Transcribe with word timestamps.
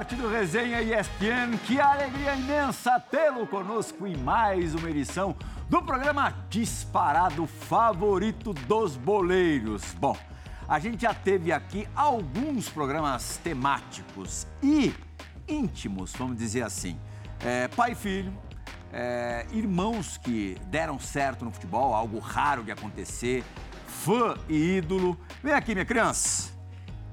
esporte 0.00 0.16
do 0.16 0.28
Resenha 0.28 0.80
ESPN, 0.80 1.58
que 1.66 1.78
alegria 1.78 2.34
imensa 2.34 2.98
tê-lo 2.98 3.46
conosco 3.46 4.06
em 4.06 4.16
mais 4.16 4.74
uma 4.74 4.88
edição 4.88 5.36
do 5.68 5.82
programa 5.82 6.34
disparado 6.48 7.46
favorito 7.46 8.54
dos 8.54 8.96
boleiros. 8.96 9.94
Bom, 9.98 10.16
a 10.66 10.78
gente 10.78 11.02
já 11.02 11.12
teve 11.12 11.52
aqui 11.52 11.86
alguns 11.94 12.66
programas 12.70 13.36
temáticos 13.44 14.46
e 14.62 14.94
íntimos, 15.46 16.14
vamos 16.16 16.38
dizer 16.38 16.62
assim. 16.62 16.98
É, 17.44 17.68
pai 17.68 17.92
e 17.92 17.94
filho, 17.94 18.32
é, 18.90 19.44
irmãos 19.52 20.16
que 20.16 20.56
deram 20.68 20.98
certo 20.98 21.44
no 21.44 21.50
futebol, 21.50 21.94
algo 21.94 22.18
raro 22.20 22.64
de 22.64 22.72
acontecer, 22.72 23.44
fã 23.86 24.34
e 24.48 24.78
ídolo. 24.78 25.18
Vem 25.42 25.52
aqui, 25.52 25.74
minha 25.74 25.84
criança. 25.84 26.59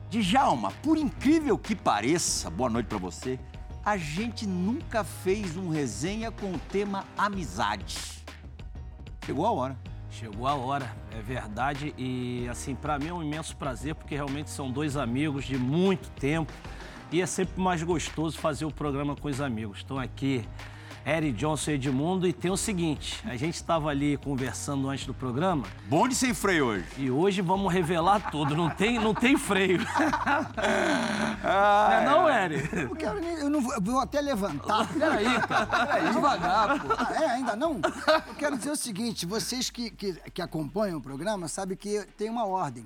Djalma, 0.09 0.71
por 0.81 0.97
incrível 0.97 1.57
que 1.57 1.75
pareça, 1.75 2.49
boa 2.49 2.69
noite 2.69 2.85
para 2.85 2.97
você, 2.97 3.37
a 3.83 3.97
gente 3.97 4.47
nunca 4.47 5.03
fez 5.03 5.57
um 5.57 5.69
resenha 5.69 6.31
com 6.31 6.53
o 6.53 6.59
tema 6.71 7.03
amizade. 7.17 8.23
Chegou 9.25 9.45
a 9.45 9.51
hora. 9.51 9.77
Chegou 10.09 10.47
a 10.47 10.55
hora, 10.55 10.89
é 11.11 11.21
verdade. 11.21 11.93
E 11.97 12.47
assim, 12.49 12.73
para 12.73 12.97
mim 12.97 13.09
é 13.09 13.13
um 13.13 13.21
imenso 13.21 13.55
prazer, 13.57 13.95
porque 13.95 14.15
realmente 14.15 14.49
são 14.49 14.71
dois 14.71 14.95
amigos 14.95 15.45
de 15.45 15.57
muito 15.57 16.09
tempo. 16.11 16.51
E 17.11 17.21
é 17.21 17.25
sempre 17.25 17.61
mais 17.61 17.83
gostoso 17.83 18.37
fazer 18.39 18.63
o 18.63 18.71
programa 18.71 19.15
com 19.15 19.27
os 19.27 19.41
amigos. 19.41 19.79
Estão 19.79 19.99
aqui 19.99 20.47
Eric 21.07 21.37
Johnson 21.37 21.71
e 21.71 21.73
Edmundo. 21.75 22.27
E 22.27 22.33
tem 22.33 22.51
o 22.51 22.57
seguinte: 22.57 23.23
a 23.23 23.37
gente 23.37 23.55
estava 23.55 23.89
ali 23.89 24.17
conversando 24.17 24.89
antes 24.89 25.05
do 25.05 25.13
programa. 25.13 25.65
Bonde 25.87 26.13
sem 26.13 26.33
freio 26.33 26.65
hoje. 26.65 26.85
E 26.97 27.09
hoje 27.09 27.41
vamos 27.41 27.71
revelar 27.71 28.29
tudo. 28.29 28.53
Não 28.55 28.69
tem, 28.69 28.99
não 28.99 29.13
tem 29.13 29.37
freio. 29.37 29.79
Ah, 31.49 32.01
não, 32.05 32.27
é 32.27 32.49
não, 32.49 32.55
Eric? 32.55 32.75
Eu, 32.75 32.95
quero, 32.95 33.19
eu 33.19 33.49
não 33.49 33.61
vou, 33.61 33.73
eu 33.73 33.81
vou 33.81 33.99
até 33.99 34.19
levantar. 34.19 34.87
Peraí, 34.91 35.25
cara. 35.47 35.65
Peraí, 35.65 36.11
devagar, 36.11 36.79
pô. 36.81 36.93
Ah, 36.97 37.23
é, 37.23 37.29
ainda 37.29 37.55
não? 37.55 37.79
Eu 38.27 38.35
quero 38.35 38.57
dizer 38.57 38.71
o 38.71 38.75
seguinte: 38.75 39.25
vocês 39.25 39.69
que, 39.69 39.89
que, 39.91 40.13
que 40.31 40.41
acompanham 40.41 40.97
o 40.97 41.01
programa 41.01 41.47
sabem 41.47 41.77
que 41.77 42.05
tem 42.17 42.29
uma 42.29 42.45
ordem. 42.45 42.85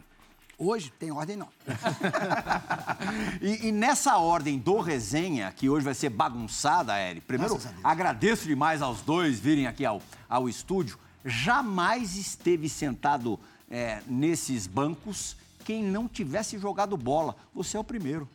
Hoje 0.64 0.94
tem 1.00 1.12
ordem 1.12 1.36
não. 1.36 1.48
e, 3.42 3.70
e, 3.70 3.72
nessa 3.72 4.18
ordem 4.18 4.60
do 4.60 4.80
resenha, 4.80 5.52
que 5.52 5.68
hoje 5.68 5.84
vai 5.84 5.96
ser 5.96 6.10
bagunçada, 6.10 6.96
Eri, 7.00 7.20
primeiro 7.20 7.60
agradeço 7.84 8.48
demais 8.48 8.80
aos 8.80 9.02
dois 9.02 9.40
virem 9.40 9.66
aqui 9.66 9.84
ao, 9.84 10.00
ao 10.30 10.48
estúdio. 10.48 11.00
Jamais 11.26 12.16
esteve 12.16 12.70
sentado 12.70 13.40
é, 13.72 14.04
nesses 14.06 14.68
bancos 14.68 15.36
quem 15.66 15.84
não 15.84 16.08
tivesse 16.08 16.60
jogado 16.60 16.96
bola. 16.96 17.36
Você 17.56 17.76
é 17.76 17.80
o 17.80 17.84
primeiro. 17.84 18.30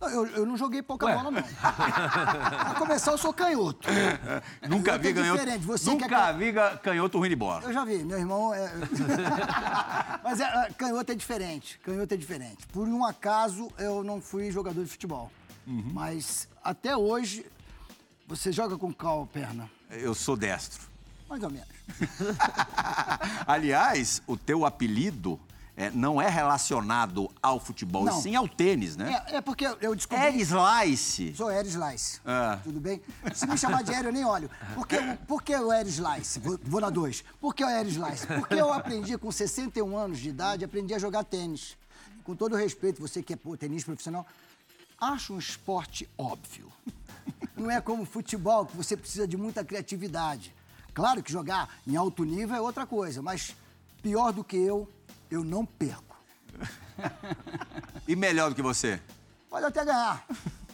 Eu, 0.00 0.26
eu 0.28 0.46
não 0.46 0.56
joguei 0.56 0.82
pouca 0.82 1.04
Ué? 1.06 1.14
bola, 1.14 1.30
não. 1.30 1.42
Pra 1.42 2.74
começar, 2.78 3.12
eu 3.12 3.18
sou 3.18 3.34
canhoto. 3.34 3.86
Nunca 4.66 4.96
vi 4.96 5.08
é 5.08 5.12
canhoto. 5.12 5.58
Você 5.60 5.90
nunca 5.90 6.28
é... 6.28 6.32
vi 6.32 6.52
canhoto 6.82 7.18
ruim 7.18 7.28
de 7.28 7.36
bola. 7.36 7.62
Eu 7.64 7.72
já 7.72 7.84
vi, 7.84 8.02
meu 8.02 8.18
irmão 8.18 8.54
é. 8.54 8.72
Mas 10.24 10.40
é, 10.40 10.70
canhoto 10.78 11.12
é 11.12 11.14
diferente. 11.14 11.78
Canhoto 11.80 12.14
é 12.14 12.16
diferente. 12.16 12.66
Por 12.68 12.88
um 12.88 13.04
acaso, 13.04 13.70
eu 13.78 14.02
não 14.02 14.22
fui 14.22 14.50
jogador 14.50 14.82
de 14.82 14.90
futebol. 14.90 15.30
Uhum. 15.66 15.90
Mas 15.92 16.48
até 16.64 16.96
hoje, 16.96 17.44
você 18.26 18.50
joga 18.50 18.78
com 18.78 18.92
qual 18.92 19.26
perna? 19.26 19.70
Eu 19.90 20.14
sou 20.14 20.36
destro. 20.36 20.88
Mais 21.28 21.42
ou 21.42 21.50
menos. 21.50 21.68
Aliás, 23.46 24.22
o 24.26 24.36
teu 24.36 24.64
apelido 24.64 25.38
é, 25.80 25.90
não 25.92 26.20
é 26.20 26.28
relacionado 26.28 27.30
ao 27.42 27.58
futebol, 27.58 28.04
não. 28.04 28.18
e 28.18 28.22
sim 28.22 28.36
ao 28.36 28.46
tênis, 28.46 28.96
né? 28.96 29.24
É, 29.28 29.36
é 29.36 29.40
porque 29.40 29.66
eu 29.80 29.94
descobri... 29.96 30.22
Air 30.22 30.36
Slice. 30.36 31.34
Sou 31.34 31.48
Air 31.48 31.64
Slice. 31.64 32.20
É. 32.22 32.56
Tudo 32.56 32.78
bem? 32.78 33.00
Se 33.34 33.46
me 33.46 33.56
chamar 33.56 33.82
de 33.82 33.94
Air, 33.94 34.04
eu 34.04 34.12
nem 34.12 34.22
olho. 34.22 34.50
Por 34.74 34.86
que, 34.86 34.96
por 35.26 35.42
que 35.42 35.56
o 35.56 35.70
Air 35.70 35.86
Slice? 35.86 36.38
Vou, 36.38 36.60
vou 36.62 36.82
na 36.82 36.90
dois. 36.90 37.24
Por 37.40 37.54
que 37.54 37.64
o 37.64 37.66
Air 37.66 37.86
Slice? 37.86 38.26
Porque 38.26 38.56
eu 38.56 38.70
aprendi 38.70 39.16
com 39.16 39.32
61 39.32 39.96
anos 39.96 40.18
de 40.18 40.28
idade, 40.28 40.66
aprendi 40.66 40.92
a 40.92 40.98
jogar 40.98 41.24
tênis. 41.24 41.78
Com 42.24 42.36
todo 42.36 42.54
respeito, 42.56 43.00
você 43.00 43.22
que 43.22 43.32
é 43.32 43.36
pô, 43.36 43.56
tenista 43.56 43.86
profissional, 43.86 44.26
acho 45.00 45.32
um 45.32 45.38
esporte 45.38 46.06
óbvio. 46.18 46.70
Não 47.56 47.70
é 47.70 47.80
como 47.80 48.04
futebol, 48.04 48.66
que 48.66 48.76
você 48.76 48.98
precisa 48.98 49.26
de 49.26 49.38
muita 49.38 49.64
criatividade. 49.64 50.54
Claro 50.92 51.22
que 51.22 51.32
jogar 51.32 51.74
em 51.86 51.96
alto 51.96 52.22
nível 52.22 52.54
é 52.54 52.60
outra 52.60 52.84
coisa, 52.84 53.22
mas 53.22 53.56
pior 54.02 54.30
do 54.30 54.44
que 54.44 54.58
eu, 54.58 54.86
eu 55.30 55.44
não 55.44 55.64
perco. 55.64 56.16
e 58.06 58.16
melhor 58.16 58.50
do 58.50 58.56
que 58.56 58.62
você? 58.62 59.00
Pode 59.48 59.64
até 59.64 59.84
ganhar, 59.84 60.24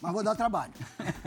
mas 0.00 0.12
vou 0.12 0.22
dar 0.22 0.34
trabalho. 0.34 0.72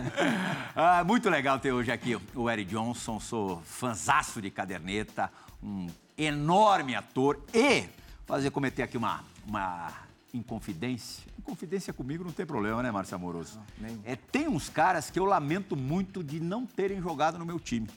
ah, 0.75 1.03
muito 1.03 1.29
legal 1.29 1.59
ter 1.59 1.71
hoje 1.71 1.91
aqui 1.91 2.19
o 2.35 2.49
Eric 2.49 2.69
Johnson, 2.69 3.19
sou 3.19 3.61
fanzaço 3.63 4.41
de 4.41 4.49
caderneta, 4.49 5.31
um 5.61 5.87
enorme 6.17 6.95
ator 6.95 7.43
e 7.53 7.85
fazer 8.25 8.51
cometer 8.51 8.83
aqui 8.83 8.97
uma, 8.97 9.23
uma 9.47 9.91
inconfidência. 10.33 11.23
Inconfidência 11.37 11.93
comigo 11.93 12.23
não 12.23 12.31
tem 12.31 12.45
problema, 12.45 12.83
né, 12.83 12.91
Márcio 12.91 13.15
Amoroso? 13.15 13.59
Não, 13.79 13.99
é, 14.05 14.15
tem 14.15 14.47
uns 14.47 14.69
caras 14.69 15.09
que 15.09 15.17
eu 15.17 15.25
lamento 15.25 15.75
muito 15.75 16.23
de 16.23 16.39
não 16.39 16.65
terem 16.65 17.01
jogado 17.01 17.39
no 17.39 17.45
meu 17.45 17.59
time. 17.59 17.89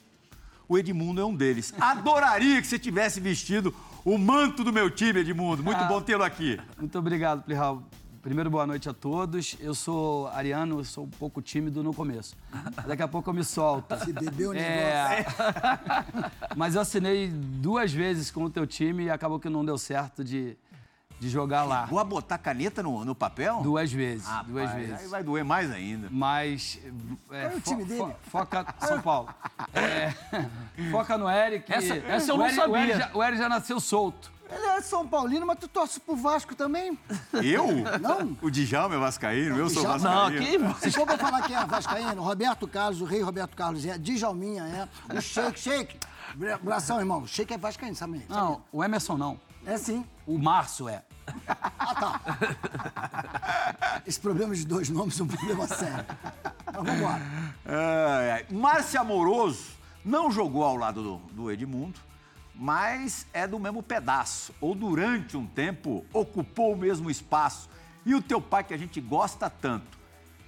O 0.67 0.77
Edmundo 0.77 1.21
é 1.21 1.25
um 1.25 1.35
deles. 1.35 1.73
Adoraria 1.79 2.59
que 2.61 2.67
você 2.67 2.79
tivesse 2.79 3.19
vestido 3.19 3.75
o 4.05 4.17
manto 4.17 4.63
do 4.63 4.73
meu 4.73 4.89
time, 4.89 5.21
Edmundo. 5.21 5.63
Muito 5.63 5.81
ah, 5.81 5.87
bom 5.87 6.01
tê-lo 6.01 6.23
aqui. 6.23 6.59
Muito 6.77 6.97
obrigado, 6.97 7.43
Plihal. 7.43 7.83
Primeiro, 8.21 8.49
boa 8.49 8.65
noite 8.65 8.87
a 8.87 8.93
todos. 8.93 9.57
Eu 9.59 9.75
sou 9.75 10.27
ariano, 10.27 10.79
eu 10.79 10.85
sou 10.85 11.03
um 11.03 11.09
pouco 11.09 11.41
tímido 11.41 11.83
no 11.83 11.93
começo. 11.93 12.35
Daqui 12.87 13.03
a 13.03 13.07
pouco 13.07 13.29
eu 13.29 13.33
me 13.33 13.43
solto. 13.43 13.97
Se 13.97 14.13
bebeu 14.13 14.51
o 14.51 14.53
é... 14.53 15.25
Mas 16.55 16.75
eu 16.75 16.81
assinei 16.81 17.27
duas 17.27 17.91
vezes 17.91 18.31
com 18.31 18.45
o 18.45 18.49
teu 18.49 18.65
time 18.65 19.05
e 19.05 19.09
acabou 19.09 19.39
que 19.39 19.49
não 19.49 19.65
deu 19.65 19.77
certo 19.77 20.23
de 20.23 20.57
de 21.23 21.29
jogar 21.29 21.63
lá. 21.63 21.87
A 21.89 22.03
botar 22.03 22.37
caneta 22.37 22.83
no, 22.83 23.05
no 23.05 23.15
papel? 23.15 23.61
Duas 23.61 23.91
vezes, 23.91 24.27
ah, 24.27 24.43
duas 24.45 24.69
pai, 24.69 24.81
vezes. 24.81 25.01
Aí 25.01 25.07
vai 25.07 25.23
doer 25.23 25.45
mais 25.45 25.71
ainda. 25.71 26.09
Mas... 26.11 26.79
É, 27.31 27.41
Qual 27.41 27.53
é 27.53 27.55
o 27.55 27.61
time 27.61 27.85
dele? 27.85 28.13
Fo, 28.23 28.39
foca... 28.39 28.75
São 28.85 29.01
Paulo. 29.01 29.29
É, 29.73 30.13
foca 30.91 31.17
no 31.17 31.29
Eric. 31.29 31.71
Essa, 31.71 31.95
essa 31.95 32.31
eu 32.31 32.37
não 32.37 32.45
Eric, 32.45 32.59
sabia. 32.59 32.73
O 32.73 32.77
Eric, 32.77 32.99
já, 32.99 33.11
o 33.13 33.23
Eric 33.23 33.37
já 33.37 33.49
nasceu 33.49 33.79
solto. 33.79 34.33
Ele 34.51 34.65
é 34.65 34.81
São 34.81 35.07
Paulino, 35.07 35.47
mas 35.47 35.57
tu 35.57 35.67
torce 35.67 35.99
pro 35.99 36.15
Vasco 36.15 36.53
também? 36.53 36.99
Eu? 37.33 37.67
Não. 37.99 38.37
O 38.41 38.51
Djalma 38.51 38.95
é 38.95 38.97
vascaíno, 38.99 39.57
eu 39.57 39.69
sou 39.69 39.83
vascaíno. 39.83 40.59
Não, 40.59 40.73
que... 40.73 40.81
Se 40.81 40.91
for 40.91 41.05
pra 41.05 41.17
falar 41.17 41.41
quem 41.43 41.55
é 41.55 41.65
vascaíno, 41.65 42.21
Roberto 42.21 42.67
Carlos, 42.67 43.01
o 43.01 43.05
rei 43.05 43.21
Roberto 43.21 43.55
Carlos 43.55 43.85
é, 43.85 43.97
Djalminha 43.97 44.63
é, 44.63 45.17
o 45.17 45.21
Sheik, 45.21 45.59
Sheik. 45.59 45.99
Abração, 46.53 46.99
irmão. 46.99 47.21
O 47.21 47.27
Sheik 47.27 47.53
é 47.53 47.57
vascaíno, 47.57 47.95
sabe? 47.95 48.25
Não, 48.27 48.61
o 48.71 48.83
Emerson 48.83 49.17
não. 49.17 49.39
É 49.65 49.77
sim. 49.77 50.05
O 50.27 50.37
Márcio 50.37 50.89
é. 50.89 51.03
Ah, 51.47 51.95
tá. 51.95 52.21
Esse 54.05 54.19
problema 54.19 54.55
de 54.55 54.65
dois 54.65 54.89
nomes 54.89 55.19
é 55.19 55.23
um 55.23 55.27
problema 55.27 55.67
sério. 55.67 56.05
Mas 56.65 56.75
vamos 56.75 56.93
embora. 56.93 57.21
É, 57.65 58.45
Márcia 58.51 58.99
Amoroso 58.99 59.71
não 60.03 60.31
jogou 60.31 60.63
ao 60.63 60.75
lado 60.75 61.01
do, 61.01 61.17
do 61.33 61.51
Edmundo, 61.51 61.99
mas 62.53 63.25
é 63.33 63.47
do 63.47 63.59
mesmo 63.59 63.81
pedaço. 63.81 64.53
Ou 64.59 64.75
durante 64.75 65.37
um 65.37 65.45
tempo 65.45 66.05
ocupou 66.13 66.73
o 66.73 66.77
mesmo 66.77 67.09
espaço. 67.09 67.69
E 68.05 68.13
o 68.13 68.21
teu 68.21 68.41
pai, 68.41 68.63
que 68.63 68.73
a 68.73 68.77
gente 68.77 68.99
gosta 68.99 69.49
tanto, 69.49 69.97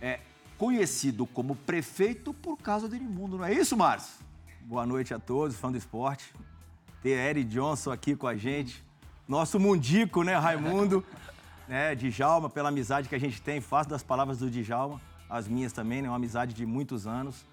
é 0.01 0.19
conhecido 0.57 1.25
como 1.25 1.55
prefeito 1.55 2.33
por 2.33 2.57
causa 2.57 2.87
do 2.87 2.95
Edmundo, 2.95 3.37
não 3.37 3.45
é 3.45 3.53
isso, 3.53 3.75
Márcio? 3.75 4.23
Boa 4.61 4.85
noite 4.85 5.13
a 5.13 5.19
todos, 5.19 5.55
fã 5.55 5.71
do 5.71 5.77
esporte. 5.77 6.33
Ter 7.01 7.11
Eric 7.11 7.49
Johnson 7.49 7.91
aqui 7.91 8.15
com 8.15 8.27
a 8.27 8.35
gente 8.35 8.84
nosso 9.27 9.59
mundico, 9.59 10.23
né, 10.23 10.35
Raimundo? 10.35 11.03
né, 11.67 11.95
Djalma, 11.95 12.49
pela 12.49 12.69
amizade 12.69 13.09
que 13.09 13.15
a 13.15 13.19
gente 13.19 13.41
tem. 13.41 13.59
Faço 13.61 13.89
das 13.89 14.03
palavras 14.03 14.37
do 14.39 14.49
Djalma, 14.49 15.01
as 15.29 15.47
minhas 15.47 15.71
também, 15.73 16.01
né? 16.01 16.09
Uma 16.09 16.17
amizade 16.17 16.53
de 16.53 16.65
muitos 16.65 17.07
anos. 17.07 17.45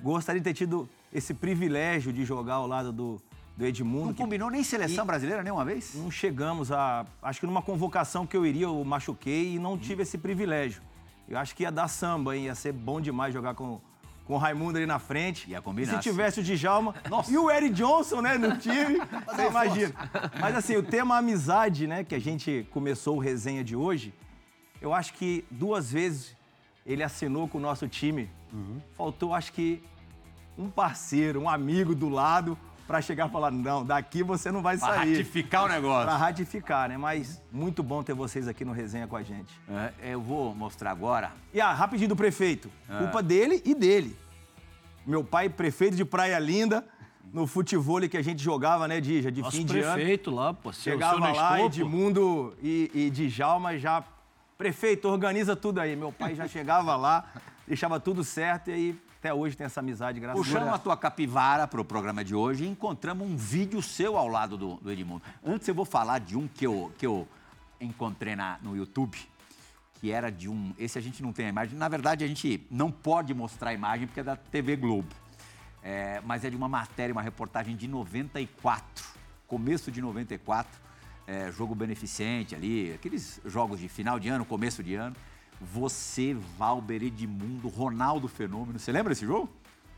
Gostaria 0.00 0.40
de 0.40 0.44
ter 0.44 0.54
tido 0.54 0.88
esse 1.12 1.32
privilégio 1.32 2.12
de 2.12 2.24
jogar 2.24 2.54
ao 2.54 2.66
lado 2.66 2.92
do, 2.92 3.22
do 3.56 3.64
Edmundo. 3.64 4.06
Não 4.06 4.14
combinou 4.14 4.50
nem 4.50 4.64
seleção 4.64 5.04
E- 5.04 5.06
brasileira 5.06 5.42
nenhuma 5.42 5.64
vez? 5.64 5.94
Não 5.94 6.10
chegamos 6.10 6.72
a. 6.72 7.06
Acho 7.22 7.38
que 7.40 7.46
numa 7.46 7.62
convocação 7.62 8.26
que 8.26 8.36
eu 8.36 8.44
iria, 8.44 8.64
eu 8.66 8.84
machuquei 8.84 9.54
e 9.54 9.58
não 9.58 9.78
tive 9.78 10.02
esse 10.02 10.18
privilégio. 10.18 10.82
Eu 11.28 11.38
acho 11.38 11.54
que 11.54 11.62
ia 11.62 11.70
dar 11.70 11.86
samba, 11.86 12.36
hein? 12.36 12.46
Ia 12.46 12.54
ser 12.54 12.72
bom 12.72 13.00
demais 13.00 13.32
jogar 13.32 13.54
com, 13.54 13.80
com 14.24 14.34
o 14.34 14.38
Raimundo 14.38 14.78
ali 14.78 14.86
na 14.86 14.98
frente. 14.98 15.50
Ia 15.50 15.60
combinar, 15.60 15.94
se 15.94 16.00
tivesse 16.00 16.40
o 16.40 16.42
Djalma 16.42 16.94
e 17.28 17.36
o 17.36 17.50
Eric 17.50 17.74
Johnson, 17.74 18.20
né, 18.20 18.38
no 18.38 18.56
time, 18.56 19.00
você 19.26 19.46
imagina. 19.46 19.94
Mas 20.40 20.56
assim, 20.56 20.76
o 20.76 20.82
tema 20.82 21.16
amizade, 21.16 21.86
né, 21.86 22.04
que 22.04 22.14
a 22.14 22.20
gente 22.20 22.66
começou 22.70 23.16
o 23.16 23.20
resenha 23.20 23.62
de 23.62 23.76
hoje, 23.76 24.14
eu 24.80 24.92
acho 24.92 25.14
que 25.14 25.44
duas 25.50 25.92
vezes 25.92 26.36
ele 26.84 27.02
assinou 27.02 27.48
com 27.48 27.58
o 27.58 27.60
nosso 27.60 27.86
time. 27.88 28.28
Faltou, 28.96 29.34
acho 29.34 29.52
que, 29.52 29.82
um 30.58 30.68
parceiro, 30.68 31.40
um 31.40 31.48
amigo 31.48 31.94
do 31.94 32.08
lado 32.08 32.58
para 32.92 33.00
chegar 33.00 33.26
e 33.26 33.32
falar: 33.32 33.50
não, 33.50 33.82
daqui 33.86 34.22
você 34.22 34.52
não 34.52 34.60
vai 34.60 34.76
Pra 34.76 34.88
sair. 34.88 35.12
ratificar 35.16 35.64
o 35.64 35.68
negócio. 35.68 36.04
Pra 36.08 36.16
ratificar, 36.18 36.90
né? 36.90 36.98
Mas 36.98 37.40
muito 37.50 37.82
bom 37.82 38.02
ter 38.02 38.12
vocês 38.12 38.46
aqui 38.46 38.66
no 38.66 38.72
resenha 38.72 39.06
com 39.06 39.16
a 39.16 39.22
gente. 39.22 39.50
É, 40.02 40.12
eu 40.12 40.20
vou 40.20 40.54
mostrar 40.54 40.90
agora. 40.90 41.32
E 41.54 41.60
ah, 41.60 41.72
rapidinho 41.72 42.10
do 42.10 42.16
prefeito. 42.16 42.70
Culpa 42.98 43.22
dele 43.22 43.62
e 43.64 43.74
dele. 43.74 44.14
Meu 45.06 45.24
pai, 45.24 45.48
prefeito 45.48 45.96
de 45.96 46.04
Praia 46.04 46.38
Linda, 46.38 46.84
no 47.32 47.46
futebol 47.46 48.06
que 48.06 48.16
a 48.18 48.22
gente 48.22 48.42
jogava, 48.42 48.86
né, 48.86 49.00
Dija, 49.00 49.32
de 49.32 49.40
Nosso 49.40 49.56
fim 49.56 49.64
de 49.64 49.80
ano. 49.80 49.94
prefeito 49.94 50.30
lá, 50.30 50.52
pô. 50.52 50.70
Seu, 50.70 50.92
Chegava 50.92 51.24
seu 51.24 51.34
lá. 51.34 51.62
Edmundo 51.62 52.54
e, 52.62 52.90
e 52.94 53.10
Djalma 53.10 53.78
já. 53.78 54.04
Prefeito, 54.58 55.08
organiza 55.08 55.56
tudo 55.56 55.80
aí. 55.80 55.96
Meu 55.96 56.12
pai 56.12 56.34
já 56.34 56.46
chegava 56.46 56.94
lá, 56.94 57.24
deixava 57.66 57.98
tudo 57.98 58.22
certo 58.22 58.68
e 58.68 58.74
aí 58.74 58.98
até 59.22 59.32
hoje 59.32 59.56
tem 59.56 59.64
essa 59.64 59.78
amizade, 59.78 60.18
graças 60.18 60.40
a 60.40 60.42
Puxamos 60.42 60.66
a 60.66 60.70
Deus. 60.72 60.82
tua 60.82 60.96
capivara 60.96 61.68
pro 61.68 61.84
programa 61.84 62.24
de 62.24 62.34
hoje 62.34 62.64
e 62.64 62.68
encontramos 62.68 63.24
um 63.24 63.36
vídeo 63.36 63.80
seu 63.80 64.18
ao 64.18 64.26
lado 64.26 64.58
do, 64.58 64.74
do 64.78 64.90
Edmundo. 64.90 65.22
Antes 65.46 65.68
eu 65.68 65.74
vou 65.76 65.84
falar 65.84 66.18
de 66.18 66.36
um 66.36 66.48
que 66.48 66.66
eu, 66.66 66.92
que 66.98 67.06
eu 67.06 67.28
encontrei 67.80 68.34
na, 68.34 68.58
no 68.60 68.76
YouTube, 68.76 69.16
que 69.94 70.10
era 70.10 70.28
de 70.28 70.48
um. 70.48 70.74
Esse 70.76 70.98
a 70.98 71.00
gente 71.00 71.22
não 71.22 71.32
tem 71.32 71.46
a 71.46 71.50
imagem. 71.50 71.78
Na 71.78 71.88
verdade, 71.88 72.24
a 72.24 72.26
gente 72.26 72.66
não 72.68 72.90
pode 72.90 73.32
mostrar 73.32 73.70
a 73.70 73.74
imagem 73.74 74.08
porque 74.08 74.18
é 74.18 74.24
da 74.24 74.34
TV 74.34 74.74
Globo. 74.74 75.14
É, 75.84 76.20
mas 76.24 76.44
é 76.44 76.50
de 76.50 76.56
uma 76.56 76.68
matéria, 76.68 77.12
uma 77.12 77.22
reportagem 77.22 77.76
de 77.76 77.86
94, 77.86 79.04
começo 79.46 79.92
de 79.92 80.02
94, 80.02 80.80
é, 81.28 81.52
jogo 81.52 81.76
beneficente 81.76 82.56
ali, 82.56 82.92
aqueles 82.92 83.40
jogos 83.44 83.78
de 83.78 83.88
final 83.88 84.18
de 84.18 84.28
ano, 84.28 84.44
começo 84.44 84.82
de 84.82 84.96
ano. 84.96 85.14
Você, 85.72 86.36
Valber, 86.58 87.02
Edmundo, 87.02 87.68
Ronaldo 87.68 88.28
Fenômeno. 88.28 88.78
Você 88.78 88.90
lembra 88.92 89.10
desse 89.10 89.24
jogo? 89.26 89.48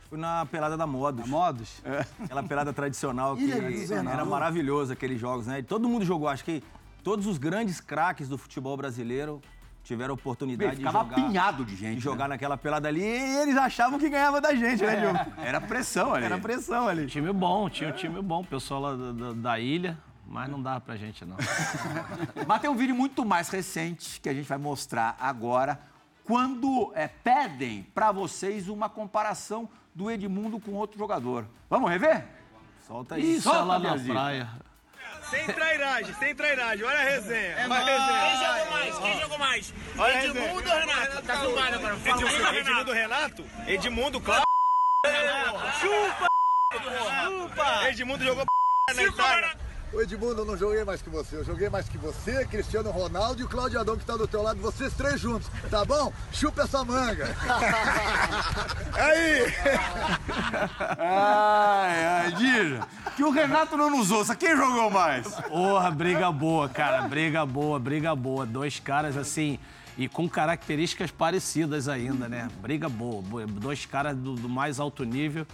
Fui 0.09 0.17
na 0.17 0.45
pelada 0.45 0.77
da 0.77 0.85
Modos. 0.85 1.27
Modos? 1.27 1.81
Aquela 2.23 2.43
pelada 2.43 2.71
tradicional 2.71 3.35
que 3.35 3.51
era 3.51 4.23
maravilhoso 4.25 4.93
aqueles 4.93 5.19
jogos, 5.19 5.47
né? 5.47 5.61
Todo 5.63 5.89
mundo 5.89 6.05
jogou, 6.05 6.27
acho 6.27 6.43
que 6.45 6.61
todos 7.03 7.25
os 7.25 7.37
grandes 7.37 7.81
craques 7.81 8.29
do 8.29 8.37
futebol 8.37 8.77
brasileiro 8.77 9.41
tiveram 9.83 10.13
Meu, 10.15 10.21
oportunidade 10.21 10.71
de 10.71 10.77
ficava 10.77 10.99
jogar, 11.03 11.15
apinhado 11.15 11.65
de 11.65 11.75
gente. 11.75 11.95
de 11.97 12.01
jogar 12.03 12.25
né? 12.27 12.29
naquela 12.35 12.57
pelada 12.57 12.87
ali 12.87 13.01
e 13.03 13.37
eles 13.41 13.55
achavam 13.57 13.99
que 13.99 14.09
ganhava 14.09 14.41
da 14.41 14.53
gente, 14.55 14.83
né, 14.83 14.95
Diogo? 14.99 15.19
Era 15.43 15.61
pressão 15.61 16.13
ali. 16.13 16.25
Era 16.25 16.37
pressão 16.39 16.87
ali. 16.87 17.05
Time 17.07 17.31
bom, 17.31 17.69
tinha 17.69 17.89
um 17.89 17.93
time 17.93 18.19
bom, 18.21 18.41
o 18.41 18.45
pessoal 18.45 18.81
lá 18.81 18.95
da, 18.95 19.11
da- 19.11 19.33
da 19.33 19.59
ilha, 19.59 19.97
mas 20.27 20.49
não 20.49 20.61
dava 20.61 20.81
pra 20.81 20.95
gente, 20.95 21.23
não. 21.23 21.37
Mas 22.47 22.61
tem 22.61 22.69
um 22.69 22.75
vídeo 22.75 22.95
muito 22.95 23.23
mais 23.23 23.49
recente 23.49 24.19
que 24.19 24.27
a 24.27 24.33
gente 24.33 24.47
vai 24.47 24.57
mostrar 24.57 25.15
agora, 25.19 25.79
quando 26.23 26.91
é, 26.95 27.07
pedem 27.07 27.83
pra 27.93 28.11
vocês 28.11 28.67
uma 28.67 28.89
comparação 28.89 29.69
do 29.93 30.09
Edmundo 30.09 30.59
com 30.59 30.73
outro 30.73 30.97
jogador. 30.97 31.45
Vamos 31.69 31.89
rever? 31.89 32.25
Solta 32.87 33.15
aí. 33.15 33.35
Isso, 33.35 33.49
é 33.49 33.61
lá 33.61 33.79
na 33.79 33.97
praia. 33.97 34.49
Sem 35.29 35.45
trairagem, 35.47 36.13
sem 36.15 36.35
trairagem. 36.35 36.85
Olha 36.85 36.99
a 36.99 37.03
resenha. 37.03 37.55
Olha 37.63 37.75
a 37.75 37.83
resenha. 37.83 38.21
Quem 38.21 38.39
jogou 38.41 38.69
mais? 38.69 38.99
Quem 38.99 39.19
jogou 39.19 39.37
mais? 39.39 39.73
Olha 39.97 40.25
Edmundo 40.25 40.69
ou 40.69 40.79
Renato? 40.79 41.21
Tá 41.23 41.39
filmado 41.39 41.75
agora. 41.75 41.95
Edmundo, 41.95 42.27
comigo, 42.27 42.55
Edmundo 42.55 42.91
Renato. 42.91 43.43
Renato? 43.43 43.45
Edmundo, 43.67 44.21
claro. 44.21 44.43
Chupa! 45.79 46.27
Chupa! 47.23 47.89
Edmundo 47.89 48.23
jogou 48.23 48.45
pra 48.45 48.95
na 48.95 49.03
Itália. 49.03 49.64
Ô 49.95 50.01
Edmundo, 50.01 50.41
eu 50.41 50.45
não 50.45 50.57
joguei 50.57 50.83
mais 50.83 51.01
que 51.01 51.09
você. 51.09 51.37
Eu 51.37 51.45
joguei 51.45 51.69
mais 51.69 51.87
que 51.87 51.97
você, 51.97 52.45
Cristiano 52.45 52.91
Ronaldo 52.91 53.39
e 53.39 53.45
o 53.45 53.47
Claudio 53.47 53.79
Adão 53.79 53.95
que 53.95 54.03
tá 54.03 54.17
do 54.17 54.27
teu 54.27 54.41
lado, 54.41 54.59
vocês 54.59 54.93
três 54.93 55.21
juntos, 55.21 55.49
tá 55.71 55.85
bom? 55.85 56.11
Chupa 56.33 56.63
essa 56.63 56.83
manga. 56.83 57.25
Aí! 58.93 59.53
Ai, 60.99 62.05
ai, 62.05 62.31
Dija. 62.33 62.85
Que 63.15 63.23
o 63.23 63.31
Renato 63.31 63.77
não 63.77 63.89
nos 63.89 64.11
ouça. 64.11 64.35
Quem 64.35 64.57
jogou 64.57 64.89
mais? 64.89 65.27
Porra, 65.27 65.89
briga 65.91 66.29
boa, 66.29 66.67
cara. 66.67 67.03
Briga 67.03 67.45
boa, 67.45 67.79
briga 67.79 68.13
boa. 68.13 68.45
Dois 68.45 68.81
caras 68.81 69.15
assim. 69.15 69.57
E 69.97 70.09
com 70.09 70.27
características 70.27 71.09
parecidas 71.09 71.87
ainda, 71.87 72.27
né? 72.27 72.49
Briga 72.61 72.89
boa. 72.89 73.21
boa. 73.21 73.47
Dois 73.47 73.85
caras 73.85 74.17
do, 74.17 74.35
do 74.35 74.49
mais 74.49 74.77
alto 74.77 75.05
nível. 75.05 75.47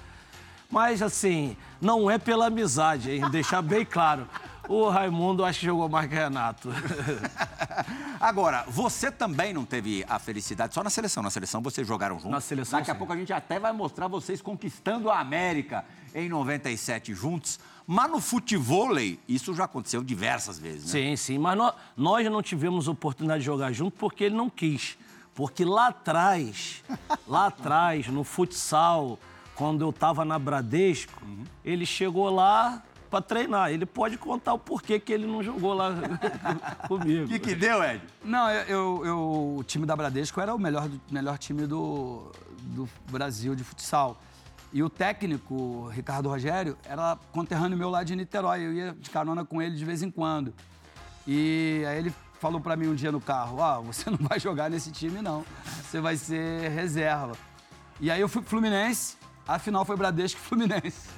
Mas, 0.71 1.01
assim, 1.01 1.55
não 1.81 2.09
é 2.09 2.17
pela 2.17 2.47
amizade, 2.47 3.11
hein? 3.11 3.29
Deixar 3.29 3.61
bem 3.61 3.83
claro. 3.85 4.27
O 4.69 4.87
Raimundo 4.87 5.43
acho 5.43 5.59
que 5.59 5.65
jogou 5.65 5.89
mais 5.89 6.07
que 6.09 6.15
Renato. 6.15 6.69
Agora, 8.19 8.63
você 8.67 9.11
também 9.11 9.53
não 9.53 9.65
teve 9.65 10.05
a 10.07 10.19
felicidade 10.19 10.73
só 10.73 10.83
na 10.83 10.89
seleção. 10.89 11.21
Na 11.23 11.29
seleção 11.29 11.61
vocês 11.61 11.85
jogaram 11.87 12.15
juntos. 12.15 12.31
Na 12.31 12.39
seleção, 12.41 12.79
Daqui 12.79 12.91
a 12.91 12.93
sim. 12.93 12.97
pouco 12.97 13.11
a 13.13 13.17
gente 13.17 13.33
até 13.33 13.59
vai 13.59 13.71
mostrar 13.73 14.07
vocês 14.07 14.41
conquistando 14.41 15.09
a 15.09 15.19
América 15.19 15.83
em 16.13 16.29
97 16.29 17.13
juntos. 17.13 17.59
Mas 17.87 18.09
no 18.11 18.21
futevôlei, 18.21 19.19
isso 19.27 19.53
já 19.53 19.65
aconteceu 19.65 20.03
diversas 20.03 20.57
vezes, 20.59 20.85
né? 20.93 21.01
Sim, 21.01 21.15
sim. 21.15 21.37
Mas 21.37 21.57
nó- 21.57 21.73
nós 21.97 22.25
não 22.31 22.41
tivemos 22.41 22.87
oportunidade 22.87 23.39
de 23.39 23.45
jogar 23.45 23.71
junto 23.73 23.97
porque 23.97 24.23
ele 24.25 24.35
não 24.35 24.49
quis. 24.49 24.97
Porque 25.33 25.65
lá 25.65 25.87
atrás, 25.87 26.83
lá 27.27 27.47
atrás, 27.47 28.07
no 28.07 28.23
futsal, 28.23 29.17
quando 29.61 29.83
eu 29.83 29.91
estava 29.91 30.25
na 30.25 30.39
Bradesco, 30.39 31.21
ele 31.63 31.85
chegou 31.85 32.31
lá 32.31 32.81
para 33.11 33.21
treinar. 33.21 33.69
Ele 33.69 33.85
pode 33.85 34.17
contar 34.17 34.53
o 34.55 34.57
porquê 34.57 34.99
que 34.99 35.13
ele 35.13 35.27
não 35.27 35.43
jogou 35.43 35.75
lá 35.75 35.91
comigo. 36.87 37.25
O 37.25 37.27
que, 37.27 37.37
que 37.37 37.53
deu, 37.53 37.83
Ed? 37.83 38.01
Não, 38.25 38.49
eu, 38.49 38.63
eu- 38.65 39.05
eu- 39.05 39.55
o 39.59 39.63
time 39.63 39.85
da 39.85 39.95
Bradesco 39.95 40.41
era 40.41 40.55
o 40.55 40.57
melhor, 40.57 40.89
melhor 41.11 41.37
time 41.37 41.67
do, 41.67 42.31
do 42.59 42.89
Brasil 43.11 43.53
de 43.53 43.63
futsal. 43.63 44.19
E 44.73 44.81
o 44.81 44.89
técnico, 44.89 45.53
o 45.53 45.87
Ricardo 45.89 46.27
Rogério, 46.27 46.75
era 46.83 47.15
conterrâneo 47.31 47.77
meu 47.77 47.91
lá 47.91 48.03
de 48.03 48.15
Niterói. 48.15 48.61
Eu 48.65 48.73
ia 48.73 48.95
de 48.99 49.11
carona 49.11 49.45
com 49.45 49.61
ele 49.61 49.75
de 49.75 49.85
vez 49.85 50.01
em 50.01 50.09
quando. 50.09 50.51
E 51.27 51.83
aí 51.87 51.99
ele 51.99 52.11
falou 52.39 52.59
pra 52.59 52.75
mim 52.75 52.87
um 52.87 52.95
dia 52.95 53.11
no 53.11 53.21
carro: 53.21 53.57
Ó, 53.59 53.81
você 53.81 54.09
não 54.09 54.17
vai 54.17 54.39
jogar 54.39 54.71
nesse 54.71 54.89
time, 54.91 55.21
não. 55.21 55.45
Você 55.83 56.01
vai 56.01 56.15
ser 56.17 56.71
reserva. 56.71 57.33
E 57.99 58.09
aí 58.09 58.19
eu 58.19 58.27
fui 58.27 58.41
pro 58.41 58.49
Fluminense. 58.49 59.20
A 59.51 59.59
final 59.59 59.83
foi 59.83 59.97
Bradesco 59.97 60.39
e 60.39 60.43
Fluminense. 60.43 61.09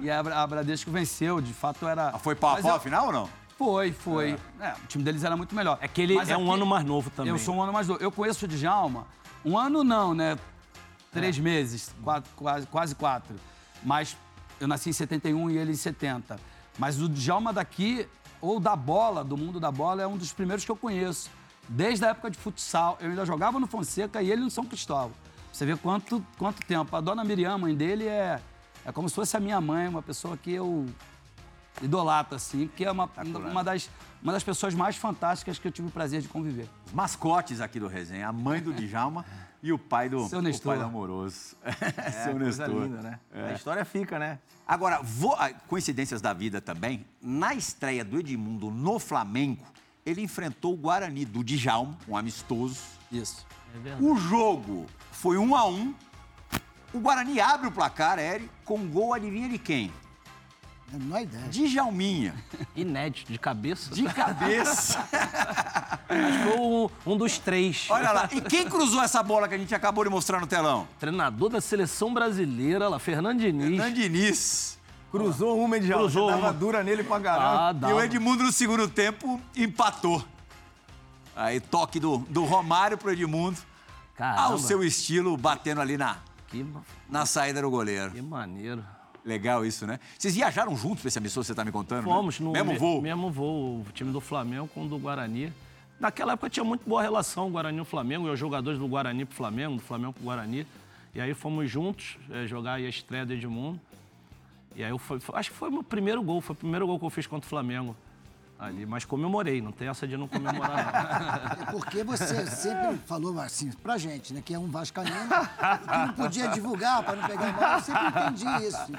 E 0.00 0.10
a, 0.10 0.20
a 0.20 0.46
Bradesco 0.46 0.90
venceu, 0.90 1.40
de 1.40 1.52
fato 1.52 1.86
era. 1.86 2.08
Ah, 2.14 2.18
Foi 2.18 2.34
pau 2.34 2.56
a 2.56 2.62
pau 2.62 2.76
a 2.76 2.80
final 2.80 3.06
ou 3.06 3.12
não? 3.12 3.28
Foi, 3.58 3.92
foi. 3.92 4.36
É, 4.58 4.72
o 4.82 4.86
time 4.88 5.04
deles 5.04 5.22
era 5.24 5.36
muito 5.36 5.54
melhor. 5.54 5.78
É 5.80 5.86
que 5.86 6.00
ele 6.00 6.14
Mas 6.14 6.30
é 6.30 6.36
um 6.36 6.50
ano 6.50 6.64
mais 6.64 6.84
novo 6.84 7.10
também. 7.10 7.30
Eu 7.30 7.38
sou 7.38 7.54
um 7.54 7.62
ano 7.62 7.72
mais 7.72 7.86
novo. 7.86 8.02
Eu 8.02 8.10
conheço 8.10 8.46
o 8.46 8.48
Djalma, 8.48 9.06
um 9.44 9.58
ano 9.58 9.84
não, 9.84 10.14
né? 10.14 10.38
Três 11.12 11.38
meses, 11.38 11.94
quatro- 12.02 12.30
quase, 12.34 12.66
quase 12.66 12.94
quatro. 12.94 13.36
Mas 13.82 14.16
eu 14.58 14.66
nasci 14.66 14.88
em 14.88 14.92
71 14.94 15.50
e 15.50 15.58
ele 15.58 15.72
em 15.72 15.76
70. 15.76 16.40
Mas 16.78 16.98
o 17.00 17.08
Djalma 17.08 17.52
daqui, 17.52 18.08
ou 18.40 18.58
da 18.58 18.74
bola, 18.74 19.22
do 19.22 19.36
mundo 19.36 19.60
da 19.60 19.70
bola, 19.70 20.00
é 20.02 20.06
um 20.06 20.16
dos 20.16 20.32
primeiros 20.32 20.64
que 20.64 20.70
eu 20.70 20.76
conheço. 20.76 21.30
Desde 21.68 22.04
a 22.06 22.08
época 22.08 22.30
de 22.30 22.38
futsal. 22.38 22.96
Eu 23.00 23.10
ainda 23.10 23.26
jogava 23.26 23.60
no 23.60 23.66
Fonseca 23.66 24.22
e 24.22 24.30
ele 24.32 24.40
no 24.40 24.50
São 24.50 24.64
Cristóvão. 24.64 25.12
Você 25.52 25.66
vê 25.66 25.76
quanto, 25.76 26.24
quanto 26.38 26.64
tempo. 26.66 26.94
A 26.96 27.00
dona 27.00 27.22
Miriam, 27.24 27.58
mãe 27.58 27.74
dele, 27.74 28.06
é, 28.06 28.40
é 28.84 28.92
como 28.92 29.08
se 29.08 29.14
fosse 29.14 29.36
a 29.36 29.40
minha 29.40 29.60
mãe, 29.60 29.86
uma 29.88 30.02
pessoa 30.02 30.36
que 30.36 30.50
eu 30.52 30.86
idolato, 31.80 32.34
assim, 32.34 32.68
que 32.76 32.84
é 32.84 32.90
uma, 32.90 33.08
uma, 33.24 33.64
das, 33.64 33.90
uma 34.22 34.32
das 34.32 34.42
pessoas 34.44 34.74
mais 34.74 34.96
fantásticas 34.96 35.58
que 35.58 35.66
eu 35.66 35.72
tive 35.72 35.88
o 35.88 35.90
prazer 35.90 36.20
de 36.22 36.28
conviver. 36.28 36.68
Os 36.86 36.92
mascotes 36.92 37.60
aqui 37.60 37.80
do 37.80 37.86
resenha, 37.88 38.28
a 38.28 38.32
mãe 38.32 38.60
do 38.60 38.72
Djalma 38.74 39.24
e 39.62 39.72
o 39.72 39.78
pai 39.78 40.08
do, 40.08 40.26
Seu 40.28 40.38
o 40.38 40.42
Nestor. 40.42 40.72
pai 40.72 40.78
do 40.78 40.84
amoroso. 40.88 41.56
É, 41.96 42.10
Seu 42.10 42.36
coisa 42.36 42.66
Nestor. 42.66 42.82
linda, 42.84 43.02
né? 43.02 43.18
A 43.32 43.52
história 43.52 43.84
fica, 43.84 44.18
né? 44.18 44.38
Agora, 44.66 45.00
vou- 45.02 45.36
coincidências 45.68 46.20
da 46.20 46.32
vida 46.32 46.60
também, 46.60 47.04
na 47.20 47.54
estreia 47.54 48.04
do 48.04 48.18
Edmundo 48.18 48.70
no 48.70 48.98
Flamengo, 48.98 49.64
ele 50.04 50.20
enfrentou 50.20 50.74
o 50.74 50.76
Guarani 50.76 51.24
do 51.24 51.42
Djalma, 51.44 51.96
um 52.08 52.16
amistoso. 52.16 52.80
Isso. 53.10 53.46
O 54.00 54.16
jogo 54.16 54.86
foi 55.10 55.36
um 55.36 55.54
a 55.56 55.66
um. 55.66 55.94
O 56.92 57.00
Guarani 57.00 57.40
abre 57.40 57.68
o 57.68 57.72
placar, 57.72 58.18
Eri, 58.18 58.50
com 58.64 58.86
gol, 58.86 59.14
adivinha 59.14 59.48
de 59.48 59.58
quem? 59.58 59.90
Não 60.92 61.16
é 61.16 61.22
ideia. 61.22 61.44
Djalminha. 61.48 62.34
Inédito, 62.76 63.32
de 63.32 63.38
cabeça. 63.38 63.94
De 63.94 64.02
cabeça. 64.04 64.98
Acho 66.08 66.38
que 66.38 66.44
foi 66.50 66.60
um, 66.60 66.88
um 67.06 67.16
dos 67.16 67.38
três. 67.38 67.86
Olha 67.88 68.12
lá, 68.12 68.28
e 68.30 68.42
quem 68.42 68.68
cruzou 68.68 69.02
essa 69.02 69.22
bola 69.22 69.48
que 69.48 69.54
a 69.54 69.58
gente 69.58 69.74
acabou 69.74 70.04
de 70.04 70.10
mostrar 70.10 70.38
no 70.38 70.46
telão? 70.46 70.86
Treinador 71.00 71.48
da 71.48 71.62
seleção 71.62 72.12
brasileira, 72.12 72.88
lá, 72.88 72.98
Fernando 72.98 73.40
Diniz. 73.40 73.70
Fernando 73.70 73.94
Diniz. 73.94 74.78
Cruzou 75.10 75.58
uma, 75.58 75.78
Edjalma. 75.78 76.04
Cruzou 76.04 76.26
Você 76.26 76.34
dava 76.34 76.46
uma. 76.46 76.52
dura 76.52 76.82
nele 76.82 77.02
pra 77.04 77.20
caramba. 77.20 77.86
Ah. 77.86 77.90
E 77.90 77.92
o 77.94 78.00
Edmundo 78.02 78.44
no 78.44 78.52
segundo 78.52 78.86
tempo 78.88 79.40
empatou. 79.56 80.22
Aí 81.34 81.60
toque 81.60 81.98
do, 81.98 82.18
do 82.28 82.44
Romário 82.44 82.96
pro 82.98 83.10
Edmundo. 83.10 83.58
Caramba, 84.16 84.42
Ao 84.42 84.58
seu 84.58 84.84
estilo, 84.84 85.36
batendo 85.36 85.80
ali 85.80 85.96
na, 85.96 86.18
que, 86.48 86.64
na 87.08 87.24
saída 87.26 87.62
do 87.62 87.70
goleiro. 87.70 88.10
que 88.10 88.20
maneiro. 88.22 88.84
Legal 89.24 89.64
isso, 89.64 89.86
né? 89.86 89.98
Vocês 90.18 90.34
viajaram 90.34 90.76
juntos 90.76 91.00
pra 91.00 91.08
esse 91.08 91.16
amistoso 91.18 91.44
que 91.44 91.46
você 91.48 91.54
tá 91.54 91.64
me 91.64 91.70
contando? 91.72 92.04
né? 92.06 92.12
Fomos 92.12 92.38
no 92.40 92.50
Mesmo 92.52 92.72
me- 92.72 92.78
voo? 92.78 93.00
mesmo 93.00 93.30
voo, 93.30 93.80
o 93.80 93.86
time 93.94 94.10
do 94.12 94.20
Flamengo 94.20 94.66
com 94.68 94.84
o 94.84 94.88
do 94.88 94.98
Guarani. 94.98 95.52
Naquela 96.00 96.32
época 96.32 96.50
tinha 96.50 96.64
muito 96.64 96.86
boa 96.88 97.00
relação, 97.00 97.46
o 97.46 97.50
Guarani 97.50 97.78
e 97.78 97.80
o 97.80 97.84
Flamengo, 97.84 98.26
e 98.26 98.30
os 98.30 98.38
jogadores 98.38 98.78
do 98.80 98.88
Guarani 98.88 99.24
pro 99.24 99.36
Flamengo, 99.36 99.76
do 99.76 99.82
Flamengo 99.82 100.12
pro 100.12 100.24
Guarani. 100.24 100.66
E 101.14 101.20
aí 101.20 101.32
fomos 101.34 101.70
juntos 101.70 102.16
eh, 102.30 102.46
jogar 102.46 102.74
aí 102.74 102.86
a 102.86 102.88
estreia 102.88 103.24
do 103.24 103.32
Edmundo. 103.32 103.80
E 104.74 104.82
aí 104.82 104.90
eu 104.90 104.98
fui, 104.98 105.20
acho 105.34 105.50
que 105.50 105.56
foi 105.56 105.68
o 105.68 105.72
meu 105.72 105.82
primeiro 105.84 106.20
gol, 106.22 106.40
foi 106.40 106.54
o 106.54 106.56
primeiro 106.56 106.86
gol 106.86 106.98
que 106.98 107.04
eu 107.04 107.10
fiz 107.10 107.26
contra 107.26 107.46
o 107.46 107.48
Flamengo. 107.48 107.94
Ali, 108.62 108.86
mas 108.86 109.04
comemorei, 109.04 109.60
não 109.60 109.72
tem 109.72 109.88
essa 109.88 110.06
de 110.06 110.16
não 110.16 110.28
comemorar. 110.28 111.58
É 111.62 111.64
porque 111.72 112.04
você 112.04 112.46
sempre 112.46 112.96
falou 113.06 113.38
assim 113.40 113.72
pra 113.72 113.98
gente, 113.98 114.32
né? 114.32 114.40
Que 114.44 114.54
é 114.54 114.58
um 114.58 114.68
vascaíno 114.68 115.10
que 115.10 115.98
não 115.98 116.12
podia 116.14 116.46
divulgar 116.48 117.02
pra 117.02 117.16
não 117.16 117.26
pegar 117.26 117.52
mal. 117.52 117.72
Eu 117.74 117.80
sempre 117.80 118.08
entendi 118.08 118.66
isso. 118.68 118.92
não. 118.92 118.98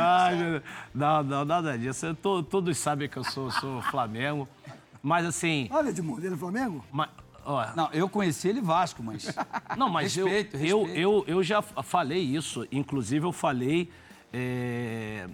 Ai, 0.00 0.36
meu 0.36 0.50
Deus. 0.52 0.62
não, 0.94 1.22
não, 1.22 1.44
nada 1.44 1.76
disso. 1.76 2.06
Eu 2.06 2.14
tô- 2.14 2.42
todos 2.42 2.78
sabem 2.78 3.06
que 3.06 3.18
eu 3.18 3.24
sou, 3.24 3.50
sou 3.50 3.82
Flamengo. 3.82 4.48
Mas 5.02 5.26
assim. 5.26 5.68
Olha, 5.70 5.90
Edmundo, 5.90 6.24
ele 6.24 6.34
é 6.34 6.38
Flamengo? 6.38 6.82
ma- 6.90 7.08
ó, 7.44 7.66
Não, 7.76 7.90
eu 7.92 8.08
conheci 8.08 8.48
ele 8.48 8.62
Vasco, 8.62 9.02
mas. 9.02 9.26
Não, 9.76 9.90
mas 9.90 10.16
eu- 10.16 10.26
Respeito, 10.26 10.56
eu, 10.56 10.78
respeito. 10.84 10.98
eu, 11.00 11.24
eu, 11.26 11.42
já 11.42 11.60
falei 11.60 12.20
isso. 12.22 12.66
Inclusive, 12.72 13.26
eu 13.26 13.32
falei 13.32 13.90
é, 14.32 15.28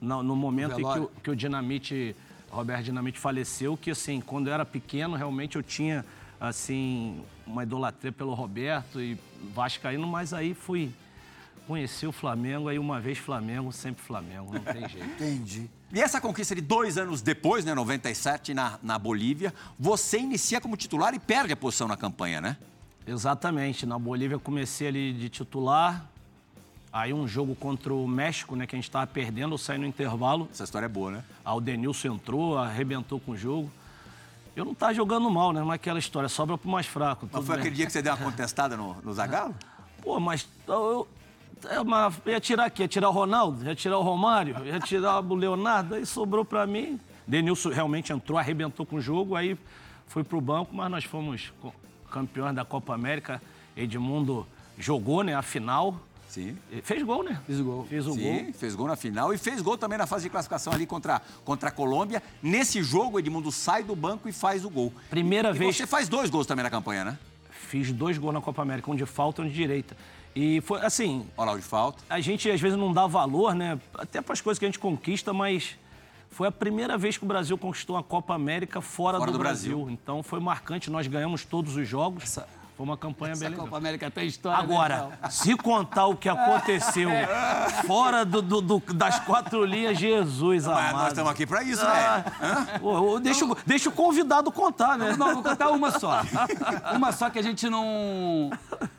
no, 0.00 0.22
no 0.22 0.36
momento 0.36 0.78
em 0.78 0.82
que 0.92 0.98
o, 0.98 1.06
que 1.22 1.30
o 1.30 1.36
Dinamite, 1.36 2.14
Roberto 2.54 2.84
Dinamite 2.84 3.18
faleceu, 3.18 3.76
que 3.76 3.90
assim, 3.90 4.20
quando 4.20 4.46
eu 4.46 4.54
era 4.54 4.64
pequeno, 4.64 5.16
realmente 5.16 5.56
eu 5.56 5.62
tinha 5.62 6.04
assim 6.40 7.22
uma 7.46 7.62
idolatria 7.62 8.12
pelo 8.12 8.32
Roberto 8.32 9.00
e 9.00 9.18
Vascaíno, 9.54 10.06
mas 10.06 10.32
aí 10.32 10.54
fui 10.54 10.92
conhecer 11.66 12.06
o 12.06 12.12
Flamengo, 12.12 12.68
aí 12.68 12.78
uma 12.78 13.00
vez 13.00 13.18
Flamengo, 13.18 13.72
sempre 13.72 14.04
Flamengo, 14.04 14.52
não 14.52 14.60
tem 14.60 14.88
jeito. 14.88 15.04
Entendi. 15.20 15.70
E 15.92 16.00
essa 16.00 16.20
conquista 16.20 16.54
de 16.54 16.60
dois 16.60 16.98
anos 16.98 17.22
depois, 17.22 17.64
né, 17.64 17.74
97, 17.74 18.54
na, 18.54 18.78
na 18.82 18.98
Bolívia, 18.98 19.52
você 19.78 20.18
inicia 20.18 20.60
como 20.60 20.76
titular 20.76 21.14
e 21.14 21.18
perde 21.18 21.52
a 21.52 21.56
posição 21.56 21.88
na 21.88 21.96
campanha, 21.96 22.40
né? 22.40 22.56
Exatamente. 23.06 23.84
Na 23.86 23.98
Bolívia 23.98 24.34
eu 24.34 24.40
comecei 24.40 24.88
ali 24.88 25.12
de 25.12 25.28
titular. 25.28 26.08
Aí 26.94 27.12
um 27.12 27.26
jogo 27.26 27.56
contra 27.56 27.92
o 27.92 28.06
México, 28.06 28.54
né, 28.54 28.68
que 28.68 28.76
a 28.76 28.78
gente 28.78 28.84
estava 28.84 29.04
perdendo, 29.04 29.52
eu 29.54 29.58
saí 29.58 29.76
no 29.76 29.84
intervalo. 29.84 30.48
Essa 30.52 30.62
história 30.62 30.86
é 30.86 30.88
boa, 30.88 31.10
né? 31.10 31.24
Aí 31.44 31.52
o 31.52 31.60
Denilson 31.60 32.14
entrou, 32.14 32.56
arrebentou 32.56 33.18
com 33.18 33.32
o 33.32 33.36
jogo. 33.36 33.68
Eu 34.54 34.64
não 34.64 34.70
estava 34.70 34.94
jogando 34.94 35.28
mal, 35.28 35.52
né? 35.52 35.58
Não 35.60 35.72
é 35.72 35.74
aquela 35.74 35.98
história, 35.98 36.28
sobra 36.28 36.56
pro 36.56 36.70
mais 36.70 36.86
fraco. 36.86 37.28
Mas 37.32 37.44
foi 37.44 37.56
bem. 37.56 37.62
aquele 37.62 37.74
dia 37.74 37.86
que 37.86 37.90
você 37.90 38.00
deu 38.00 38.12
uma 38.14 38.22
contestada 38.30 38.76
no, 38.76 38.94
no 39.02 39.12
Zagallo? 39.12 39.52
Pô, 40.00 40.20
mas 40.20 40.46
eu, 40.68 41.08
é 41.68 41.80
uma- 41.80 42.12
ia 42.26 42.38
tirar 42.38 42.66
aqui, 42.66 42.82
ia 42.82 42.86
tirar 42.86 43.08
o 43.08 43.12
Ronaldo, 43.12 43.64
ia 43.64 43.74
tirar 43.74 43.98
o 43.98 44.02
Romário, 44.02 44.64
ia 44.64 44.78
tirar 44.78 45.18
o 45.18 45.34
Leonardo, 45.34 45.96
aí 45.96 46.06
sobrou 46.06 46.44
pra 46.44 46.64
mim. 46.64 47.00
Denilson 47.26 47.70
realmente 47.70 48.12
entrou, 48.12 48.38
arrebentou 48.38 48.86
com 48.86 48.94
o 48.96 49.00
jogo, 49.00 49.34
aí 49.34 49.58
fui 50.06 50.22
pro 50.22 50.40
banco, 50.40 50.72
mas 50.72 50.88
nós 50.88 51.02
fomos 51.02 51.52
campeões 52.08 52.54
da 52.54 52.64
Copa 52.64 52.94
América. 52.94 53.42
Edmundo 53.76 54.46
jogou, 54.78 55.24
né, 55.24 55.34
a 55.34 55.42
final. 55.42 55.98
Sim. 56.34 56.56
E 56.72 56.82
Fez 56.82 57.00
gol, 57.04 57.22
né? 57.22 57.40
Fiz 57.46 57.60
o 57.60 57.64
gol. 57.64 57.84
Fez 57.88 58.06
o 58.08 58.14
Sim, 58.14 58.44
gol. 58.44 58.52
fez 58.54 58.74
gol 58.74 58.88
na 58.88 58.96
final 58.96 59.32
e 59.32 59.38
fez 59.38 59.62
gol 59.62 59.78
também 59.78 59.96
na 59.96 60.04
fase 60.06 60.24
de 60.24 60.30
classificação 60.30 60.72
ali 60.72 60.84
contra, 60.84 61.22
contra 61.44 61.68
a 61.68 61.72
Colômbia. 61.72 62.20
Nesse 62.42 62.82
jogo, 62.82 63.20
Edmundo 63.20 63.52
sai 63.52 63.84
do 63.84 63.94
banco 63.94 64.28
e 64.28 64.32
faz 64.32 64.64
o 64.64 64.70
gol. 64.70 64.92
Primeira 65.08 65.50
E 65.50 65.52
vez. 65.52 65.76
você 65.76 65.86
faz 65.86 66.08
dois 66.08 66.30
gols 66.30 66.44
também 66.46 66.64
na 66.64 66.70
campanha, 66.70 67.04
né? 67.04 67.18
Fiz 67.52 67.92
dois 67.92 68.18
gols 68.18 68.34
na 68.34 68.40
Copa 68.40 68.62
América, 68.62 68.90
um 68.90 68.96
de 68.96 69.06
falta 69.06 69.42
e 69.42 69.44
um 69.44 69.48
de 69.48 69.54
direita. 69.54 69.96
E 70.34 70.60
foi 70.62 70.80
assim, 70.80 71.24
Olha 71.36 71.46
lá 71.50 71.52
o 71.52 71.56
de 71.60 71.62
falta. 71.64 72.02
a 72.10 72.18
gente 72.20 72.50
às 72.50 72.60
vezes 72.60 72.76
não 72.76 72.92
dá 72.92 73.06
valor, 73.06 73.54
né? 73.54 73.78
Até 73.96 74.20
para 74.20 74.32
as 74.32 74.40
coisas 74.40 74.58
que 74.58 74.64
a 74.64 74.68
gente 74.68 74.80
conquista, 74.80 75.32
mas 75.32 75.76
foi 76.30 76.48
a 76.48 76.52
primeira 76.52 76.98
vez 76.98 77.16
que 77.16 77.22
o 77.24 77.28
Brasil 77.28 77.56
conquistou 77.56 77.94
uma 77.94 78.02
Copa 78.02 78.34
América 78.34 78.80
fora, 78.80 79.18
Fora 79.18 79.30
do, 79.30 79.38
do 79.38 79.40
Brasil. 79.40 79.76
Brasil. 79.78 79.92
Então 79.92 80.20
foi 80.20 80.40
marcante, 80.40 80.90
nós 80.90 81.06
ganhamos 81.06 81.44
todos 81.44 81.76
os 81.76 81.86
jogos. 81.88 82.40
Foi 82.76 82.84
uma 82.84 82.96
campanha 82.96 83.34
bem 83.34 83.42
Essa 83.42 83.48
legal. 83.50 83.64
Copa 83.66 83.76
América 83.76 84.10
tem 84.10 84.26
história. 84.26 84.58
né, 84.58 84.64
Agora, 84.64 85.18
se 85.30 85.56
contar 85.56 86.06
o 86.06 86.16
que 86.16 86.28
aconteceu 86.28 87.08
fora 87.86 88.24
do- 88.24 88.42
do- 88.42 88.60
do- 88.60 88.94
das 88.94 89.20
quatro 89.20 89.64
linhas, 89.64 89.96
Jesus 89.98 90.66
Mas 90.66 90.76
amado. 90.76 90.96
nós 90.98 91.08
estamos 91.08 91.30
aqui 91.30 91.46
pra 91.46 91.62
isso, 91.62 91.84
né? 91.84 91.90
Ah, 91.92 92.24
deixa, 93.22 93.44
o- 93.44 93.56
deixa 93.64 93.88
o 93.88 93.92
convidado 93.92 94.50
contar, 94.50 94.98
né? 94.98 95.14
Não, 95.16 95.34
vou 95.34 95.42
contar 95.42 95.70
uma 95.70 95.90
só. 95.98 96.22
Uma 96.96 97.12
só 97.12 97.30
que 97.30 97.38
a 97.38 97.42
gente 97.42 97.68
não. 97.68 98.50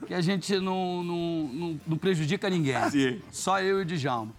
que 0.08 0.14
a 0.14 0.22
gente 0.22 0.58
não, 0.60 1.04
não, 1.04 1.50
não, 1.54 1.80
não 1.88 1.98
prejudica 1.98 2.50
ninguém. 2.50 2.78
Sim. 2.90 3.22
Só 3.32 3.60
eu 3.60 3.80
e 3.80 3.82
o 3.82 3.86
Djalma. 3.86 4.32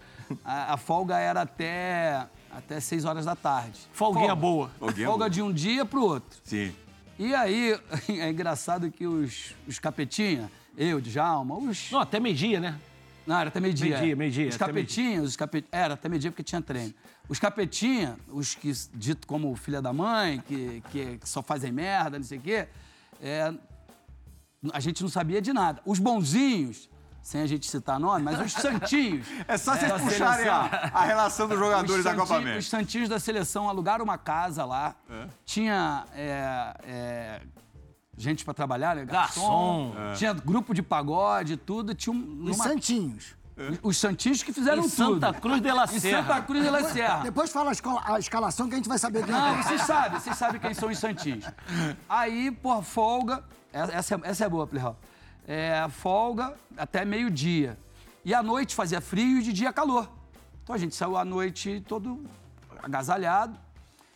A, 0.44 0.74
a 0.74 0.76
folga 0.76 1.18
era 1.18 1.42
até, 1.42 2.26
até 2.54 2.80
6 2.80 3.04
horas 3.04 3.24
da 3.24 3.36
tarde. 3.36 3.78
Folguinha 3.92 4.28
Folga. 4.28 4.40
boa. 4.40 4.70
Folguinha 4.78 5.06
folga 5.06 5.24
boa. 5.24 5.30
de 5.30 5.42
um 5.42 5.52
dia 5.52 5.84
pro 5.84 6.02
outro. 6.02 6.38
Sim. 6.42 6.72
E 7.18 7.34
aí, 7.34 7.78
é 8.08 8.30
engraçado 8.30 8.90
que 8.90 9.06
os, 9.06 9.54
os 9.66 9.78
capetinha, 9.78 10.50
eu, 10.76 11.00
Djalma, 11.00 11.56
os. 11.56 11.90
Não, 11.90 12.00
até 12.00 12.20
meio-dia, 12.20 12.60
né? 12.60 12.78
Não, 13.26 13.38
era 13.38 13.48
até 13.48 13.58
meio-dia. 13.58 13.88
Meio-dia, 13.88 14.12
é. 14.12 14.14
meio-dia, 14.14 14.48
Os 14.48 14.54
até 14.54 14.66
capetinhas, 14.66 15.24
os 15.24 15.36
capet... 15.36 15.66
era 15.72 15.94
até 15.94 16.08
meio-dia 16.08 16.30
porque 16.30 16.44
tinha 16.44 16.62
treino. 16.62 16.94
Os 17.28 17.40
capetinha, 17.40 18.16
os 18.28 18.54
que 18.54 18.70
dito 18.94 19.26
como 19.26 19.54
filha 19.56 19.82
da 19.82 19.92
mãe, 19.92 20.40
que, 20.46 20.82
que, 20.90 21.18
que 21.18 21.28
só 21.28 21.42
fazem 21.42 21.72
merda, 21.72 22.18
não 22.18 22.24
sei 22.24 22.38
o 22.38 22.40
quê, 22.40 22.68
é, 23.20 23.52
a 24.72 24.78
gente 24.78 25.02
não 25.02 25.08
sabia 25.08 25.42
de 25.42 25.52
nada. 25.52 25.82
Os 25.84 25.98
bonzinhos, 25.98 26.88
sem 27.26 27.40
a 27.42 27.46
gente 27.46 27.66
citar 27.68 27.98
nome, 27.98 28.24
mas 28.24 28.38
os 28.40 28.52
santinhos. 28.52 29.26
É 29.48 29.58
só 29.58 29.74
vocês 29.74 29.90
da 29.90 29.98
puxarem 29.98 30.44
seleção. 30.44 30.54
a, 30.54 30.90
a 30.94 31.04
relação 31.04 31.48
dos 31.48 31.58
jogadores 31.58 32.04
da 32.04 32.14
Copa 32.14 32.36
América. 32.36 32.58
Os 32.60 32.68
santinhos 32.68 33.08
da 33.08 33.18
seleção 33.18 33.68
alugaram 33.68 34.04
uma 34.04 34.16
casa 34.16 34.64
lá. 34.64 34.94
É. 35.10 35.26
Tinha 35.44 36.04
é, 36.14 36.76
é, 36.84 37.40
gente 38.16 38.44
pra 38.44 38.54
trabalhar, 38.54 38.94
né? 38.94 39.04
Garçom. 39.04 39.92
Tinha 40.16 40.32
grupo 40.34 40.72
de 40.72 40.82
pagode, 40.84 41.56
tudo. 41.56 41.96
Tinha 41.96 42.14
um, 42.14 42.18
Os 42.44 42.56
numa- 42.56 42.64
santinhos. 42.64 43.34
os 43.82 43.96
santinhos 43.96 44.44
que 44.44 44.52
fizeram 44.52 44.84
Em 44.84 44.88
tudo. 44.88 45.14
Santa 45.20 45.32
Cruz 45.32 45.60
de 45.60 45.72
la 45.72 45.84
Em 45.84 45.98
Serra. 45.98 46.22
Santa 46.22 46.42
Cruz 46.42 46.62
de 46.62 46.70
la 46.70 46.84
Serra. 46.84 47.22
Depois 47.24 47.50
fala 47.50 47.70
a, 47.70 47.72
escola- 47.72 48.02
a 48.04 48.18
escalação 48.20 48.68
que 48.68 48.74
a 48.74 48.76
gente 48.76 48.88
vai 48.88 48.98
saber 48.98 49.24
quem 49.24 49.32
Não, 49.32 49.48
é. 49.58 49.62
vocês 49.64 49.82
sabem, 49.82 50.20
vocês 50.20 50.36
sabem 50.36 50.60
quem 50.60 50.74
são 50.74 50.88
os 50.90 50.98
santinhos. 50.98 51.44
Aí, 52.08 52.52
por 52.52 52.84
folga, 52.84 53.42
essa 53.72 54.14
é, 54.14 54.20
essa 54.22 54.44
é 54.44 54.48
boa, 54.48 54.64
Plihal. 54.64 54.96
É, 55.46 55.86
folga 55.88 56.54
até 56.76 57.04
meio-dia. 57.04 57.78
E 58.24 58.34
à 58.34 58.42
noite 58.42 58.74
fazia 58.74 59.00
frio 59.00 59.38
e 59.38 59.42
de 59.42 59.52
dia 59.52 59.72
calor. 59.72 60.10
Então 60.62 60.74
a 60.74 60.78
gente 60.78 60.94
saiu 60.94 61.16
à 61.16 61.24
noite 61.24 61.80
todo 61.86 62.24
agasalhado. 62.82 63.56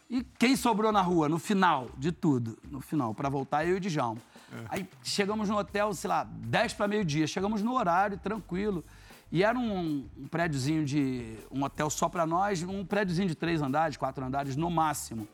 E 0.08 0.24
quem 0.36 0.56
sobrou 0.56 0.90
na 0.90 1.00
rua, 1.00 1.28
no 1.28 1.38
final 1.38 1.88
de 1.96 2.10
tudo, 2.10 2.58
no 2.68 2.80
final, 2.80 3.14
pra 3.14 3.28
voltar, 3.28 3.64
eu 3.64 3.74
e 3.74 3.76
o 3.76 3.80
Djalma. 3.80 4.20
Aí 4.68 4.88
chegamos 5.04 5.48
no 5.48 5.56
hotel, 5.56 5.94
sei 5.94 6.08
lá, 6.08 6.24
10 6.24 6.74
para 6.74 6.88
meio-dia. 6.88 7.28
Chegamos 7.28 7.62
no 7.62 7.74
horário, 7.74 8.18
tranquilo. 8.18 8.84
E 9.30 9.44
era 9.44 9.56
um, 9.56 10.04
um 10.18 10.26
prédiozinho 10.26 10.84
de. 10.84 11.38
um 11.52 11.62
hotel 11.62 11.88
só 11.88 12.08
pra 12.08 12.26
nós, 12.26 12.62
um 12.64 12.84
prédiozinho 12.84 13.28
de 13.28 13.36
três 13.36 13.62
andares, 13.62 13.96
quatro 13.96 14.24
andares 14.24 14.56
no 14.56 14.68
máximo. 14.68 15.28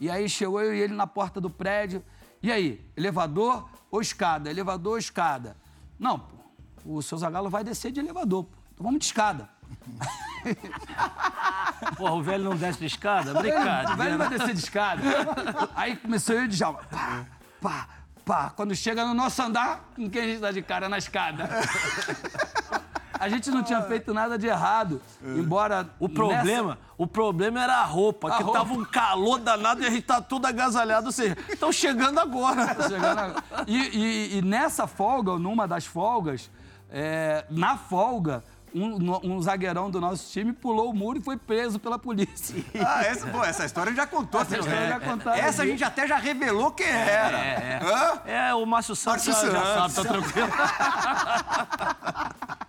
E 0.00 0.10
aí 0.10 0.28
chegou 0.28 0.60
eu 0.60 0.74
e 0.74 0.80
ele 0.80 0.94
na 0.94 1.06
porta 1.06 1.40
do 1.40 1.48
prédio. 1.48 2.02
E 2.42 2.50
aí, 2.50 2.84
elevador 2.96 3.68
ou 3.90 4.00
escada? 4.00 4.50
Elevador 4.50 4.92
ou 4.92 4.98
escada? 4.98 5.56
Não, 5.98 6.18
pô, 6.18 6.36
o 6.86 7.02
seu 7.02 7.18
Zagalo 7.18 7.50
vai 7.50 7.62
descer 7.62 7.92
de 7.92 8.00
elevador. 8.00 8.44
Pô. 8.44 8.56
Então 8.72 8.84
vamos 8.84 9.00
de 9.00 9.06
escada. 9.06 9.48
Porra, 11.96 12.12
o 12.12 12.22
velho 12.22 12.44
não 12.44 12.56
desce 12.56 12.78
de 12.78 12.86
escada? 12.86 13.38
O 13.38 13.42
velho 13.42 13.54
Brincadeira. 13.56 14.16
vai 14.16 14.28
descer 14.30 14.54
de 14.54 14.60
escada. 14.60 15.02
Aí 15.74 15.96
começou 15.96 16.34
eu 16.34 16.42
e 16.42 16.44
o 16.46 16.48
Djalma. 16.48 16.80
Pá, 16.90 17.26
pá, 17.60 17.88
pá. 18.24 18.50
Quando 18.50 18.74
chega 18.74 19.04
no 19.04 19.14
nosso 19.14 19.40
andar, 19.42 19.90
com 19.94 20.08
quem 20.08 20.22
a 20.22 20.26
gente 20.26 20.40
dá 20.40 20.50
de 20.50 20.62
cara? 20.62 20.88
Na 20.88 20.98
escada. 20.98 21.48
A 23.20 23.28
gente 23.28 23.50
não 23.50 23.62
tinha 23.62 23.82
feito 23.82 24.14
nada 24.14 24.38
de 24.38 24.46
errado. 24.46 25.00
Embora. 25.22 25.88
O 26.00 26.08
problema, 26.08 26.78
o 26.96 27.06
problema 27.06 27.62
era 27.62 27.76
a 27.76 27.84
roupa, 27.84 28.28
A 28.32 28.36
que 28.38 28.42
roupa. 28.42 28.58
tava 28.58 28.72
um 28.72 28.84
calor 28.84 29.38
danado 29.38 29.82
e 29.82 29.86
a 29.86 29.90
gente 29.90 30.02
tá 30.02 30.20
tudo 30.22 30.46
agasalhado. 30.46 31.06
Ou 31.06 31.12
seja, 31.12 31.36
estão 31.48 31.70
chegando 31.70 32.18
agora. 32.18 32.66
Chegando 32.88 33.04
agora. 33.18 33.44
E, 33.66 33.76
e- 33.76 34.38
e 34.38 34.42
nessa 34.42 34.86
folga, 34.86 35.32
ou 35.32 35.38
numa 35.38 35.68
das 35.68 35.84
folgas, 35.84 36.50
é, 36.90 37.44
na 37.50 37.76
folga, 37.76 38.42
um, 38.74 39.34
um 39.34 39.42
zagueirão 39.42 39.90
do 39.90 40.00
nosso 40.00 40.30
time 40.32 40.52
pulou 40.52 40.90
o 40.90 40.94
muro 40.94 41.18
e 41.18 41.22
foi 41.22 41.36
preso 41.36 41.78
pela 41.78 41.98
polícia. 41.98 42.56
Ah, 42.84 43.02
essa, 43.04 43.26
pô, 43.26 43.44
essa 43.44 43.64
história 43.64 43.94
já 43.94 44.06
contou. 44.06 44.40
Essa 44.40 44.58
história 44.58 44.88
já 44.88 45.00
contaram 45.00 45.38
Essa 45.38 45.62
a 45.62 45.66
gente 45.66 45.84
até 45.84 46.06
já 46.06 46.16
revelou 46.16 46.72
quem 46.72 46.86
era. 46.86 47.38
É, 47.38 47.80
é. 48.26 48.48
É, 48.48 48.54
o 48.54 48.64
Márcio 48.66 48.96
Santos 48.96 49.26
Márcio 49.26 49.50
já, 49.50 49.58
já 49.58 49.88
sabe, 49.88 49.94
tá 49.94 50.04
tranquilo. 50.04 50.48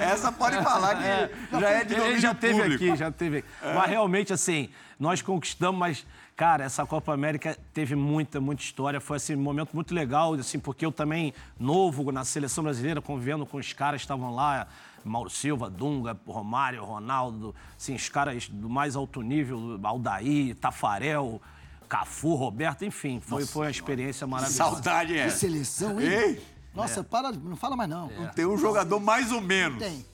Essa 0.00 0.32
pode 0.32 0.60
falar 0.62 0.96
que 0.96 1.58
já 1.60 1.70
é 1.70 1.84
de 1.84 1.94
Ele 1.94 2.00
domínio 2.00 2.20
já 2.20 2.34
teve 2.34 2.60
público. 2.60 2.84
aqui, 2.84 2.96
já 2.96 3.10
teve 3.10 3.38
aqui. 3.38 3.48
Mas 3.62 3.88
realmente, 3.88 4.32
assim, 4.32 4.68
nós 4.98 5.22
conquistamos, 5.22 5.78
mas, 5.78 6.06
cara, 6.36 6.64
essa 6.64 6.84
Copa 6.84 7.14
América 7.14 7.56
teve 7.72 7.94
muita, 7.94 8.40
muita 8.40 8.62
história. 8.62 9.00
Foi, 9.00 9.16
assim, 9.16 9.34
um 9.34 9.40
momento 9.40 9.70
muito 9.72 9.94
legal, 9.94 10.34
assim, 10.34 10.58
porque 10.58 10.84
eu 10.84 10.92
também, 10.92 11.32
novo 11.58 12.10
na 12.10 12.24
seleção 12.24 12.64
brasileira, 12.64 13.00
convivendo 13.00 13.46
com 13.46 13.56
os 13.56 13.72
caras 13.72 14.00
que 14.00 14.04
estavam 14.04 14.34
lá, 14.34 14.66
Mauro 15.04 15.30
Silva, 15.30 15.68
Dunga, 15.70 16.18
Romário, 16.26 16.84
Ronaldo, 16.84 17.54
assim, 17.76 17.94
os 17.94 18.08
caras 18.08 18.48
do 18.48 18.68
mais 18.68 18.96
alto 18.96 19.22
nível, 19.22 19.78
Aldair, 19.82 20.54
Tafarel, 20.56 21.40
Cafu, 21.88 22.34
Roberto, 22.34 22.84
enfim, 22.84 23.20
foi, 23.20 23.44
foi 23.44 23.66
uma 23.66 23.70
experiência 23.70 24.26
maravilhosa. 24.26 24.70
Saudade 24.72 25.18
é. 25.18 25.24
Que 25.24 25.30
seleção, 25.30 26.00
hein? 26.00 26.08
Ei, 26.08 26.42
Nossa, 26.74 27.04
para, 27.04 27.30
não 27.32 27.54
fala 27.54 27.76
mais 27.76 27.90
não. 27.90 28.08
tem 28.34 28.46
um 28.46 28.56
jogador 28.56 28.98
mais 28.98 29.30
ou 29.30 29.42
menos. 29.42 29.78
Tem. 29.78 30.04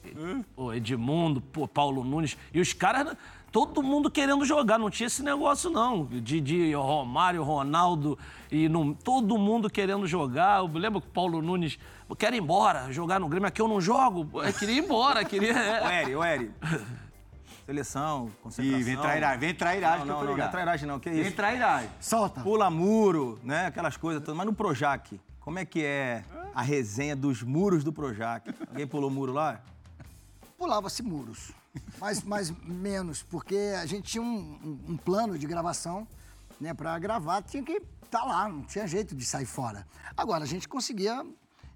Pô, 0.55 0.73
Edmundo, 0.73 1.39
pô, 1.39 1.67
Paulo 1.67 2.03
Nunes. 2.03 2.35
E 2.53 2.59
os 2.59 2.73
caras, 2.73 3.15
todo 3.51 3.81
mundo 3.83 4.09
querendo 4.09 4.45
jogar. 4.45 4.77
Não 4.77 4.89
tinha 4.89 5.07
esse 5.07 5.23
negócio, 5.23 5.69
não. 5.69 6.05
De, 6.05 6.39
de 6.41 6.73
Romário, 6.73 7.43
Ronaldo. 7.43 8.17
E 8.51 8.67
não, 8.67 8.93
todo 8.93 9.37
mundo 9.37 9.69
querendo 9.69 10.07
jogar. 10.07 10.59
Eu 10.59 10.67
lembro 10.67 11.01
que 11.01 11.07
o 11.07 11.11
Paulo 11.11 11.41
Nunes. 11.41 11.77
Eu 12.09 12.15
quero 12.15 12.35
ir 12.35 12.39
embora, 12.39 12.91
jogar 12.91 13.19
no 13.19 13.27
Grêmio. 13.27 13.47
Aqui 13.47 13.61
eu 13.61 13.67
não 13.67 13.79
jogo. 13.79 14.27
Eu 14.41 14.53
queria 14.53 14.75
ir 14.75 14.83
embora, 14.83 15.23
queria. 15.23 15.53
Ô, 15.85 15.89
Eri, 15.89 16.15
ô, 16.15 16.23
Eri. 16.23 16.51
Seleção, 17.65 18.31
concentração. 18.41 18.79
Ih, 18.79 18.83
vem 18.83 18.97
trairagem, 18.97 19.39
vem 19.39 19.53
trairagem 19.53 19.99
Não, 19.99 20.05
que 20.05 20.09
eu 20.09 20.13
não, 20.13 20.21
tô 20.21 20.31
não, 20.31 20.37
não 20.37 20.43
é 20.43 20.47
trairagem 20.47 20.87
não, 20.87 20.99
que 20.99 21.09
Vem 21.11 21.21
isso. 21.21 21.35
trairagem. 21.35 21.87
Solta. 21.99 22.41
Pula 22.41 22.67
muro, 22.67 23.39
né, 23.43 23.67
aquelas 23.67 23.95
coisas 23.95 24.23
todas. 24.23 24.35
Mas 24.35 24.47
no 24.47 24.53
Projac, 24.53 25.21
como 25.39 25.59
é 25.59 25.65
que 25.65 25.83
é 25.85 26.23
a 26.55 26.63
resenha 26.63 27.15
dos 27.15 27.43
muros 27.43 27.83
do 27.83 27.93
Projac? 27.93 28.51
Alguém 28.71 28.87
pulou 28.87 29.07
o 29.07 29.13
muro 29.13 29.33
lá? 29.33 29.61
Pulava-se 30.57 31.03
muros. 31.03 31.51
Mas, 31.99 32.23
mas 32.23 32.51
menos, 32.65 33.21
porque 33.23 33.55
a 33.79 33.85
gente 33.85 34.03
tinha 34.11 34.21
um, 34.21 34.25
um- 34.87 34.91
um 34.93 34.97
plano 34.97 35.37
de 35.37 35.45
gravação, 35.45 36.07
né? 36.59 36.73
Pra 36.73 36.97
gravar, 36.99 37.41
tinha 37.43 37.63
que 37.63 37.81
estar 38.03 38.23
lá, 38.23 38.49
não 38.49 38.63
tinha 38.63 38.87
jeito 38.87 39.15
de 39.15 39.23
sair 39.25 39.45
fora. 39.45 39.85
Agora, 40.17 40.43
a 40.43 40.47
gente 40.47 40.67
conseguia, 40.67 41.25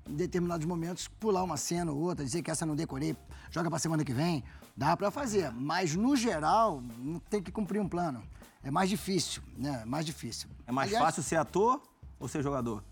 em 0.10 0.16
determinados 0.16 0.66
momentos, 0.66 1.08
pular 1.08 1.44
uma 1.44 1.58
cena 1.58 1.92
ou 1.92 2.00
outra, 2.00 2.26
dizer 2.26 2.42
que 2.42 2.50
essa 2.50 2.66
não 2.66 2.76
decorei, 2.76 3.16
joga 3.52 3.70
pra 3.70 3.78
semana 3.80 4.04
que 4.04 4.14
vem, 4.14 4.44
dá 4.76 4.98
pra 4.98 5.12
fazer. 5.12 5.52
Mas, 5.52 5.96
no 5.96 6.16
geral, 6.16 6.82
não 6.98 7.20
tem 7.20 7.42
que 7.42 7.52
cumprir 7.52 7.80
um 7.80 7.88
plano. 7.88 8.24
É 8.64 8.72
mais 8.72 8.90
difícil, 8.90 9.44
né? 9.58 9.84
Mais 9.86 10.06
difícil. 10.06 10.50
É 10.66 10.72
mais 10.72 10.90
Aliás, 10.90 11.06
fácil 11.06 11.22
ser 11.24 11.36
ator 11.36 11.82
ou 12.20 12.28
ser 12.28 12.42
jogador? 12.42 12.84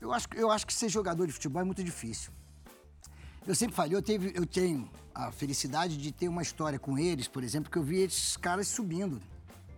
Eu 0.00 0.12
acho, 0.12 0.26
eu 0.34 0.50
acho 0.50 0.66
que 0.66 0.72
ser 0.72 0.88
jogador 0.88 1.26
de 1.26 1.32
futebol 1.32 1.60
é 1.60 1.64
muito 1.64 1.84
difícil. 1.84 2.32
Eu 3.48 3.54
sempre 3.54 3.74
falei, 3.74 3.94
eu, 3.94 4.02
teve, 4.02 4.30
eu 4.34 4.44
tenho 4.44 4.90
a 5.14 5.32
felicidade 5.32 5.96
de 5.96 6.12
ter 6.12 6.28
uma 6.28 6.42
história 6.42 6.78
com 6.78 6.98
eles, 6.98 7.26
por 7.26 7.42
exemplo, 7.42 7.72
que 7.72 7.78
eu 7.78 7.82
vi 7.82 8.02
esses 8.02 8.36
caras 8.36 8.68
subindo. 8.68 9.22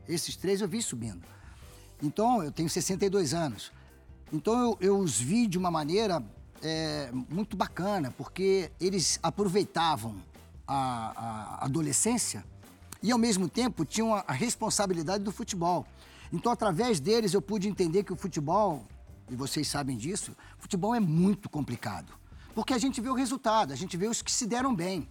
Esses 0.09 0.35
três 0.35 0.61
eu 0.61 0.67
vi 0.67 0.83
subindo. 0.83 1.25
Então, 2.03 2.43
eu 2.43 2.51
tenho 2.51 2.69
62 2.69 3.33
anos. 3.33 3.71
Então, 4.33 4.61
eu, 4.61 4.79
eu 4.81 4.99
os 4.99 5.21
vi 5.21 5.47
de 5.47 5.57
uma 5.57 5.71
maneira 5.71 6.21
é, 6.61 7.13
muito 7.29 7.57
bacana, 7.57 8.13
porque 8.19 8.73
eles 8.81 9.21
aproveitavam 9.23 10.17
a, 10.67 11.61
a 11.61 11.65
adolescência 11.67 12.45
e, 13.01 13.13
ao 13.13 13.19
mesmo 13.19 13.49
tempo, 13.49 13.85
tinham 13.85 14.13
a, 14.13 14.25
a 14.27 14.33
responsabilidade 14.33 15.23
do 15.23 15.31
futebol. 15.31 15.87
Então, 16.33 16.51
através 16.51 16.99
deles, 16.99 17.35
eu 17.35 17.41
pude 17.41 17.69
entender 17.69 18.03
que 18.03 18.13
o 18.13 18.17
futebol, 18.17 18.85
e 19.31 19.37
vocês 19.37 19.69
sabem 19.69 19.97
disso, 19.97 20.37
futebol 20.59 20.93
é 20.93 20.99
muito 20.99 21.49
complicado. 21.49 22.19
Porque 22.55 22.75
a 22.75 22.79
gente 22.79 23.01
vê 23.01 23.09
o 23.09 23.15
resultado, 23.15 23.73
a 23.73 23.77
gente 23.77 23.97
vê 23.97 24.07
os 24.07 24.23
que 24.23 24.31
se 24.31 24.47
deram 24.47 24.75
bem. 24.75 25.09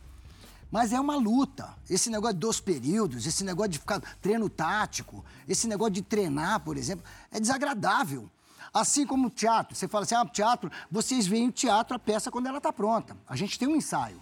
Mas 0.72 0.94
é 0.94 1.00
uma 1.00 1.16
luta. 1.16 1.76
Esse 1.90 2.10
negócio 2.10 2.36
de 2.36 2.40
dois 2.40 2.60
períodos, 2.60 3.26
esse 3.26 3.44
negócio 3.44 3.72
de 3.72 3.80
ficar 3.80 4.00
treino 4.22 4.48
tático, 4.50 5.26
esse 5.48 5.68
negócio 5.68 5.94
de 5.94 6.02
treinar, 6.02 6.60
por 6.60 6.78
exemplo, 6.78 7.04
é 7.32 7.40
desagradável. 7.40 8.30
Assim 8.72 9.06
como 9.06 9.28
o 9.28 9.30
teatro. 9.32 9.76
Você 9.76 9.88
fala 9.88 10.04
assim, 10.04 10.14
ah, 10.14 10.26
teatro, 10.26 10.72
vocês 10.92 11.26
veem 11.26 11.48
o 11.48 11.52
teatro, 11.52 11.96
a 11.96 12.00
peça, 12.00 12.30
quando 12.30 12.46
ela 12.48 12.60
está 12.60 12.72
pronta. 12.72 13.18
A 13.28 13.36
gente 13.36 13.58
tem 13.58 13.68
um 13.68 13.76
ensaio. 13.76 14.22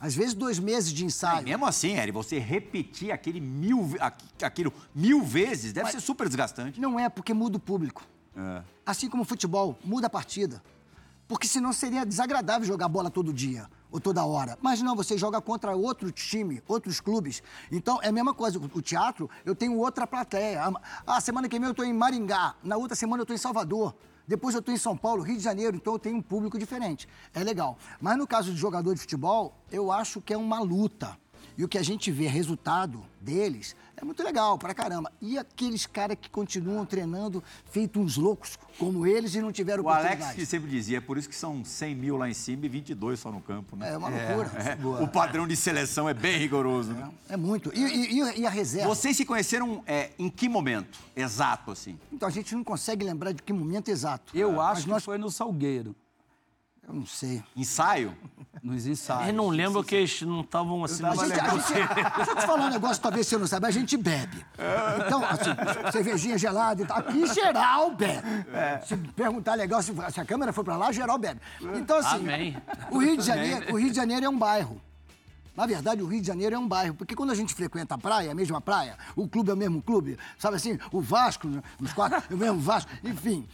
Às 0.00 0.14
vezes, 0.14 0.34
dois 0.34 0.60
meses 0.60 0.92
de 0.92 1.02
E 1.02 1.06
ensaio. 1.06 1.42
mesmo 1.44 1.66
assim, 1.66 1.96
Eri, 1.96 2.12
você 2.12 2.38
repetir 2.38 3.10
aquele 3.10 3.40
mil, 3.40 3.96
aquilo 4.40 4.72
mil 4.94 5.24
vezes 5.24 5.72
deve 5.72 5.90
ser 5.90 6.00
super 6.00 6.28
desgastante. 6.28 6.80
Não 6.80 7.00
é 7.00 7.08
porque 7.08 7.34
muda 7.34 7.56
o 7.56 7.60
público. 7.60 8.06
É. 8.36 8.62
Assim 8.86 9.08
como 9.10 9.24
o 9.24 9.26
futebol, 9.26 9.76
muda 9.84 10.06
a 10.06 10.10
partida. 10.10 10.62
Porque 11.28 11.46
senão 11.46 11.74
seria 11.74 12.06
desagradável 12.06 12.66
jogar 12.66 12.88
bola 12.88 13.10
todo 13.10 13.34
dia 13.34 13.68
ou 13.90 14.00
toda 14.00 14.24
hora. 14.24 14.58
Mas 14.62 14.80
não, 14.80 14.96
você 14.96 15.16
joga 15.16 15.40
contra 15.40 15.76
outro 15.76 16.10
time, 16.10 16.62
outros 16.66 17.00
clubes. 17.00 17.42
Então 17.70 18.00
é 18.02 18.08
a 18.08 18.12
mesma 18.12 18.32
coisa. 18.32 18.58
O 18.58 18.82
teatro, 18.82 19.28
eu 19.44 19.54
tenho 19.54 19.76
outra 19.76 20.06
plateia. 20.06 20.62
Ah, 21.06 21.20
semana 21.20 21.48
que 21.48 21.58
vem 21.58 21.66
eu 21.66 21.72
estou 21.72 21.84
em 21.84 21.92
Maringá, 21.92 22.54
na 22.64 22.78
outra 22.78 22.96
semana 22.96 23.20
eu 23.20 23.24
estou 23.24 23.34
em 23.34 23.38
Salvador. 23.38 23.94
Depois 24.26 24.54
eu 24.54 24.60
estou 24.60 24.74
em 24.74 24.78
São 24.78 24.94
Paulo, 24.96 25.22
Rio 25.22 25.36
de 25.36 25.42
Janeiro, 25.42 25.76
então 25.76 25.94
eu 25.94 25.98
tenho 25.98 26.16
um 26.16 26.22
público 26.22 26.58
diferente. 26.58 27.08
É 27.32 27.42
legal. 27.42 27.78
Mas 28.00 28.16
no 28.18 28.26
caso 28.26 28.52
de 28.52 28.58
jogador 28.58 28.94
de 28.94 29.00
futebol, 29.00 29.54
eu 29.70 29.90
acho 29.90 30.20
que 30.20 30.34
é 30.34 30.36
uma 30.36 30.60
luta. 30.60 31.18
E 31.58 31.64
o 31.64 31.68
que 31.68 31.76
a 31.76 31.82
gente 31.82 32.12
vê 32.12 32.28
resultado 32.28 33.02
deles 33.20 33.74
é 33.96 34.04
muito 34.04 34.22
legal, 34.22 34.56
pra 34.56 34.72
caramba. 34.72 35.10
E 35.20 35.36
aqueles 35.36 35.86
caras 35.86 36.16
que 36.20 36.30
continuam 36.30 36.86
treinando, 36.86 37.42
feito 37.68 37.98
uns 37.98 38.16
loucos 38.16 38.56
como 38.78 39.04
eles 39.04 39.34
e 39.34 39.40
não 39.42 39.50
tiveram 39.50 39.82
O 39.82 39.88
Alex 39.88 40.30
que 40.30 40.46
sempre 40.46 40.70
dizia, 40.70 40.98
é 40.98 41.00
por 41.00 41.18
isso 41.18 41.28
que 41.28 41.34
são 41.34 41.64
100 41.64 41.96
mil 41.96 42.16
lá 42.16 42.30
em 42.30 42.32
cima 42.32 42.64
e 42.66 42.68
22 42.68 43.18
só 43.18 43.32
no 43.32 43.40
campo, 43.40 43.74
né? 43.74 43.92
É 43.92 43.98
uma 43.98 44.08
loucura. 44.08 44.52
É, 44.56 45.02
o 45.02 45.08
padrão 45.08 45.48
de 45.48 45.56
seleção 45.56 46.08
é 46.08 46.14
bem 46.14 46.38
rigoroso, 46.38 46.92
né? 46.92 47.10
É 47.28 47.36
muito. 47.36 47.72
E, 47.74 47.80
e- 48.20 48.40
e 48.40 48.46
a 48.46 48.50
reserva? 48.50 48.94
Vocês 48.94 49.16
se 49.16 49.24
conheceram 49.24 49.82
é, 49.84 50.12
em 50.16 50.30
que 50.30 50.48
momento? 50.48 50.96
Exato, 51.16 51.72
assim. 51.72 51.98
Então 52.12 52.28
a 52.28 52.30
gente 52.30 52.54
não 52.54 52.62
consegue 52.62 53.04
lembrar 53.04 53.32
de 53.32 53.42
que 53.42 53.52
momento 53.52 53.88
exato. 53.88 54.32
Eu 54.32 54.60
acho 54.60 54.88
nós... 54.88 55.02
que 55.02 55.06
foi 55.06 55.18
no 55.18 55.28
Salgueiro, 55.28 55.96
Eu 56.88 56.94
não 56.94 57.06
sei. 57.06 57.42
Ensaio? 57.54 58.16
nos 58.62 58.86
ensaios. 58.86 59.28
Eu 59.28 59.34
não 59.34 59.48
lembro 59.48 59.82
que 59.82 59.94
eles 59.94 60.22
não 60.22 60.40
estavam 60.40 60.84
assim. 60.84 61.04
A 61.04 61.10
numa 61.10 61.26
gente, 61.26 61.40
a 61.40 61.50
gente, 61.50 62.14
deixa 62.16 62.30
eu 62.30 62.36
te 62.36 62.46
falar 62.46 62.66
um 62.66 62.70
negócio, 62.70 63.02
talvez 63.02 63.26
você 63.26 63.38
não 63.38 63.46
saiba, 63.46 63.68
a 63.68 63.70
gente 63.70 63.96
bebe. 63.96 64.44
Então, 65.06 65.24
assim, 65.24 65.90
cervejinha 65.92 66.38
gelada 66.38 66.82
e 66.82 66.86
tal. 66.86 66.98
Aqui, 66.98 67.26
geral 67.26 67.90
bebe. 67.94 68.26
Se 68.86 68.96
perguntar 68.96 69.54
legal, 69.54 69.82
se, 69.82 69.92
se 70.12 70.20
a 70.20 70.24
câmera 70.24 70.52
for 70.52 70.64
pra 70.64 70.76
lá, 70.76 70.92
geral 70.92 71.18
bebe. 71.18 71.40
Então, 71.74 71.98
assim, 71.98 72.16
Amém. 72.16 72.56
o 72.90 72.98
Rio, 72.98 73.16
de 73.16 73.24
Janeiro, 73.24 73.72
o 73.72 73.78
Rio 73.78 73.90
de 73.90 73.96
Janeiro 73.96 74.26
é 74.26 74.28
um 74.28 74.38
bairro. 74.38 74.80
Na 75.56 75.66
verdade, 75.66 76.02
o 76.02 76.06
Rio 76.06 76.20
de 76.20 76.26
Janeiro 76.26 76.54
é 76.54 76.58
um 76.58 76.68
bairro, 76.68 76.94
porque 76.94 77.16
quando 77.16 77.30
a 77.30 77.34
gente 77.34 77.52
frequenta 77.52 77.96
a 77.96 77.98
praia, 77.98 78.30
a 78.30 78.34
mesma 78.34 78.60
praia, 78.60 78.96
o 79.16 79.26
clube 79.26 79.50
é 79.50 79.54
o 79.54 79.56
mesmo 79.56 79.82
clube, 79.82 80.16
sabe 80.38 80.54
assim, 80.54 80.78
o 80.92 81.00
Vasco, 81.00 81.48
né, 81.48 81.60
os 81.80 81.92
quatro, 81.92 82.22
é 82.30 82.34
o 82.34 82.38
mesmo 82.38 82.60
Vasco, 82.60 82.88
enfim. 83.02 83.44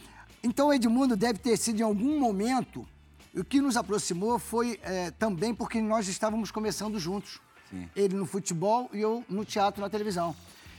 Então, 0.43 0.67
o 0.67 0.73
Edmundo 0.73 1.15
deve 1.15 1.39
ter 1.39 1.57
sido 1.57 1.79
em 1.79 1.83
algum 1.83 2.19
momento, 2.19 2.87
o 3.39 3.43
que 3.43 3.59
nos 3.61 3.75
aproximou 3.77 4.39
foi 4.39 4.79
eh, 4.83 5.11
também 5.11 5.53
porque 5.53 5.81
nós 5.81 6.07
estávamos 6.07 6.51
começando 6.51 6.99
juntos. 6.99 7.39
Ele 7.95 8.15
no 8.15 8.25
futebol 8.25 8.89
e 8.93 9.01
eu 9.01 9.23
no 9.29 9.43
teatro, 9.43 9.81
na 9.81 9.89
televisão. 9.89 10.33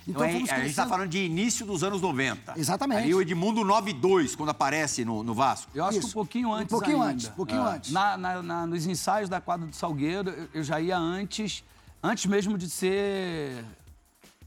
Então, 0.08 0.24
Então, 0.24 0.24
é- 0.24 0.32
fomos 0.32 0.50
a 0.50 0.56
gente 0.60 0.70
está 0.70 0.86
falando 0.86 1.08
de 1.10 1.18
início 1.18 1.66
dos 1.66 1.82
anos 1.82 2.00
90. 2.00 2.54
Exatamente. 2.56 3.02
Aí 3.02 3.12
o 3.14 3.20
Edmundo 3.20 3.62
92, 3.64 4.34
quando 4.36 4.50
aparece 4.50 5.04
no, 5.04 5.22
no 5.22 5.34
Vasco. 5.34 5.70
Eu 5.74 5.84
acho 5.84 5.94
que 5.98 5.98
Isso. 5.98 6.08
um 6.08 6.12
pouquinho 6.12 6.48
Um 6.50 6.54
antes 6.54 6.70
pouquinho 6.70 7.02
ainda. 7.02 7.12
antes, 7.12 7.26
um 7.28 7.32
pouquinho 7.32 7.60
Ah. 7.62 7.72
antes. 7.74 7.90
Na- 7.92 8.16
na- 8.16 8.42
na- 8.42 8.66
nos 8.66 8.86
ensaios 8.86 9.28
da 9.28 9.40
quadra 9.40 9.66
do 9.66 9.74
Salgueiro, 9.76 10.48
eu, 10.54 10.62
já 10.62 10.80
ia 10.80 10.96
antes, 10.96 11.62
antes 12.02 12.24
mesmo 12.26 12.56
de 12.56 12.70
ser 12.70 13.64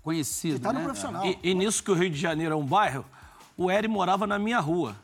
conhecido, 0.01 0.57
Você 0.57 0.63
tá 0.63 0.71
no 0.73 0.79
né? 0.79 0.85
profissional. 0.85 1.25
E, 1.25 1.37
e 1.43 1.53
nisso 1.53 1.83
que 1.83 1.91
o 1.91 1.93
Rio 1.93 2.09
de 2.09 2.17
Janeiro 2.19 2.53
é 2.53 2.57
um 2.57 2.65
bairro, 2.65 3.05
o 3.57 3.69
Eri 3.69 3.87
morava 3.87 4.25
na 4.25 4.39
minha 4.39 4.59
rua. 4.59 4.95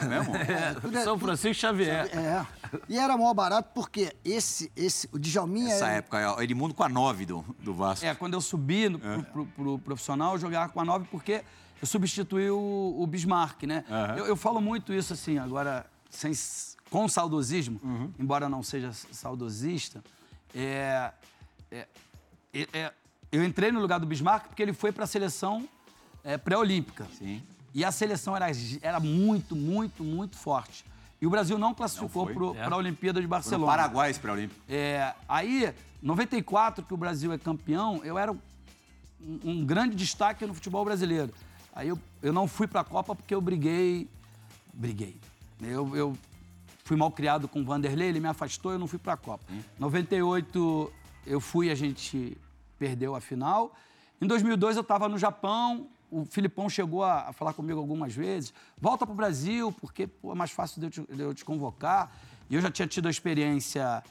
É 0.00 0.04
mesmo? 0.06 0.32
tudo 0.80 0.96
é- 0.98 1.04
São 1.04 1.18
Francisco 1.18 1.60
Xavier. 1.60 2.06
É. 2.16 2.46
E 2.88 2.98
era 2.98 3.16
maior 3.16 3.34
barato 3.34 3.70
porque 3.74 4.14
esse, 4.24 4.70
esse, 4.74 5.08
o 5.12 5.18
Djalminha 5.18 5.68
Nessa 5.68 5.86
era... 5.86 5.94
época, 5.96 6.20
é, 6.20 6.44
Edmundo 6.44 6.74
com 6.74 6.82
a 6.82 6.88
9 6.88 7.26
do, 7.26 7.44
do 7.60 7.74
Vasco. 7.74 8.04
É, 8.06 8.14
quando 8.14 8.34
eu 8.34 8.40
subi 8.40 8.88
no, 8.88 8.98
pro, 8.98 9.22
pro- 9.24 9.46
pro 9.46 9.78
profissional, 9.80 10.34
eu 10.34 10.38
jogava 10.38 10.72
com 10.72 10.80
a 10.80 10.84
9 10.84 11.06
porque 11.10 11.42
eu 11.80 11.86
substituí 11.86 12.50
o, 12.50 12.96
o 12.98 13.06
Bismarck, 13.06 13.64
né? 13.64 13.84
Eu, 14.16 14.26
eu 14.26 14.36
falo 14.36 14.60
muito 14.60 14.92
isso 14.92 15.12
assim, 15.12 15.38
agora, 15.38 15.84
sem, 16.08 16.32
com 16.90 17.06
saudosismo, 17.08 17.80
embora 18.18 18.48
não 18.48 18.62
seja 18.62 18.90
saudosista, 19.12 20.02
é, 20.54 21.10
é- 21.70 21.86
é- 22.54 22.68
é- 22.72 22.92
eu 23.30 23.44
entrei 23.44 23.70
no 23.72 23.80
lugar 23.80 23.98
do 23.98 24.06
Bismarck 24.06 24.46
porque 24.46 24.62
ele 24.62 24.72
foi 24.72 24.92
para 24.92 25.04
a 25.04 25.06
seleção 25.06 25.68
é, 26.22 26.38
pré-olímpica. 26.38 27.06
Sim. 27.18 27.42
E 27.74 27.84
a 27.84 27.90
seleção 27.90 28.36
era, 28.36 28.46
era 28.80 29.00
muito, 29.00 29.56
muito, 29.56 30.04
muito 30.04 30.36
forte. 30.36 30.84
E 31.20 31.26
o 31.26 31.30
Brasil 31.30 31.58
não 31.58 31.74
classificou 31.74 32.26
foi. 32.26 32.54
para 32.54 32.74
a 32.74 32.78
Olimpíada 32.78 33.20
de 33.20 33.26
Barcelona. 33.26 33.72
Paraguai 33.72 34.10
esse 34.10 34.20
pré-olímpico. 34.20 34.60
É, 34.68 35.12
aí, 35.28 35.74
94, 36.00 36.84
que 36.84 36.94
o 36.94 36.96
Brasil 36.96 37.32
é 37.32 37.38
campeão, 37.38 38.00
eu 38.04 38.16
era 38.16 38.30
um, 38.30 38.38
um 39.42 39.64
grande 39.64 39.96
destaque 39.96 40.46
no 40.46 40.54
futebol 40.54 40.84
brasileiro. 40.84 41.32
Aí 41.74 41.88
eu, 41.88 41.98
eu 42.22 42.32
não 42.32 42.46
fui 42.46 42.68
para 42.68 42.82
a 42.82 42.84
Copa 42.84 43.16
porque 43.16 43.34
eu 43.34 43.40
briguei. 43.40 44.08
Briguei. 44.72 45.16
Eu, 45.60 45.96
eu 45.96 46.18
fui 46.84 46.96
mal 46.96 47.10
criado 47.10 47.48
com 47.48 47.62
o 47.62 47.64
Vanderlei, 47.64 48.08
ele 48.08 48.20
me 48.20 48.28
afastou, 48.28 48.72
eu 48.72 48.78
não 48.78 48.86
fui 48.86 48.98
para 48.98 49.14
a 49.14 49.16
Copa. 49.16 49.44
98 49.78 50.92
eu 51.26 51.40
fui, 51.40 51.70
a 51.70 51.74
gente 51.74 52.36
perdeu 52.78 53.16
a 53.16 53.20
final. 53.20 53.74
Em 54.20 54.26
2002 54.26 54.76
eu 54.76 54.82
estava 54.82 55.08
no 55.08 55.18
Japão, 55.18 55.88
o 56.14 56.24
Filipão 56.24 56.68
chegou 56.68 57.02
a, 57.02 57.30
a 57.30 57.32
falar 57.32 57.52
comigo 57.52 57.80
algumas 57.80 58.14
vezes, 58.14 58.54
volta 58.80 59.04
para 59.04 59.12
o 59.12 59.16
Brasil, 59.16 59.72
porque 59.72 60.06
pô, 60.06 60.30
é 60.30 60.34
mais 60.34 60.52
fácil 60.52 60.80
de 60.80 60.86
eu, 60.86 60.90
te, 60.90 61.12
de 61.12 61.20
eu 61.20 61.34
te 61.34 61.44
convocar. 61.44 62.12
E 62.48 62.54
eu 62.54 62.60
já 62.60 62.70
tinha 62.70 62.86
tido 62.86 63.08
a 63.08 63.10
experiência 63.10 64.02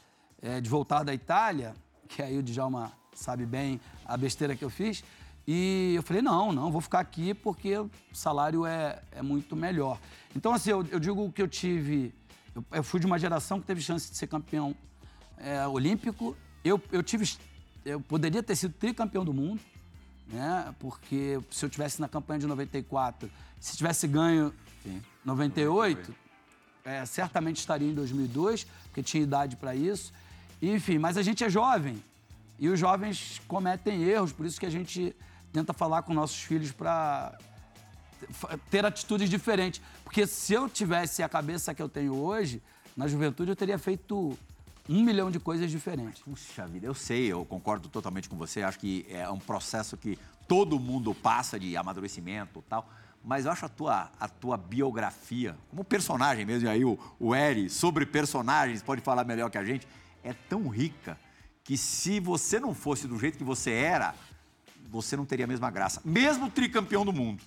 eh, 0.41 0.59
de 0.59 0.69
voltar 0.69 1.03
da 1.03 1.13
Itália, 1.13 1.73
que 2.09 2.21
aí 2.21 2.37
o 2.37 2.43
Djalma 2.43 2.91
sabe 3.13 3.45
bem 3.45 3.79
a 4.05 4.17
besteira 4.17 4.53
que 4.53 4.65
eu 4.65 4.69
fiz. 4.69 5.01
E 5.47 5.93
eu 5.95 6.03
falei, 6.03 6.21
não, 6.21 6.51
não, 6.51 6.69
vou 6.71 6.81
ficar 6.81 6.99
aqui 6.99 7.33
porque 7.33 7.77
o 7.77 7.89
salário 8.11 8.65
é, 8.65 9.01
é 9.11 9.21
muito 9.21 9.55
melhor. 9.55 9.97
Então, 10.35 10.53
assim, 10.53 10.71
eu, 10.71 10.85
eu 10.91 10.99
digo 10.99 11.31
que 11.31 11.41
eu 11.41 11.47
tive... 11.47 12.13
Eu, 12.53 12.65
eu 12.71 12.83
fui 12.83 12.99
de 12.99 13.05
uma 13.05 13.17
geração 13.17 13.61
que 13.61 13.65
teve 13.65 13.81
chance 13.81 14.11
de 14.11 14.17
ser 14.17 14.27
campeão 14.27 14.75
é, 15.37 15.65
olímpico. 15.67 16.35
Eu, 16.65 16.81
eu 16.91 17.01
tive... 17.01 17.37
Eu 17.85 18.01
poderia 18.01 18.41
ter 18.41 18.55
sido 18.55 18.73
tricampeão 18.73 19.25
do 19.25 19.33
mundo, 19.33 19.61
né? 20.27 20.73
Porque 20.79 21.39
se 21.51 21.65
eu 21.65 21.69
tivesse 21.69 21.99
na 22.01 22.07
campanha 22.07 22.39
de 22.39 22.47
94, 22.47 23.29
se 23.59 23.77
tivesse 23.77 24.07
ganho 24.07 24.53
em 24.85 25.01
98, 25.23 26.13
é, 26.85 27.05
certamente 27.05 27.57
estaria 27.57 27.89
em 27.89 27.93
2002, 27.93 28.65
porque 28.85 29.01
tinha 29.01 29.23
idade 29.23 29.55
para 29.55 29.75
isso. 29.75 30.13
Enfim, 30.61 30.97
mas 30.97 31.17
a 31.17 31.21
gente 31.21 31.43
é 31.43 31.49
jovem 31.49 32.01
e 32.59 32.69
os 32.69 32.79
jovens 32.79 33.41
cometem 33.47 34.03
erros, 34.03 34.31
por 34.31 34.45
isso 34.45 34.59
que 34.59 34.65
a 34.65 34.69
gente 34.69 35.15
tenta 35.51 35.73
falar 35.73 36.03
com 36.03 36.13
nossos 36.13 36.41
filhos 36.41 36.71
para 36.71 37.37
ter 38.69 38.85
atitudes 38.85 39.29
diferentes. 39.29 39.81
Porque 40.03 40.25
se 40.25 40.53
eu 40.53 40.69
tivesse 40.69 41.21
a 41.21 41.29
cabeça 41.29 41.73
que 41.73 41.81
eu 41.81 41.89
tenho 41.89 42.15
hoje, 42.15 42.61
na 42.95 43.07
juventude 43.07 43.51
eu 43.51 43.55
teria 43.55 43.77
feito 43.77 44.37
um 44.89 45.01
milhão 45.03 45.31
de 45.31 45.39
coisas 45.39 45.71
diferentes. 45.71 46.21
Puxa 46.21 46.67
vida, 46.67 46.85
eu 46.85 46.93
sei, 46.93 47.27
eu 47.31 47.45
concordo 47.45 47.87
totalmente 47.89 48.27
com 48.29 48.35
você. 48.35 48.61
Acho 48.63 48.79
que 48.79 49.05
é 49.09 49.29
um 49.29 49.39
processo 49.39 49.95
que 49.97 50.17
todo 50.47 50.79
mundo 50.79 51.13
passa 51.13 51.59
de 51.59 51.75
amadurecimento 51.77 52.59
e 52.59 52.69
tal. 52.69 52.89
Mas 53.23 53.45
eu 53.45 53.51
acho 53.51 53.65
a 53.65 53.69
tua, 53.69 54.11
a 54.19 54.27
tua 54.27 54.57
biografia, 54.57 55.55
como 55.69 55.83
personagem 55.83 56.45
mesmo, 56.45 56.67
e 56.67 56.71
aí 56.71 56.83
o, 56.83 56.99
o 57.17 57.33
Eri, 57.33 57.69
sobre 57.69 58.05
personagens, 58.05 58.81
pode 58.83 59.01
falar 59.01 59.23
melhor 59.23 59.49
que 59.49 59.57
a 59.57 59.63
gente, 59.63 59.87
é 60.21 60.33
tão 60.33 60.67
rica 60.67 61.17
que 61.63 61.77
se 61.77 62.19
você 62.19 62.59
não 62.59 62.73
fosse 62.73 63.07
do 63.07 63.17
jeito 63.17 63.37
que 63.37 63.43
você 63.45 63.71
era, 63.71 64.13
você 64.91 65.15
não 65.15 65.25
teria 65.25 65.45
a 65.45 65.47
mesma 65.47 65.71
graça. 65.71 66.01
Mesmo 66.03 66.49
tricampeão 66.51 67.05
do 67.05 67.13
mundo. 67.13 67.41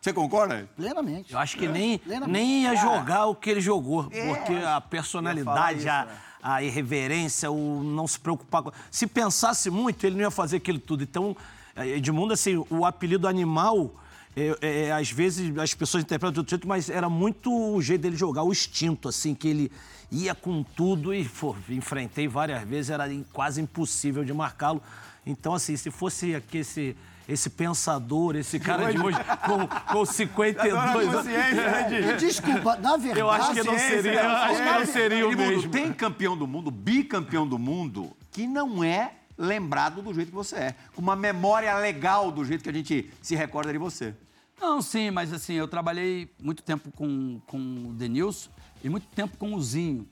Você 0.00 0.12
concorda? 0.12 0.68
Plenamente. 0.74 1.32
Eu 1.32 1.38
acho 1.38 1.56
que 1.56 1.68
nem, 1.68 1.96
Plenamente. 1.98 2.32
nem 2.32 2.62
ia 2.64 2.74
jogar 2.74 3.26
o 3.26 3.36
que 3.36 3.48
ele 3.48 3.60
jogou, 3.60 4.08
É. 4.10 4.34
porque 4.34 4.52
a 4.54 4.80
personalidade, 4.80 5.88
a, 5.88 6.08
a 6.42 6.62
irreverência, 6.62 7.50
o 7.50 7.82
não 7.84 8.06
se 8.08 8.18
preocupar 8.18 8.62
com. 8.62 8.72
Se 8.90 9.06
pensasse 9.06 9.70
muito, 9.70 10.04
ele 10.04 10.16
não 10.16 10.22
ia 10.22 10.30
fazer 10.30 10.56
aquilo 10.56 10.78
tudo. 10.78 11.04
Então, 11.04 11.36
eh, 11.76 11.96
Edmundo, 11.96 12.32
assim, 12.34 12.64
o 12.68 12.84
apelido 12.84 13.28
animal, 13.28 13.94
é, 14.34 14.56
é, 14.60 14.92
às 14.92 15.10
vezes 15.10 15.56
as 15.56 15.72
pessoas 15.72 16.02
interpretam 16.02 16.32
de 16.32 16.40
outro 16.40 16.50
jeito, 16.50 16.66
mas 16.66 16.90
era 16.90 17.08
muito 17.08 17.52
o 17.52 17.80
jeito 17.80 18.00
dele 18.00 18.16
jogar, 18.16 18.42
o 18.42 18.50
instinto, 18.50 19.08
assim, 19.08 19.34
que 19.34 19.46
ele 19.46 19.72
ia 20.10 20.34
com 20.34 20.62
tudo 20.62 21.14
e, 21.14 21.24
pô, 21.24 21.54
enfrentei 21.68 22.26
várias 22.26 22.62
vezes, 22.64 22.90
era 22.90 23.08
quase 23.32 23.60
impossível 23.60 24.24
de 24.24 24.32
marcá-lo. 24.32 24.82
Então, 25.24 25.54
assim, 25.54 25.76
se 25.76 25.90
fosse 25.90 26.34
aqui 26.34 26.58
esse, 26.58 26.96
esse 27.32 27.48
pensador, 27.50 28.36
esse 28.36 28.60
cara 28.60 28.92
de 28.92 29.00
hoje 29.00 29.18
com, 29.46 29.66
com 29.66 30.04
52 30.04 31.14
anos. 31.14 31.26
E 31.26 32.16
desculpa, 32.18 32.76
na 32.76 32.96
verdade. 32.96 33.20
Eu 33.20 33.30
acho 33.30 33.52
que 33.52 33.62
não 33.62 33.78
seria, 33.78 34.22
eu 34.22 34.30
acho 34.30 34.56
que 34.56 34.70
não 34.70 34.86
seria 34.86 35.28
o 35.28 35.36
mesmo. 35.36 35.70
tem 35.70 35.92
campeão 35.92 36.36
do 36.36 36.46
mundo, 36.46 36.70
bicampeão 36.70 37.46
do 37.46 37.58
mundo, 37.58 38.14
que 38.30 38.46
não 38.46 38.84
é 38.84 39.14
lembrado 39.36 40.02
do 40.02 40.12
jeito 40.12 40.28
que 40.28 40.34
você 40.34 40.56
é. 40.56 40.74
Com 40.94 41.00
uma 41.00 41.16
memória 41.16 41.74
legal 41.78 42.30
do 42.30 42.44
jeito 42.44 42.62
que 42.62 42.70
a 42.70 42.74
gente 42.74 43.10
se 43.20 43.34
recorda 43.34 43.72
de 43.72 43.78
você. 43.78 44.14
Não, 44.60 44.80
sim, 44.80 45.10
mas 45.10 45.32
assim, 45.32 45.54
eu 45.54 45.66
trabalhei 45.66 46.30
muito 46.40 46.62
tempo 46.62 46.90
com, 46.92 47.40
com 47.46 47.58
o 47.58 47.92
Denilson 47.94 48.50
e 48.84 48.88
muito 48.88 49.06
tempo 49.08 49.36
com 49.36 49.54
o 49.54 49.62
Zinho. 49.62 50.06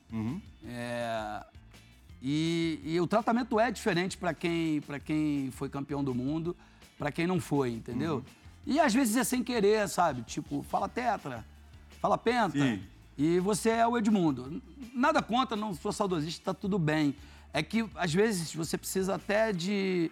É, 0.66 1.44
e, 2.22 2.80
e 2.84 3.00
o 3.00 3.06
tratamento 3.06 3.60
é 3.60 3.70
diferente 3.70 4.16
para 4.16 4.34
quem, 4.34 4.80
pra 4.80 4.98
quem 4.98 5.50
foi 5.52 5.68
campeão 5.68 6.02
do 6.02 6.14
mundo, 6.14 6.56
para 7.00 7.10
quem 7.10 7.26
não 7.26 7.40
foi, 7.40 7.70
entendeu? 7.72 8.22
E 8.66 8.78
às 8.78 8.92
vezes 8.92 9.16
é 9.16 9.24
sem 9.24 9.42
querer, 9.42 9.88
sabe? 9.88 10.20
Tipo, 10.22 10.62
fala 10.68 10.86
tetra, 10.86 11.42
fala 11.98 12.18
penta. 12.18 12.58
Sim. 12.58 12.82
E 13.16 13.40
você 13.40 13.70
é 13.70 13.86
o 13.86 13.96
Edmundo. 13.96 14.62
Nada 14.94 15.22
contra, 15.22 15.56
não 15.56 15.72
sou 15.72 15.92
saudosista, 15.92 16.52
tá 16.52 16.54
tudo 16.60 16.78
bem. 16.78 17.16
É 17.54 17.62
que 17.62 17.88
às 17.94 18.12
vezes 18.12 18.54
você 18.54 18.76
precisa 18.76 19.14
até 19.14 19.50
de, 19.50 20.10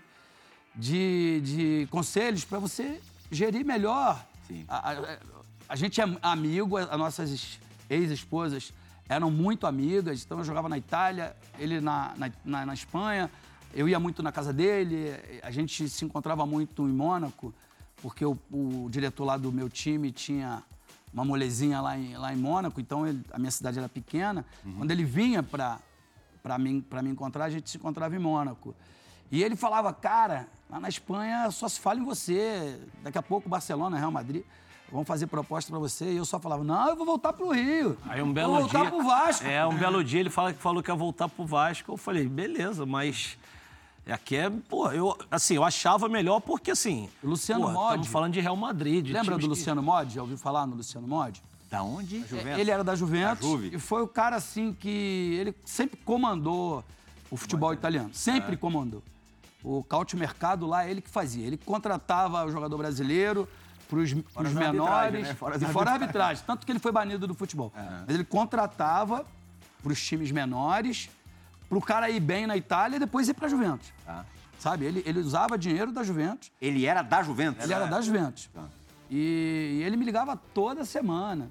de, 0.75 1.41
de 1.45 1.89
conselhos 1.91 2.43
para 2.47 2.59
você 2.59 3.01
gerir 3.31 3.67
melhor. 3.67 4.25
Sim. 4.47 4.65
A, 4.67 4.93
a- 4.93 5.19
a 5.69 5.77
gente 5.77 6.01
é 6.01 6.05
amigo, 6.23 6.79
as 6.79 6.99
nossas 6.99 7.59
ex-esposas 7.91 8.73
eram 9.07 9.31
muito 9.31 9.67
amigas, 9.67 10.25
então 10.25 10.39
eu 10.39 10.45
jogava 10.45 10.67
na 10.71 10.79
Itália, 10.79 11.37
ele 11.59 11.79
na, 11.83 12.15
na, 12.17 12.31
na- 12.43 12.65
na 12.67 12.73
Espanha, 12.73 13.31
eu 13.75 13.89
ia 13.89 13.99
muito 13.99 14.23
na 14.23 14.33
casa 14.33 14.53
dele, 14.53 15.13
a 15.43 15.51
gente 15.51 15.89
se 15.89 16.05
encontrava 16.05 16.45
muito 16.47 16.83
em 16.89 16.93
Mônaco, 16.93 17.53
porque 18.03 18.25
o, 18.25 18.39
o 18.51 18.89
diretor 18.91 19.25
lá 19.25 19.37
do 19.37 19.51
meu 19.53 19.69
time 19.69 20.11
tinha 20.13 20.63
uma 21.13 21.25
molezinha 21.25 21.81
lá 21.81 21.97
em, 21.99 22.17
lá 22.17 22.33
em 22.33 22.37
Mônaco, 22.37 22.81
então 22.81 23.07
ele- 23.07 23.25
a 23.33 23.39
minha 23.39 23.51
cidade 23.51 23.79
era 23.79 23.89
pequena. 23.89 24.45
Quando 24.77 24.91
ele 24.91 25.05
vinha 25.05 25.43
para 25.43 25.79
para 26.43 26.57
mim, 26.57 26.81
pra 26.81 27.03
me 27.03 27.11
encontrar, 27.11 27.45
a 27.47 27.51
gente 27.51 27.69
se 27.69 27.77
encontrava 27.77 28.15
em 28.15 28.19
Mônaco. 28.19 28.75
E 29.31 29.43
ele 29.43 29.55
falava, 29.57 29.93
cara, 29.93 30.47
lá 30.71 30.81
na 30.81 30.89
Espanha 30.89 31.51
só 31.51 31.69
se 31.69 31.79
fala 31.79 31.99
em 31.99 32.05
você. 32.05 32.81
Daqui 33.03 33.19
a 33.19 33.23
pouco 33.23 33.49
Barcelona, 33.49 33.99
Real 33.99 34.11
Madrid, 34.11 34.43
vão 34.91 35.05
fazer 35.05 35.27
proposta 35.27 35.71
para 35.71 35.79
você. 35.79 36.13
E 36.13 36.17
eu 36.17 36.25
só 36.25 36.39
falava, 36.39 36.65
não, 36.65 36.89
eu 36.89 36.97
vou 36.97 37.05
voltar 37.05 37.35
pro 37.35 37.51
Rio. 37.51 37.99
Aí 38.07 38.23
um 38.23 38.33
belo 38.33 38.53
vou 38.53 38.61
voltar 38.63 38.83
dia. 38.83 38.91
pro 38.91 39.03
Vasco. 39.03 39.47
É, 39.47 39.67
um 39.67 39.77
belo 39.77 40.03
dia 40.03 40.21
ele 40.21 40.31
fala, 40.31 40.55
falou 40.55 40.83
que 40.83 40.91
ia 40.91 40.95
voltar 40.95 41.29
pro 41.29 41.45
Vasco. 41.45 41.93
Eu 41.93 41.97
falei, 41.99 42.27
beleza, 42.27 42.87
mas. 42.87 43.37
Aqui 44.13 44.37
é, 44.37 44.51
pô, 44.51 44.91
eu, 44.91 45.17
assim, 45.31 45.55
eu 45.55 45.65
achava 45.65 46.09
melhor 46.09 46.41
porque, 46.41 46.71
assim. 46.71 47.09
Luciano 47.23 47.67
pô, 47.67 47.73
Modi. 47.73 47.87
Estamos 47.89 48.09
falando 48.09 48.33
de 48.33 48.41
Real 48.41 48.57
Madrid. 48.57 49.07
Lembra 49.11 49.35
do 49.37 49.41
que- 49.41 49.47
Luciano 49.47 49.83
Modi? 49.83 50.15
Já 50.15 50.23
ouviu 50.23 50.39
falar 50.39 50.67
no 50.67 50.77
Luciano 50.77 51.07
Modi? 51.07 51.43
Da 51.71 51.83
onde? 51.83 52.25
Ele 52.59 52.71
era 52.71 52.83
da 52.83 52.95
Juventus 52.95 53.45
Da 53.45 53.47
Juve. 53.53 53.71
e 53.75 53.79
foi 53.79 54.03
o 54.03 54.09
cara 54.09 54.37
assim 54.37 54.73
que 54.73 55.37
ele 55.39 55.55
sempre 55.65 55.99
comandou 55.99 56.83
o 57.31 57.37
futebol 57.37 57.75
italiano, 57.75 58.09
sempre 58.15 58.57
comandou. 58.57 59.03
O 59.63 59.85
caute 59.85 60.17
mercado 60.17 60.67
lá 60.67 60.89
ele 60.89 61.03
que 61.03 61.11
fazia, 61.11 61.47
ele 61.47 61.59
contratava 61.59 62.43
o 62.47 62.51
jogador 62.51 62.79
brasileiro 62.79 63.47
para 63.87 63.99
os 63.99 64.13
da 64.15 64.43
menores 64.45 65.29
né? 65.29 65.35
Fora 65.35 65.57
e 65.57 65.59
da 65.59 65.69
fora 65.69 65.91
a 65.91 65.93
arbitragem, 65.95 66.43
tanto 66.47 66.65
que 66.65 66.73
ele 66.73 66.79
foi 66.79 66.93
banido 66.93 67.27
do 67.27 67.35
futebol. 67.35 67.71
Mas 68.07 68.15
ele 68.15 68.25
contratava 68.25 69.27
para 69.83 69.93
os 69.93 70.01
times 70.03 70.31
menores, 70.31 71.11
para 71.69 71.79
o 71.79 71.83
cara 71.83 72.09
ir 72.11 72.21
bem 72.21 72.47
na 72.47 72.57
Itália 72.57 72.97
e 72.97 72.99
depois 72.99 73.29
ir 73.29 73.35
para 73.35 73.47
a 73.47 73.49
Juventus. 73.49 73.93
Tá. 74.05 74.25
Sabe? 74.59 74.85
Ele, 74.87 75.03
ele 75.07 75.21
usava 75.21 75.57
dinheiro 75.57 75.93
da 75.93 76.03
Juventus 76.03 76.51
Ele 76.61 76.85
era 76.85 77.03
da 77.03 77.23
Juventus? 77.23 77.63
ele 77.65 77.73
era 77.73 77.87
da 77.87 78.01
Juventus. 78.01 78.51
Tá. 78.53 78.65
E, 79.11 79.79
e 79.81 79.83
ele 79.85 79.97
me 79.97 80.05
ligava 80.05 80.37
toda 80.37 80.85
semana. 80.85 81.51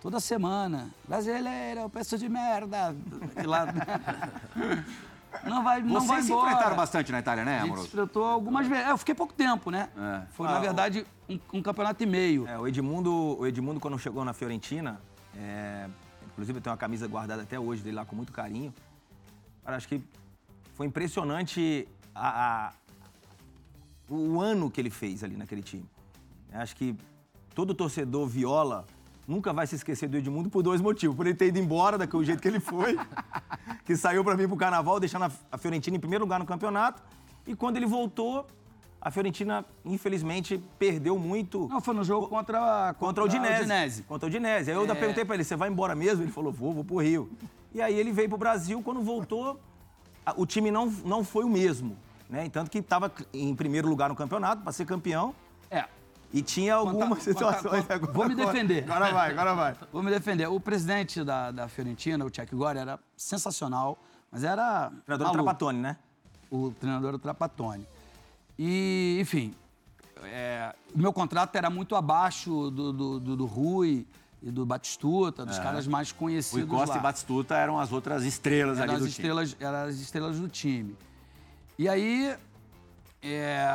Toda 0.00 0.18
semana. 0.20 0.90
Brasileiro, 1.08 1.88
peço 1.88 2.18
de 2.18 2.28
merda. 2.28 2.94
E 3.42 3.46
lá- 3.46 3.66
não 5.44 5.62
vai, 5.64 5.82
não 5.82 6.00
vai 6.06 6.22
se 6.22 6.30
embora. 6.30 6.50
enfrentaram 6.50 6.76
bastante 6.76 7.10
na 7.12 7.18
Itália, 7.20 7.44
né, 7.44 7.52
A 7.52 7.54
gente 7.58 7.62
se 7.64 7.68
Amoroso? 7.70 7.88
enfrentou 7.88 8.24
algumas 8.26 8.66
vezes. 8.66 8.84
É, 8.86 8.90
eu 8.90 8.98
fiquei 8.98 9.14
pouco 9.14 9.32
tempo, 9.32 9.70
né? 9.70 9.88
É. 9.96 10.22
Foi, 10.32 10.46
Ah, 10.48 10.52
na 10.52 10.58
verdade, 10.60 11.06
um, 11.28 11.38
um 11.54 11.62
campeonato 11.62 12.02
e 12.02 12.06
meio. 12.06 12.46
É, 12.48 12.58
o 12.58 12.66
Edmundo, 12.68 13.12
o 13.38 13.46
Edmundo, 13.46 13.80
quando 13.80 13.98
chegou 13.98 14.24
na 14.24 14.32
Fiorentina, 14.32 15.00
é, 15.36 15.88
inclusive 16.32 16.58
eu 16.58 16.62
tenho 16.62 16.72
uma 16.72 16.78
camisa 16.78 17.06
guardada 17.08 17.42
até 17.42 17.58
hoje 17.58 17.82
dele 17.82 17.96
lá 17.96 18.04
com 18.04 18.14
muito 18.14 18.32
carinho. 18.32 18.74
Cara, 19.64 19.76
acho 19.76 19.88
que 19.88 20.02
foi 20.74 20.86
impressionante 20.86 21.88
a- 22.14 22.68
a- 22.68 22.72
o 24.08 24.40
ano 24.40 24.70
que 24.70 24.80
ele 24.80 24.90
fez 24.90 25.24
ali 25.24 25.36
naquele 25.36 25.62
time. 25.62 25.84
Acho 26.52 26.76
que 26.76 26.94
todo 27.54 27.74
torcedor 27.74 28.26
viola 28.28 28.84
nunca 29.26 29.52
vai 29.52 29.66
se 29.66 29.74
esquecer 29.74 30.08
do 30.08 30.16
Edmundo 30.16 30.50
por 30.50 30.62
dois 30.62 30.80
motivos. 30.80 31.16
Por 31.16 31.26
ele 31.26 31.34
ter 31.34 31.46
ido 31.48 31.58
embora 31.58 31.96
daquele 31.96 32.24
jeito 32.24 32.40
que 32.42 32.48
ele 32.48 32.60
foi, 32.60 32.96
que 33.84 33.96
saiu 33.96 34.22
para 34.22 34.34
vir 34.36 34.46
pro 34.46 34.56
carnaval, 34.56 35.00
deixando 35.00 35.32
a 35.50 35.58
Fiorentina 35.58 35.96
em 35.96 36.00
primeiro 36.00 36.24
lugar 36.24 36.38
no 36.38 36.46
campeonato. 36.46 37.02
E 37.46 37.54
quando 37.56 37.76
ele 37.76 37.86
voltou, 37.86 38.46
A 39.06 39.10
Fiorentina, 39.10 39.62
infelizmente, 39.84 40.56
perdeu 40.78 41.18
muito 41.18 41.68
Não, 41.68 41.78
foi 41.78 41.92
no 41.94 42.02
jogo 42.02 42.26
contra, 42.26 42.94
contra 42.98 43.22
o 43.22 43.26
Udinese. 43.26 43.66
Contra 44.04 44.26
o 44.26 44.30
Udinese. 44.30 44.70
Aí 44.70 44.76
eu 44.76 44.80
ainda 44.80 44.94
perguntei 45.00 45.26
pra 45.26 45.34
ele, 45.34 45.44
você 45.44 45.54
vai 45.56 45.68
embora 45.68 45.94
mesmo? 45.94 46.24
Ele 46.24 46.32
falou, 46.32 46.50
vou, 46.50 46.72
vou 46.72 46.82
pro 46.82 46.96
Rio. 47.02 47.30
E 47.74 47.82
aí 47.82 47.98
ele 47.98 48.12
veio 48.12 48.28
pro 48.28 48.38
Brasil, 48.38 48.80
quando 48.82 49.02
voltou, 49.02 49.60
o 50.36 50.46
time 50.46 50.70
não, 50.70 50.86
não 50.86 51.24
foi 51.24 51.44
o 51.44 51.48
mesmo. 51.48 51.96
Né? 52.30 52.48
Tanto 52.48 52.70
que 52.70 52.78
estava 52.78 53.12
em 53.32 53.54
primeiro 53.54 53.88
lugar 53.88 54.08
no 54.08 54.14
campeonato, 54.16 54.62
para 54.62 54.72
ser 54.72 54.86
campeão, 54.86 55.34
É, 55.70 55.84
e 56.32 56.40
tinha 56.42 56.74
algumas 56.74 57.08
Conta- 57.18 57.20
situações... 57.20 57.82
conta- 57.82 57.94
agora- 57.94 58.12
vou 58.12 58.28
me 58.28 58.34
defender. 58.34 58.84
Agora 58.90 59.12
vai, 59.12 59.30
agora 59.30 59.54
vai. 59.54 59.76
Vou 59.92 60.02
me 60.02 60.10
defender. 60.10 60.46
O 60.48 60.58
presidente 60.60 61.22
da, 61.24 61.50
da 61.50 61.68
Fiorentina, 61.68 62.24
o 62.24 62.30
Tchek 62.30 62.54
Gore, 62.54 62.78
era 62.78 62.98
sensacional, 63.16 63.98
mas 64.30 64.42
era. 64.44 64.90
Treinador 65.04 65.26
maluco. 65.28 65.42
Trapatone, 65.44 65.78
né? 65.80 65.96
O 66.50 66.70
treinador 66.78 67.14
o 67.14 67.18
Trapatone. 67.18 67.86
E, 68.58 69.18
enfim, 69.20 69.52
é, 70.24 70.74
o 70.94 70.98
meu 70.98 71.12
contrato 71.12 71.54
era 71.56 71.68
muito 71.68 71.94
abaixo 71.96 72.70
do, 72.70 72.92
do, 72.92 73.20
do, 73.20 73.36
do 73.36 73.46
Rui 73.46 74.06
e 74.44 74.50
do 74.50 74.66
Batistuta, 74.66 75.46
dos 75.46 75.58
caras 75.58 75.86
mais 75.86 76.12
conhecidos 76.12 76.68
Costa 76.68 76.94
lá. 76.94 77.00
e 77.00 77.02
Batistuta 77.02 77.56
eram 77.56 77.80
as 77.80 77.90
outras 77.90 78.24
estrelas 78.24 78.78
Eram 78.78 78.92
ali 78.94 79.00
do 79.02 79.08
time. 79.08 79.10
estrelas, 79.10 79.56
eram 79.58 79.78
as 79.88 79.96
estrelas 79.96 80.38
do 80.38 80.48
time. 80.48 80.94
E 81.78 81.88
aí, 81.88 82.36
é, 83.22 83.66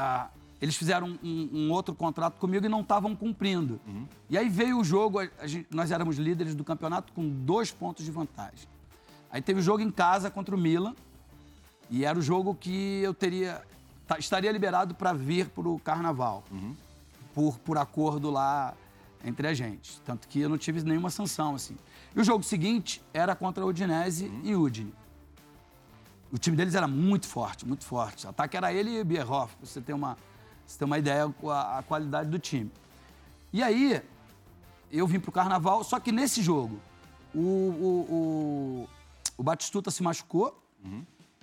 eles 0.62 0.76
fizeram 0.78 1.18
um, 1.24 1.50
um 1.52 1.72
outro 1.72 1.96
contrato 1.96 2.36
comigo 2.38 2.66
e 2.66 2.70
não 2.70 2.82
estavam 2.82 3.16
cumprindo. 3.16 3.80
Uhum. 3.88 4.06
E 4.30 4.38
aí 4.38 4.48
veio 4.48 4.78
o 4.80 4.84
jogo, 4.84 5.20
a- 5.20 5.28
a 5.40 5.48
gente- 5.48 5.68
nós 5.74 5.90
éramos 5.90 6.18
líderes 6.18 6.54
do 6.54 6.64
campeonato 6.64 7.12
com 7.14 7.28
dois 7.28 7.72
pontos 7.72 8.06
de 8.06 8.12
vantagem. 8.12 8.68
Aí 9.32 9.42
teve 9.42 9.60
o 9.60 9.64
jogo 9.64 9.82
em 9.82 9.90
casa 9.92 10.30
contra 10.30 10.56
o 10.56 10.58
Milan, 10.58 10.94
e 11.90 12.06
era 12.06 12.18
o 12.18 12.22
jogo 12.22 12.54
que 12.54 13.02
eu 13.02 13.14
teria 13.14 13.62
tá- 14.08 14.18
estaria 14.20 14.52
liberado 14.52 14.94
para 14.96 15.14
vir 15.14 15.50
para 15.50 15.68
o 15.68 15.80
Carnaval, 15.80 16.44
Uhum. 16.52 16.76
por, 17.34 17.58
por 17.60 17.78
acordo 17.78 18.30
lá 18.32 18.74
entre 19.24 19.48
a 19.48 19.54
gente. 19.54 20.00
Tanto 20.02 20.28
que 20.28 20.40
eu 20.40 20.50
não 20.50 20.58
tive 20.58 20.82
nenhuma 20.84 21.10
sanção, 21.10 21.56
assim. 21.56 21.76
E 22.16 22.20
o 22.20 22.24
jogo 22.24 22.44
seguinte 22.44 23.02
era 23.14 23.36
contra 23.36 23.64
o 23.66 23.70
Udinese 23.70 24.26
Uhum. 24.26 24.42
e 24.44 24.56
Udine. 24.56 24.94
O 26.32 26.38
time 26.38 26.56
deles 26.56 26.76
era 26.76 26.88
muito 26.88 27.28
forte, 27.28 27.66
muito 27.66 27.84
forte. 27.86 28.26
O 28.26 28.30
ataque 28.30 28.56
era 28.56 28.72
ele 28.72 29.00
e 29.00 29.04
Bierhoff, 29.04 29.56
pra 29.56 29.66
você 29.66 29.82
ter 29.82 29.94
uma, 29.94 30.16
você 30.66 30.78
ter 30.78 30.86
uma 30.86 30.98
ideia 30.98 31.34
a, 31.48 31.80
a 31.80 31.84
qualidade 31.84 32.30
do 32.30 32.38
time. 32.38 32.72
E 33.52 33.64
aí, 33.64 34.02
eu 34.92 35.08
vim 35.08 35.20
pro 35.20 35.32
Carnaval, 35.32 35.84
só 35.84 36.00
que 36.00 36.12
nesse 36.12 36.42
jogo, 36.44 36.80
o, 37.34 37.40
o, 37.40 38.08
o, 38.10 38.90
o 39.38 39.44
Batistuta 39.44 39.90
se 39.90 40.04
machucou 40.04 40.56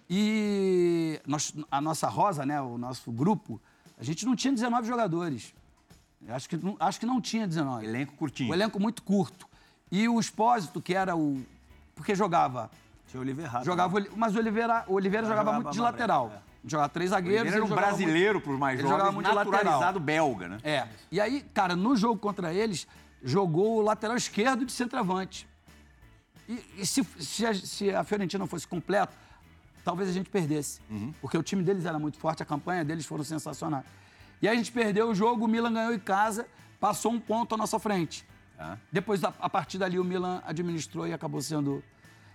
e 0.08 1.20
nós, 1.26 1.52
a 1.70 1.80
nossa 1.80 2.08
rosa, 2.08 2.46
né, 2.46 2.60
o 2.60 2.78
nosso 2.78 3.10
grupo, 3.10 3.60
a 3.98 4.04
gente 4.04 4.24
não 4.24 4.36
tinha 4.36 4.52
19 4.52 4.86
jogadores. 4.86 5.52
Acho 6.28 6.48
que, 6.48 6.56
não- 6.56 6.76
acho 6.80 6.98
que 7.00 7.06
não 7.06 7.20
tinha 7.20 7.46
19. 7.46 7.84
Elenco 7.86 8.14
curtinho. 8.14 8.50
O 8.50 8.54
elenco 8.54 8.80
muito 8.80 9.02
curto. 9.02 9.46
E 9.90 10.08
o 10.08 10.18
Expósito, 10.18 10.80
que 10.80 10.94
era 10.94 11.14
o... 11.16 11.40
Porque 11.94 12.14
jogava 12.14 12.70
Tinha 13.08 13.20
o 13.20 13.22
Oliver 13.22 13.48
Rato. 13.50 13.64
Jogava, 13.64 13.94
Oli- 13.96 14.10
mas 14.16 14.34
o 14.34 14.38
Oliveira, 14.38 14.84
o 14.88 14.94
Oliveira 14.94 15.26
jogava, 15.26 15.42
jogava 15.50 15.62
muito 15.62 15.72
de 15.74 15.80
mais 15.80 15.92
lateral. 15.92 16.28
breve, 16.28 16.42
Jogava 16.66 16.88
três 16.88 17.10
zagueiros. 17.10 17.46
Ele 17.46 17.54
era 17.56 17.64
um 17.64 17.68
brasileiro 17.68 18.40
para 18.40 18.52
os 18.52 18.58
mais 18.58 18.78
ele 18.80 18.88
jogava 18.88 19.10
jovens, 19.10 19.14
muito 19.14 19.34
naturalizado 19.34 20.00
belga, 20.00 20.48
né? 20.48 20.58
É. 20.64 20.88
E 21.12 21.20
aí, 21.20 21.42
cara, 21.54 21.76
no 21.76 21.94
jogo 21.96 22.18
contra 22.18 22.52
eles, 22.52 22.88
jogou 23.22 23.76
o 23.76 23.80
lateral 23.82 24.16
esquerdo 24.16 24.64
de 24.64 24.72
centroavante. 24.72 25.46
E, 26.48 26.60
e 26.78 26.86
se, 26.86 27.04
se, 27.20 27.46
a, 27.46 27.54
se 27.54 27.90
a 27.94 28.02
Fiorentina 28.02 28.44
fosse 28.46 28.66
completo, 28.66 29.14
talvez 29.84 30.08
a 30.08 30.12
gente 30.12 30.28
perdesse. 30.28 30.80
Uhum. 30.90 31.12
Porque 31.20 31.38
o 31.38 31.42
time 31.42 31.62
deles 31.62 31.84
era 31.84 31.98
muito 32.00 32.18
forte, 32.18 32.42
a 32.42 32.46
campanha 32.46 32.84
deles 32.84 33.06
foram 33.06 33.22
sensacionais. 33.22 33.84
E 34.40 34.48
aí 34.48 34.54
a 34.54 34.56
gente 34.56 34.72
perdeu 34.72 35.08
o 35.10 35.14
jogo, 35.14 35.44
o 35.44 35.48
Milan 35.48 35.72
ganhou 35.72 35.94
em 35.94 35.98
casa, 35.98 36.46
passou 36.78 37.12
um 37.12 37.20
ponto 37.20 37.54
à 37.54 37.58
nossa 37.58 37.78
frente. 37.78 38.26
Tá. 38.56 38.78
Depois, 38.92 39.22
a, 39.24 39.32
a 39.40 39.48
partir 39.50 39.78
dali, 39.78 39.98
o 39.98 40.04
Milan 40.04 40.42
administrou 40.46 41.06
e 41.06 41.12
acabou 41.12 41.40
sendo, 41.42 41.82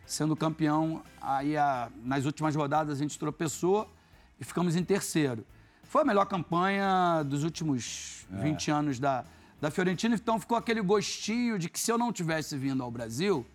sendo 0.06 0.36
campeão. 0.36 1.04
Aí, 1.22 1.56
a- 1.58 1.90
nas 2.04 2.26
últimas 2.26 2.56
rodadas, 2.56 2.98
a 2.98 3.02
gente 3.02 3.18
tropeçou 3.18 3.92
e 4.40 4.44
ficamos 4.44 4.76
em 4.76 4.84
terceiro. 4.84 5.46
Foi 5.84 6.02
a 6.02 6.06
melhor 6.06 6.26
campanha 6.26 7.24
dos 7.24 7.44
últimos 7.44 8.26
É. 8.34 8.42
20 8.44 8.72
anos 8.72 9.00
da, 9.00 9.26
da 9.60 9.70
Fiorentina. 9.72 10.16
Então, 10.16 10.40
ficou 10.40 10.58
aquele 10.58 10.82
gostinho 10.82 11.58
de 11.60 11.70
que 11.70 11.80
se 11.80 11.92
eu 11.92 11.98
não 11.98 12.12
tivesse 12.14 12.58
vindo 12.58 12.82
ao 12.84 12.90
Brasil 12.92 13.46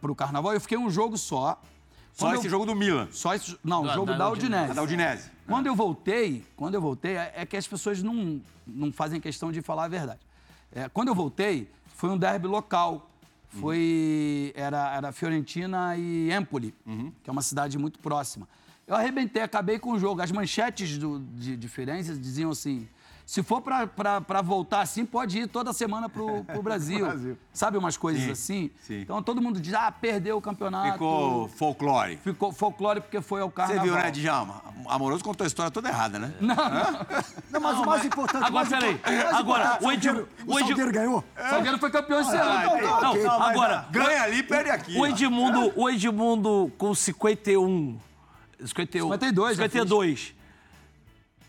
para 0.00 0.10
o 0.10 0.14
Carnaval, 0.14 0.52
eu 0.54 0.60
fiquei 0.60 0.76
um 0.78 0.90
jogo 0.90 1.16
só. 1.16 1.60
Só 2.18 2.26
Quando 2.26 2.34
esse 2.38 2.46
eu- 2.46 2.50
jogo 2.50 2.66
do 2.66 2.74
Milan, 2.74 3.06
Só 3.12 3.32
esse, 3.32 3.56
não, 3.62 3.84
o 3.84 3.88
jogo 3.90 4.06
da 4.06 4.18
da 4.18 4.28
Udinese. 4.30 4.74
Da 4.74 4.82
Udinese. 4.82 5.30
Quando 5.46 5.66
eu 5.68 5.74
voltei, 5.76 6.44
quando 6.56 6.74
eu 6.74 6.80
voltei, 6.80 7.16
é 7.16 7.32
é 7.36 7.46
que 7.46 7.56
as 7.56 7.64
pessoas 7.68 8.02
não, 8.02 8.40
não 8.66 8.92
fazem 8.92 9.20
questão 9.20 9.52
de 9.52 9.62
falar 9.62 9.84
a 9.84 9.88
verdade. 9.88 10.18
É, 10.72 10.88
quando 10.88 11.08
eu 11.08 11.14
voltei, 11.14 11.70
foi 11.94 12.10
um 12.10 12.18
derby 12.18 12.48
local. 12.48 13.08
Foi. 13.50 14.52
Era, 14.56 14.96
era 14.96 15.12
Fiorentina 15.12 15.96
e 15.96 16.32
Empoli, 16.32 16.74
que 17.22 17.30
é 17.30 17.32
uma 17.32 17.40
cidade 17.40 17.78
muito 17.78 18.00
próxima. 18.00 18.48
Eu 18.86 18.96
arrebentei, 18.96 19.40
acabei 19.42 19.78
com 19.78 19.92
o 19.92 19.98
jogo. 19.98 20.20
As 20.20 20.32
manchetes 20.32 20.98
do, 20.98 21.20
de, 21.20 21.56
de 21.56 21.68
Firenze 21.68 22.18
diziam 22.18 22.50
assim: 22.50 22.88
se 23.30 23.42
for 23.42 23.60
pra 23.60 24.40
voltar 24.42 24.80
assim, 24.80 25.04
pode 25.04 25.38
ir 25.40 25.48
toda 25.48 25.70
semana 25.74 26.08
pro, 26.08 26.42
pro 26.44 26.62
Brasil. 26.62 27.04
Brasil. 27.04 27.36
Sabe 27.52 27.76
umas 27.76 27.94
coisas 27.94 28.22
Sim, 28.22 28.30
assim? 28.30 28.70
sim. 28.86 29.00
Então 29.02 29.22
todo 29.22 29.42
mundo 29.42 29.60
diz: 29.60 29.74
ah, 29.74 29.92
perdeu 29.92 30.38
o 30.38 30.40
campeonato. 30.40 30.92
Ficou 30.92 31.46
folclore. 31.48 32.16
Ficou 32.24 32.52
folclore 32.52 33.02
porque 33.02 33.20
foi 33.20 33.42
ao 33.42 33.48
Você 33.50 33.54
carnaval. 33.54 33.84
viu, 33.84 33.94
né, 33.96 34.10
Djalma? 34.10 34.62
Amoroso 34.86 35.22
contou 35.22 35.44
a 35.44 35.46
história 35.46 35.70
toda 35.70 35.90
errada, 35.90 36.18
né? 36.18 36.32
Não, 36.40 36.56
mas 37.60 37.78
o 37.78 37.84
mais 37.84 38.02
importante... 38.06 38.44
Agora, 38.46 38.50
o 38.50 38.54
mais 38.54 38.68
peraí. 38.70 38.94
importante- 38.94 39.24
mais 39.24 39.36
Agora, 39.36 39.64
importante, 39.64 39.84
o 39.84 39.92
Edi- 39.92 40.04
Salgueiro- 40.06 40.28
o 40.46 40.50
O 40.54 40.58
Edi- 40.58 40.66
Salgueiro 40.68 40.92
ganhou? 40.92 41.24
Salgueiro 41.50 41.78
foi 41.78 41.90
campeão 41.90 42.20
esse 42.22 42.34
ano. 42.34 42.80
Não, 42.80 43.10
ok. 43.10 43.22
não, 43.24 43.42
agora, 43.42 43.86
Ganha 43.90 44.22
ali, 44.22 44.42
perde 44.42 44.70
aqui. 44.70 44.96
o 44.98 45.06
Edmundo, 45.06 45.70
o 45.76 45.90
Edmundo 45.90 46.72
com 46.78 46.94
51. 46.94 47.98
51 48.64 49.04
52, 49.12 49.56
já 49.58 49.62
52. 49.64 50.34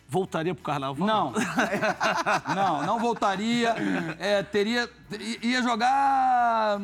Voltaria 0.09 0.55
pro 0.55 0.63
carnaval? 0.63 1.07
Não. 1.07 1.33
não, 2.55 2.83
não 2.85 2.99
voltaria. 2.99 3.75
É, 4.17 4.41
teria, 4.41 4.89
ia 5.41 5.61
jogar 5.61 6.79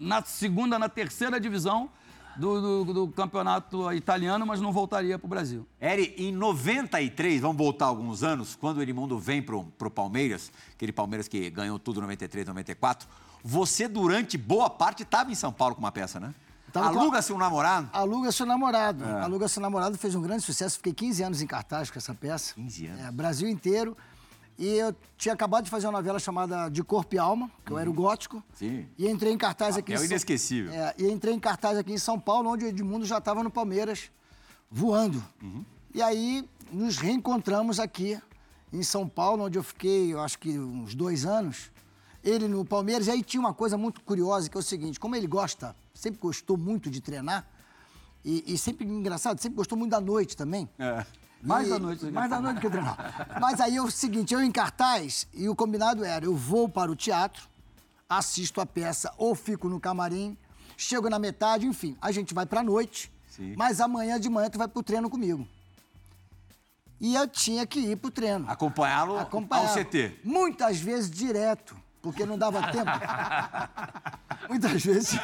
na 0.00 0.22
segunda, 0.22 0.78
na 0.78 0.88
terceira 0.88 1.38
divisão 1.38 1.90
do, 2.34 2.84
do- 2.84 2.94
do 2.94 3.08
campeonato 3.08 3.92
italiano, 3.92 4.46
mas 4.46 4.58
não 4.60 4.72
voltaria 4.72 5.18
para 5.18 5.26
o 5.26 5.28
Brasil. 5.28 5.66
Eri, 5.78 6.14
em 6.16 6.32
93, 6.32 7.42
vamos 7.42 7.58
voltar 7.58 7.86
alguns 7.86 8.22
anos, 8.22 8.56
quando 8.56 8.78
o 8.78 8.82
Edmundo 8.82 9.18
vem 9.18 9.42
pro, 9.42 9.64
pro 9.76 9.90
Palmeiras, 9.90 10.50
aquele 10.74 10.92
Palmeiras 10.92 11.28
que 11.28 11.50
ganhou 11.50 11.78
tudo 11.78 11.98
em 11.98 12.02
93, 12.02 12.46
94, 12.46 13.06
você, 13.44 13.86
durante 13.86 14.38
boa 14.38 14.70
parte, 14.70 15.02
estava 15.02 15.30
em 15.30 15.34
São 15.34 15.52
Paulo 15.52 15.74
com 15.74 15.80
uma 15.82 15.92
peça, 15.92 16.18
né? 16.18 16.32
Tava 16.72 16.90
com 16.92 16.98
a- 16.98 17.02
Aluga-se 17.02 17.32
um 17.32 17.38
namorado. 17.38 17.88
Aluga 17.92 18.32
seu 18.32 18.46
namorado. 18.46 19.04
Aluga 19.04 19.46
seu 19.48 19.60
namorado 19.60 19.98
fez 19.98 20.14
um 20.14 20.22
grande 20.22 20.42
sucesso. 20.42 20.76
Fiquei 20.78 20.92
15 20.94 21.22
anos 21.22 21.42
em 21.42 21.46
cartaz 21.46 21.90
com 21.90 21.98
essa 21.98 22.14
peça. 22.14 22.54
15 22.54 22.86
anos. 22.86 23.00
É, 23.04 23.10
Brasil 23.10 23.48
inteiro. 23.48 23.96
E 24.58 24.66
eu 24.76 24.94
tinha 25.16 25.34
acabado 25.34 25.64
de 25.64 25.70
fazer 25.70 25.86
uma 25.86 25.92
novela 25.98 26.18
chamada 26.18 26.68
De 26.68 26.82
Corpo 26.84 27.14
e 27.14 27.18
Alma, 27.18 27.50
que 27.64 27.72
eu 27.72 27.78
era 27.78 27.88
o 27.90 27.92
gótico. 27.92 28.42
Sim. 28.54 28.86
E 28.98 29.08
entrei 29.08 29.32
em 29.32 29.38
cartaz 29.38 29.76
aqui 29.76 29.92
É 29.92 29.94
em 29.94 29.98
São- 29.98 30.06
inesquecível. 30.06 30.72
É, 30.72 30.94
e 30.98 31.10
entrei 31.10 31.34
em 31.34 31.40
cartaz 31.40 31.76
aqui 31.78 31.92
em 31.92 31.98
São 31.98 32.18
Paulo, 32.20 32.50
onde 32.50 32.64
o 32.64 32.68
Edmundo 32.68 33.04
já 33.04 33.18
estava 33.18 33.42
no 33.42 33.50
Palmeiras, 33.50 34.10
voando. 34.70 35.22
E 35.94 36.00
aí 36.02 36.48
nos 36.70 36.96
reencontramos 36.98 37.80
aqui 37.80 38.18
em 38.72 38.82
São 38.82 39.08
Paulo, 39.08 39.44
onde 39.44 39.58
eu 39.58 39.62
fiquei, 39.62 40.12
eu 40.12 40.20
acho 40.20 40.38
que 40.38 40.58
uns 40.58 40.94
dois 40.94 41.24
anos. 41.26 41.70
Ele 42.22 42.46
no 42.46 42.64
Palmeiras. 42.64 43.08
E 43.08 43.10
aí 43.10 43.22
tinha 43.22 43.40
uma 43.40 43.52
coisa 43.54 43.76
muito 43.76 44.00
curiosa, 44.02 44.48
que 44.48 44.56
é 44.56 44.60
o 44.60 44.62
seguinte: 44.62 45.00
como 45.00 45.16
ele 45.16 45.26
gosta, 45.26 45.74
sempre 46.02 46.20
gostou 46.20 46.56
muito 46.56 46.90
de 46.90 47.00
treinar, 47.00 47.46
e, 48.24 48.54
e 48.54 48.58
sempre, 48.58 48.84
engraçado, 48.86 49.40
sempre 49.40 49.56
gostou 49.56 49.78
muito 49.78 49.90
da 49.92 50.00
noite 50.00 50.36
também. 50.36 50.68
É. 50.78 51.06
Mais 51.42 51.66
E- 51.66 51.70
da 51.70 51.78
noite. 51.78 52.04
Mais 52.10 52.28
da 52.30 52.40
noite 52.40 52.60
que 52.60 52.68
treinar. 52.68 53.38
Mas 53.40 53.60
aí 53.60 53.76
é 53.76 53.82
o 53.82 53.90
seguinte, 53.90 54.34
eu 54.34 54.42
em 54.42 54.50
cartaz, 54.50 55.26
e 55.32 55.48
o 55.48 55.54
combinado 55.56 56.04
era, 56.04 56.24
eu 56.24 56.36
vou 56.36 56.68
para 56.68 56.90
o 56.90 56.96
teatro, 56.96 57.48
assisto 58.08 58.60
a 58.60 58.66
peça, 58.66 59.12
ou 59.16 59.34
fico 59.34 59.68
no 59.68 59.78
camarim, 59.80 60.36
chego 60.76 61.08
na 61.08 61.18
metade, 61.18 61.66
enfim, 61.66 61.96
a 62.00 62.10
gente 62.12 62.34
vai 62.34 62.46
pra 62.46 62.62
noite, 62.62 63.12
Sim. 63.28 63.54
mas 63.56 63.80
amanhã 63.80 64.18
de 64.20 64.28
manhã 64.28 64.50
tu 64.50 64.58
vai 64.58 64.66
pro 64.68 64.82
treino 64.82 65.08
comigo. 65.08 65.46
E 67.00 67.14
eu 67.16 67.26
tinha 67.26 67.66
que 67.66 67.80
ir 67.80 67.96
pro 67.96 68.10
treino. 68.12 68.48
Acompanhá-lo 68.48 69.18
Acompanhar. 69.18 69.68
ao 69.68 69.74
CT. 69.74 70.20
Muitas 70.22 70.78
vezes 70.78 71.10
direto, 71.10 71.76
porque 72.02 72.26
não 72.26 72.36
dava 72.36 72.60
tempo. 72.72 72.90
Muitas 74.50 74.84
vezes. 74.84 75.18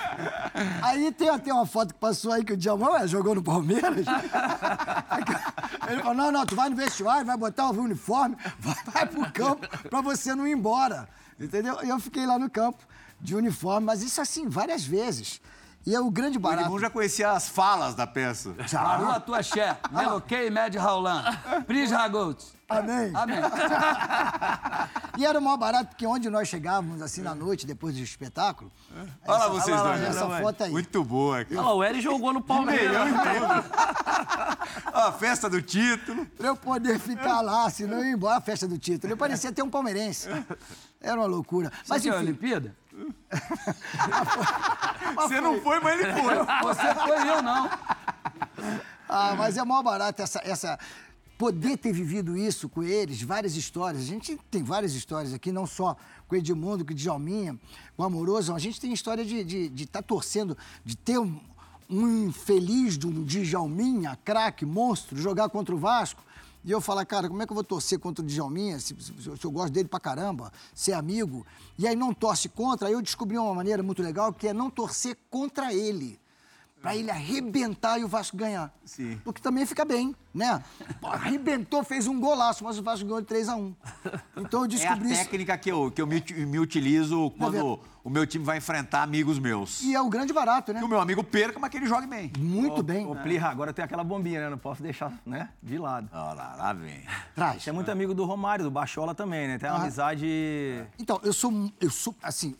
Aí 0.82 1.12
tem 1.12 1.28
até 1.28 1.52
uma 1.52 1.66
foto 1.66 1.92
que 1.92 2.00
passou 2.00 2.32
aí 2.32 2.44
que 2.44 2.52
o 2.52 2.56
Djalma 2.56 2.92
ué, 2.92 3.08
jogou 3.08 3.34
no 3.34 3.42
Palmeiras. 3.42 4.06
Ele 5.90 6.00
falou: 6.00 6.14
não, 6.14 6.30
não, 6.32 6.46
tu 6.46 6.54
vai 6.54 6.70
no 6.70 6.76
vestiário, 6.76 7.26
vai 7.26 7.36
botar 7.36 7.70
o 7.70 7.80
uniforme, 7.82 8.36
vai, 8.58 8.76
vai 8.86 9.06
pro 9.06 9.32
campo 9.32 9.68
pra 9.90 10.00
você 10.00 10.34
não 10.34 10.46
ir 10.46 10.52
embora. 10.52 11.08
Entendeu? 11.38 11.78
E 11.82 11.88
eu 11.88 11.98
fiquei 11.98 12.24
lá 12.26 12.38
no 12.38 12.48
campo 12.48 12.78
de 13.20 13.34
uniforme, 13.34 13.86
mas 13.86 14.02
isso 14.02 14.20
assim, 14.20 14.48
várias 14.48 14.84
vezes. 14.84 15.40
E 15.86 15.94
é 15.94 16.00
o 16.00 16.10
grande 16.10 16.36
O 16.36 16.40
barato. 16.40 16.64
Edmundo 16.64 16.80
já 16.80 16.90
conhecia 16.90 17.30
as 17.32 17.48
falas 17.48 17.94
da 17.94 18.06
peça. 18.06 18.54
Maru 18.72 19.20
tua 19.20 19.42
xé, 19.42 19.76
Meloquei, 19.90 20.50
Med 20.50 20.76
Raulan, 20.76 21.24
Pris 21.66 21.90
Ragout. 21.90 22.44
Amém. 22.68 23.10
Amém. 23.14 23.38
E 25.18 25.26
era 25.26 25.36
o 25.36 25.42
maior 25.42 25.56
barato, 25.56 25.88
porque 25.88 26.06
onde 26.06 26.30
nós 26.30 26.46
chegávamos, 26.46 27.02
assim, 27.02 27.22
na 27.22 27.34
noite, 27.34 27.66
depois 27.66 27.92
do 27.96 28.00
espetáculo... 28.00 28.70
Olha 29.26 29.38
lá 29.38 29.48
vocês 29.48 29.76
dois. 29.82 30.00
Essa 30.00 30.28
foto 30.40 30.62
aí. 30.62 30.70
Muito 30.70 31.02
boa. 31.02 31.40
aqui. 31.40 31.56
Olha 31.56 31.66
lá, 31.66 31.74
o 31.74 31.82
Eri 31.82 32.00
jogou 32.00 32.32
no 32.32 32.40
Palmeiras. 32.40 32.96
Ó, 34.92 35.08
a 35.08 35.12
festa 35.12 35.50
do 35.50 35.60
título. 35.60 36.24
Pra 36.24 36.46
eu 36.48 36.56
poder 36.56 37.00
ficar 37.00 37.40
lá, 37.40 37.68
senão 37.68 37.98
eu 37.98 38.04
ia 38.04 38.12
embora 38.12 38.36
a 38.36 38.40
festa 38.40 38.68
do 38.68 38.78
título. 38.78 39.12
Eu 39.12 39.16
parecia 39.16 39.50
ter 39.50 39.62
um 39.62 39.70
palmeirense. 39.70 40.28
Era 41.00 41.16
uma 41.16 41.26
loucura. 41.26 41.72
Mas 41.80 41.88
Mas, 41.88 42.02
que 42.02 42.08
é 42.08 42.12
a 42.12 42.14
enfim, 42.16 42.26
Olimpíada? 42.26 42.76
Você 45.16 45.40
não 45.40 45.60
foi, 45.60 45.80
mas 45.80 46.00
ele 46.00 46.12
foi. 46.12 46.34
Você 46.62 46.94
foi 46.94 47.28
eu, 47.28 47.42
não. 47.42 47.70
Ah, 49.08 49.34
mas 49.36 49.56
é 49.56 49.64
maior 49.64 49.82
barato 49.82 50.20
essa, 50.22 50.40
essa. 50.44 50.78
Poder 51.36 51.76
ter 51.76 51.92
vivido 51.92 52.36
isso 52.36 52.68
com 52.68 52.82
eles, 52.82 53.22
várias 53.22 53.54
histórias. 53.54 54.02
A 54.02 54.06
gente 54.06 54.36
tem 54.50 54.64
várias 54.64 54.94
histórias 54.94 55.32
aqui, 55.32 55.52
não 55.52 55.66
só 55.66 55.96
com 56.26 56.34
o 56.34 56.38
Edmundo, 56.38 56.84
com 56.84 56.90
o 56.90 56.94
Djalminha, 56.94 57.56
com 57.96 58.02
o 58.02 58.06
Amoroso. 58.06 58.52
A 58.52 58.58
gente 58.58 58.80
tem 58.80 58.92
história 58.92 59.24
de 59.24 59.36
estar 59.36 59.48
de, 59.48 59.68
de 59.68 59.86
tá 59.86 60.02
torcendo, 60.02 60.58
de 60.84 60.96
ter 60.96 61.16
um, 61.18 61.40
um 61.88 62.26
infeliz 62.26 62.98
de 62.98 63.06
um 63.06 63.22
Djalminha, 63.22 64.18
craque, 64.24 64.66
monstro, 64.66 65.16
jogar 65.16 65.48
contra 65.48 65.72
o 65.72 65.78
Vasco. 65.78 66.22
E 66.68 66.70
eu 66.70 66.82
falar, 66.82 67.06
cara, 67.06 67.30
como 67.30 67.42
é 67.42 67.46
que 67.46 67.50
eu 67.50 67.54
vou 67.54 67.64
torcer 67.64 67.98
contra 67.98 68.22
o 68.22 68.26
Djalminha, 68.26 68.78
se, 68.78 68.94
se, 69.00 69.14
se 69.22 69.42
eu 69.42 69.50
gosto 69.50 69.72
dele 69.72 69.88
pra 69.88 69.98
caramba, 69.98 70.52
ser 70.74 70.92
amigo? 70.92 71.46
E 71.78 71.88
aí 71.88 71.96
não 71.96 72.12
torce 72.12 72.46
contra. 72.46 72.88
Aí 72.88 72.92
eu 72.92 73.00
descobri 73.00 73.38
uma 73.38 73.54
maneira 73.54 73.82
muito 73.82 74.02
legal, 74.02 74.34
que 74.34 74.46
é 74.46 74.52
não 74.52 74.68
torcer 74.68 75.16
contra 75.30 75.72
ele. 75.72 76.20
Pra 76.80 76.94
ele 76.94 77.10
arrebentar 77.10 77.98
e 77.98 78.04
o 78.04 78.08
Vasco 78.08 78.36
ganhar. 78.36 78.72
Sim. 78.84 79.20
Porque 79.24 79.42
também 79.42 79.66
fica 79.66 79.84
bem, 79.84 80.14
né? 80.32 80.62
Pô, 81.00 81.08
arrebentou, 81.08 81.82
fez 81.82 82.06
um 82.06 82.20
golaço, 82.20 82.62
mas 82.62 82.78
o 82.78 82.82
Vasco 82.84 83.04
ganhou 83.04 83.20
de 83.20 83.26
3 83.26 83.48
a 83.48 83.56
1 83.56 83.74
Então 84.36 84.60
eu 84.60 84.62
É 84.62 84.64
a 84.64 84.68
descobri 84.68 85.10
isso. 85.12 85.22
técnica 85.24 85.58
que 85.58 85.70
eu, 85.72 85.90
que 85.90 86.00
eu 86.00 86.06
me, 86.06 86.22
me 86.46 86.58
utilizo 86.60 87.32
quando 87.32 87.52
verdade. 87.54 87.80
o 88.04 88.08
meu 88.10 88.24
time 88.24 88.44
vai 88.44 88.58
enfrentar 88.58 89.02
amigos 89.02 89.40
meus. 89.40 89.82
E 89.82 89.92
é 89.92 90.00
o 90.00 90.08
grande 90.08 90.32
barato, 90.32 90.72
né? 90.72 90.78
Que 90.78 90.84
o 90.84 90.88
meu 90.88 91.00
amigo 91.00 91.24
perca, 91.24 91.58
mas 91.58 91.68
que 91.68 91.78
ele 91.78 91.86
jogue 91.86 92.06
bem. 92.06 92.30
Muito 92.38 92.80
bem. 92.80 93.04
Ô, 93.06 93.16
Plirra, 93.16 93.48
agora 93.48 93.72
tem 93.72 93.84
aquela 93.84 94.04
bombinha, 94.04 94.40
né? 94.42 94.48
Não 94.48 94.58
posso 94.58 94.80
deixar, 94.80 95.12
né? 95.26 95.48
De 95.60 95.78
lado. 95.78 96.08
Olha 96.12 96.32
lá, 96.34 96.54
lá 96.56 96.72
vem. 96.72 97.02
Traz. 97.34 97.64
Você 97.64 97.70
é 97.70 97.72
muito 97.72 97.90
amigo 97.90 98.14
do 98.14 98.24
Romário, 98.24 98.64
do 98.64 98.70
Bachola 98.70 99.16
também, 99.16 99.48
né? 99.48 99.58
Tem 99.58 99.68
uma 99.68 99.78
Ah. 99.78 99.82
amizade... 99.82 100.26
Então, 100.96 101.18
eu 101.24 101.32
sou, 101.32 101.52
eu 101.80 101.90
sou, 101.90 102.14
assim, 102.22 102.54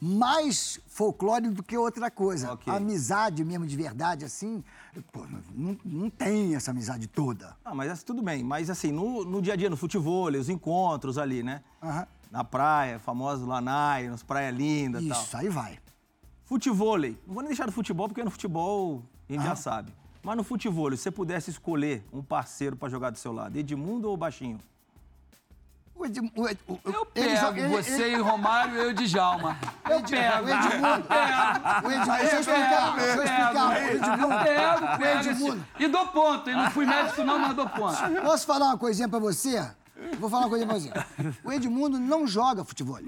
mais 0.00 0.80
folclore 0.86 1.48
do 1.50 1.62
que 1.62 1.76
outra 1.76 2.10
coisa. 2.10 2.52
Ok. 2.52 2.72
A 2.72 2.76
amizade 2.76 3.44
mesmo, 3.44 3.66
de 3.66 3.76
verdade, 3.76 4.24
assim, 4.24 4.64
pô, 5.12 5.26
não, 5.54 5.76
não 5.84 6.08
tem 6.10 6.54
essa 6.54 6.70
amizade 6.70 7.06
toda. 7.06 7.56
Ah, 7.64 7.74
mas 7.74 7.90
assim, 7.90 8.04
tudo 8.04 8.22
bem. 8.22 8.42
Mas 8.42 8.70
assim, 8.70 8.90
no, 8.90 9.24
no 9.24 9.42
dia 9.42 9.52
a 9.52 9.56
dia, 9.56 9.68
no 9.68 9.76
futebol, 9.76 10.30
os 10.30 10.48
encontros 10.48 11.18
ali, 11.18 11.42
né? 11.42 11.62
Aham. 11.82 12.06
Na 12.30 12.44
praia, 12.44 12.98
famoso 12.98 13.44
Lanai, 13.44 14.08
nas 14.08 14.22
praias 14.22 14.54
lindas 14.56 15.02
e 15.02 15.08
tal. 15.08 15.22
Isso, 15.22 15.36
aí 15.36 15.48
vai. 15.48 15.78
Futevôlei. 16.44 17.18
Não 17.26 17.34
vou 17.34 17.42
nem 17.42 17.48
deixar 17.50 17.66
do 17.66 17.72
futebol, 17.72 18.08
porque 18.08 18.22
no 18.24 18.30
futebol 18.30 19.02
a 19.28 19.32
gente 19.32 19.42
Ah. 19.42 19.46
já 19.48 19.56
sabe. 19.56 19.92
Mas 20.22 20.36
no 20.36 20.44
futevôlei, 20.44 20.96
se 20.96 21.04
você 21.04 21.10
pudesse 21.10 21.50
escolher 21.50 22.04
um 22.12 22.22
parceiro 22.22 22.76
pra 22.76 22.88
jogar 22.88 23.10
do 23.10 23.18
seu 23.18 23.32
lado, 23.32 23.56
Edmundo 23.56 24.08
ou 24.08 24.16
Baixinho? 24.16 24.58
O 26.00 26.06
Ed- 26.06 26.62
o 26.66 26.72
o- 26.72 26.80
Eu 26.86 27.06
ele 27.14 27.28
pego 27.28 27.36
joga- 27.40 27.60
ele- 27.60 27.68
você 27.68 28.02
ele- 28.02 28.16
e 28.16 28.20
Romário, 28.20 28.74
eu 28.76 28.92
de 28.94 29.06
Djalma. 29.06 29.58
Eu 29.88 30.00
pego. 30.02 30.44
O 30.44 30.48
Edmundo. 30.48 31.06
O 31.84 31.90
Edmundo. 31.92 32.18
Deixa 32.18 32.36
eu 32.36 32.40
explicar. 32.40 32.94
Deixa 32.96 33.16
eu 33.16 33.22
explicar. 33.24 33.68
O 33.68 33.72
Edmundo. 33.76 34.44
Pego, 34.44 34.98
pego. 34.98 35.28
Edmundo. 35.30 35.66
E 35.78 35.88
dou 35.88 36.06
ponto. 36.08 36.48
E 36.50 36.54
não 36.54 36.70
fui 36.70 36.86
médico 36.86 37.22
não, 37.22 37.38
mas 37.38 37.54
dou 37.54 37.68
ponto. 37.68 37.98
Posso 38.22 38.46
falar 38.46 38.66
uma 38.66 38.78
coisinha 38.78 39.08
pra 39.08 39.18
você? 39.18 39.62
Vou 40.18 40.28
falar 40.30 40.46
uma 40.46 40.48
coisinha 40.50 40.68
pra 40.68 40.78
você. 40.78 41.34
O 41.44 41.52
Edmundo 41.52 41.98
não 41.98 42.26
joga 42.26 42.64
futebol. 42.64 42.98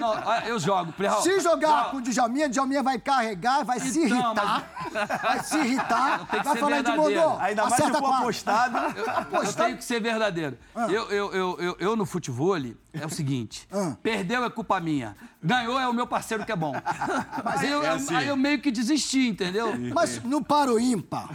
Não, 0.00 0.12
ah, 0.12 0.42
eu 0.46 0.58
jogo, 0.58 0.92
Plihal. 0.92 1.22
Se 1.22 1.40
jogar 1.40 1.90
com 1.90 1.98
o 1.98 2.02
Djalminha, 2.02 2.46
o 2.46 2.50
Djalminha 2.50 2.82
vai 2.82 2.98
carregar, 2.98 3.64
vai 3.64 3.80
se 3.80 4.04
Então, 4.04 4.18
irritar. 4.32 5.20
Vai 5.22 5.42
se 5.44 5.58
irritar. 5.58 6.26
Vai 6.44 6.56
falar. 6.56 6.78
Edmundo, 6.80 7.20
Ainda 7.40 7.62
mais 7.62 7.74
se 7.74 7.82
acerta 7.82 7.98
for 7.98 8.08
quatro. 8.08 8.22
apostado. 8.24 8.78
Eu 9.44 9.52
tenho 9.52 9.76
que 9.76 9.84
ser 9.84 10.00
verdadeiro. 10.00 10.58
Eu, 10.74 11.10
eu, 11.10 11.32
eu, 11.32 11.56
eu, 11.60 11.76
eu 11.78 11.96
no 11.96 12.04
futebol 12.06 12.56
é 12.56 13.06
o 13.06 13.10
seguinte: 13.10 13.66
Ah. 13.72 13.96
perdeu 14.02 14.44
é 14.44 14.50
culpa 14.50 14.80
minha. 14.80 15.16
Ganhou 15.42 15.78
é 15.78 15.86
o 15.88 15.92
meu 15.92 16.06
parceiro 16.06 16.44
que 16.44 16.52
é 16.52 16.56
bom. 16.56 16.72
Mas 17.44 17.62
eu, 17.62 17.82
É 17.82 17.90
assim. 17.90 18.14
aí 18.14 18.28
eu 18.28 18.36
meio 18.36 18.60
que 18.60 18.70
desisti, 18.70 19.28
entendeu? 19.28 19.72
Mas 19.94 20.22
no 20.22 20.42
paro 20.42 20.78
ímpar, 20.78 21.28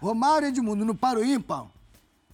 Romário 0.00 0.46
e 0.46 0.48
Edmundo, 0.48 0.84
no 0.84 0.94
paro 0.94 1.24
ímpar, 1.24 1.66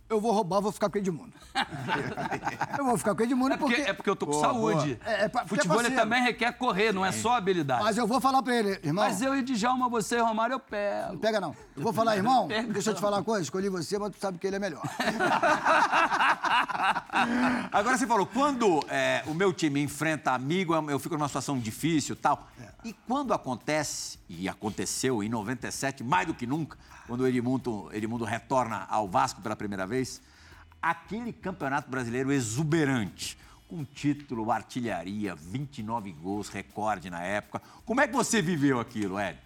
eu 0.09 0.21
vou 0.21 0.33
roubar, 0.33 0.61
vou 0.61 0.71
ficar 0.73 0.89
com 0.89 0.97
o 0.97 1.01
Edmundo. 1.01 1.33
Eu 2.79 2.85
vou 2.85 2.99
ficar 2.99 3.15
com 3.15 3.23
o 3.23 3.25
Edmundo 3.25 3.55
É 3.55 3.57
porque, 3.57 3.75
porque... 3.77 3.91
é 3.91 3.93
porque 3.95 4.11
eu 4.11 4.17
tô 4.17 4.27
com 4.27 4.35
saúde. 4.39 5.01
É, 5.05 5.25
é 5.25 5.29
pra- 5.29 5.43
é 5.43 5.47
Futebol 5.47 5.77
parceiro. 5.79 6.01
também 6.01 6.23
requer 6.23 6.53
correr, 6.53 6.93
não 6.93 7.05
é 7.05 7.11
só 7.11 7.35
habilidade. 7.37 7.83
Mas 7.83 7.97
eu 7.97 8.07
vou 8.07 8.21
falar 8.21 8.43
pra 8.43 8.55
ele, 8.55 8.79
irmão... 8.85 9.05
Mas 9.05 9.23
eu 9.23 9.35
e 9.35 9.43
Djalma, 9.43 9.89
você 9.89 10.17
e 10.17 10.21
Romário, 10.21 10.53
eu 10.55 10.61
pego. 10.61 11.17
Pega 11.17 11.41
não. 11.41 11.57
Eu 11.75 11.83
vou 11.83 11.93
falar, 11.95 12.15
irmão, 12.17 12.47
Pega 12.49 12.71
deixa 12.73 12.91
eu 12.91 12.95
te 12.95 13.01
falar 13.01 13.17
uma 13.19 13.25
coisa, 13.25 13.43
escolhi 13.43 13.71
você, 13.71 13.99
mas 13.99 14.11
tu 14.13 14.19
sabe 14.21 14.37
que 14.39 14.47
ele 14.47 14.57
é 14.57 14.59
melhor. 14.59 14.83
Agora 17.73 17.97
você 17.97 18.07
falou, 18.07 18.27
quando 18.27 18.85
é, 18.89 19.23
o 19.27 19.35
meu 19.35 19.53
time 19.53 19.81
enfrenta 19.83 20.33
amigo, 20.33 20.75
eu 20.75 20.99
fico 20.99 21.17
numa 21.17 21.29
situação 21.29 21.59
difícil 21.59 22.15
e 22.15 22.19
tal. 22.19 22.47
E 22.85 22.93
quando 22.93 23.33
acontece, 23.33 24.19
e 24.29 24.49
aconteceu 24.49 25.23
em 25.23 25.29
97, 25.29 26.05
mais 26.05 26.27
do 26.27 26.35
que 26.35 26.47
nunca, 26.47 26.77
quando 27.07 27.21
o 27.23 27.27
Edmundo, 27.27 27.89
Edmundo 27.93 28.25
retorna 28.25 28.87
ao 28.91 29.09
Vasco 29.09 29.41
pela 29.41 29.55
primeira 29.57 29.87
vez, 29.87 29.96
aquele 30.81 31.33
campeonato 31.33 31.91
brasileiro 31.91 32.33
exuberante, 32.33 33.39
com 33.69 33.85
título, 33.85 34.51
artilharia, 34.51 35.35
29 35.35 36.13
gols, 36.13 36.49
recorde 36.49 37.11
na 37.11 37.23
época. 37.23 37.61
Como 37.85 38.01
é 38.01 38.07
que 38.07 38.15
você 38.15 38.41
viveu 38.41 38.79
aquilo, 38.79 39.19
Ed? 39.19 39.39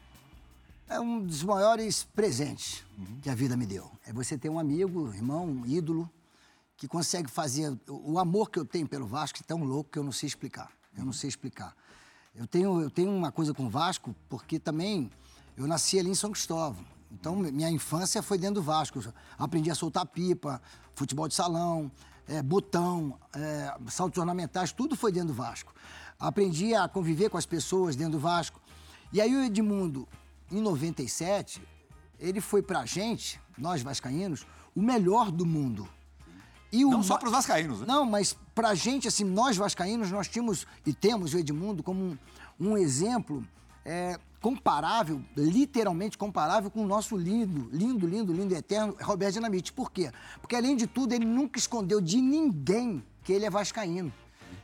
É 0.88 1.00
um 1.00 1.24
dos 1.24 1.42
maiores 1.42 2.02
presentes 2.02 2.84
que 3.22 3.30
a 3.30 3.34
vida 3.34 3.56
me 3.56 3.64
deu. 3.64 3.90
É 4.04 4.12
você 4.12 4.36
ter 4.36 4.48
um 4.48 4.58
amigo, 4.58 5.12
irmão, 5.14 5.46
um 5.46 5.64
ídolo, 5.64 6.10
que 6.76 6.88
consegue 6.88 7.30
fazer. 7.30 7.78
O 7.88 8.14
o 8.14 8.18
amor 8.18 8.50
que 8.50 8.58
eu 8.58 8.64
tenho 8.64 8.88
pelo 8.88 9.06
Vasco 9.06 9.38
é 9.40 9.44
tão 9.46 9.62
louco 9.62 9.90
que 9.90 9.98
eu 9.98 10.02
não 10.02 10.12
sei 10.12 10.26
explicar. 10.26 10.70
Eu 10.96 11.04
não 11.04 11.12
sei 11.12 11.28
explicar. 11.28 11.76
Eu 12.34 12.46
tenho, 12.46 12.80
eu 12.80 12.90
tenho 12.90 13.10
uma 13.10 13.30
coisa 13.30 13.54
com 13.54 13.66
o 13.66 13.70
Vasco, 13.70 14.14
porque 14.28 14.58
também 14.58 15.10
eu 15.56 15.66
nasci 15.66 15.98
ali 15.98 16.10
em 16.10 16.14
São 16.14 16.32
Cristóvão. 16.32 16.84
Então, 17.10 17.36
minha 17.36 17.70
infância 17.70 18.22
foi 18.22 18.38
dentro 18.38 18.56
do 18.56 18.62
Vasco. 18.62 19.02
Aprendi 19.38 19.70
a 19.70 19.74
soltar 19.74 20.06
pipa, 20.06 20.60
futebol 20.94 21.26
de 21.26 21.34
salão, 21.34 21.90
é, 22.28 22.42
botão, 22.42 23.18
é, 23.34 23.74
saltos 23.88 24.18
ornamentais, 24.18 24.72
tudo 24.72 24.96
foi 24.96 25.10
dentro 25.10 25.28
do 25.28 25.34
Vasco. 25.34 25.74
Aprendi 26.18 26.74
a 26.74 26.88
conviver 26.88 27.28
com 27.28 27.36
as 27.36 27.46
pessoas 27.46 27.96
dentro 27.96 28.12
do 28.12 28.18
Vasco. 28.18 28.60
E 29.12 29.20
aí 29.20 29.34
o 29.34 29.42
Edmundo, 29.42 30.06
em 30.50 30.60
97, 30.60 31.60
ele 32.18 32.40
foi 32.40 32.62
pra 32.62 32.86
gente, 32.86 33.40
nós 33.58 33.82
vascaínos, 33.82 34.46
o 34.74 34.80
melhor 34.80 35.30
do 35.32 35.44
mundo. 35.44 35.88
E 36.72 36.84
o 36.84 36.90
Não 36.90 37.02
só 37.02 37.18
para 37.18 37.26
os 37.26 37.32
vascaínos, 37.32 37.80
né? 37.80 37.86
Não, 37.88 38.04
mas 38.04 38.36
pra 38.54 38.74
gente, 38.74 39.08
assim, 39.08 39.24
nós 39.24 39.56
vascaínos, 39.56 40.10
nós 40.12 40.28
tínhamos 40.28 40.66
e 40.86 40.92
temos 40.92 41.34
o 41.34 41.38
Edmundo 41.38 41.82
como 41.82 42.00
um, 42.00 42.18
um 42.60 42.78
exemplo 42.78 43.44
é, 43.84 44.18
comparável, 44.40 45.22
literalmente 45.36 46.16
comparável 46.16 46.70
com 46.70 46.82
o 46.82 46.86
nosso 46.86 47.16
lindo, 47.16 47.68
lindo, 47.70 48.06
lindo, 48.06 48.32
lindo 48.32 48.54
eterno 48.54 48.96
Roberto 49.00 49.34
Dinamite. 49.34 49.72
Por 49.72 49.92
quê? 49.92 50.10
Porque, 50.40 50.56
além 50.56 50.76
de 50.76 50.86
tudo, 50.86 51.12
ele 51.12 51.26
nunca 51.26 51.58
escondeu 51.58 52.00
de 52.00 52.20
ninguém 52.20 53.04
que 53.22 53.32
ele 53.32 53.44
é 53.44 53.50
vascaíno, 53.50 54.12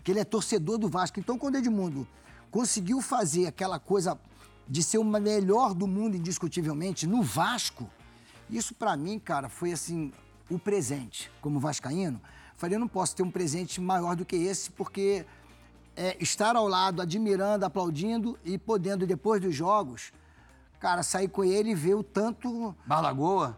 que 0.03 0.11
ele 0.11 0.21
é 0.21 0.25
torcedor 0.25 0.79
do 0.79 0.89
Vasco. 0.89 1.21
Então, 1.21 1.39
quando 1.39 1.57
Edmundo 1.57 2.09
conseguiu 2.51 3.03
fazer 3.03 3.47
aquela 3.47 3.79
coisa 3.79 4.19
de 4.67 4.83
ser 4.83 4.99
o 4.99 5.05
melhor 5.05 5.75
do 5.75 5.87
mundo, 5.87 6.17
indiscutivelmente, 6.17 7.07
no 7.07 7.23
Vasco, 7.23 7.89
isso 8.49 8.75
pra 8.75 8.97
mim, 8.97 9.19
cara, 9.19 9.49
foi 9.49 9.73
assim, 9.73 10.11
o 10.51 10.59
presente. 10.59 11.31
Como 11.41 11.61
vascaíno, 11.61 12.21
falei, 12.57 12.77
eu 12.77 12.81
não 12.81 12.89
posso 12.89 13.15
ter 13.15 13.23
um 13.23 13.31
presente 13.31 13.81
maior 13.81 14.17
do 14.17 14.25
que 14.25 14.37
esse, 14.37 14.71
porque 14.71 15.27
é, 15.97 16.17
estar 16.21 16.55
ao 16.57 16.69
lado, 16.69 17.01
admirando, 17.03 17.65
aplaudindo 17.65 18.39
e 18.45 18.59
podendo, 18.59 19.07
depois 19.07 19.41
dos 19.41 19.55
jogos, 19.55 20.13
cara, 20.79 21.03
sair 21.03 21.29
com 21.29 21.43
ele 21.45 21.71
e 21.71 21.75
ver 21.75 21.95
o 21.95 22.03
tanto... 22.03 22.75
Bar 22.87 23.01
Lagoa? 23.01 23.57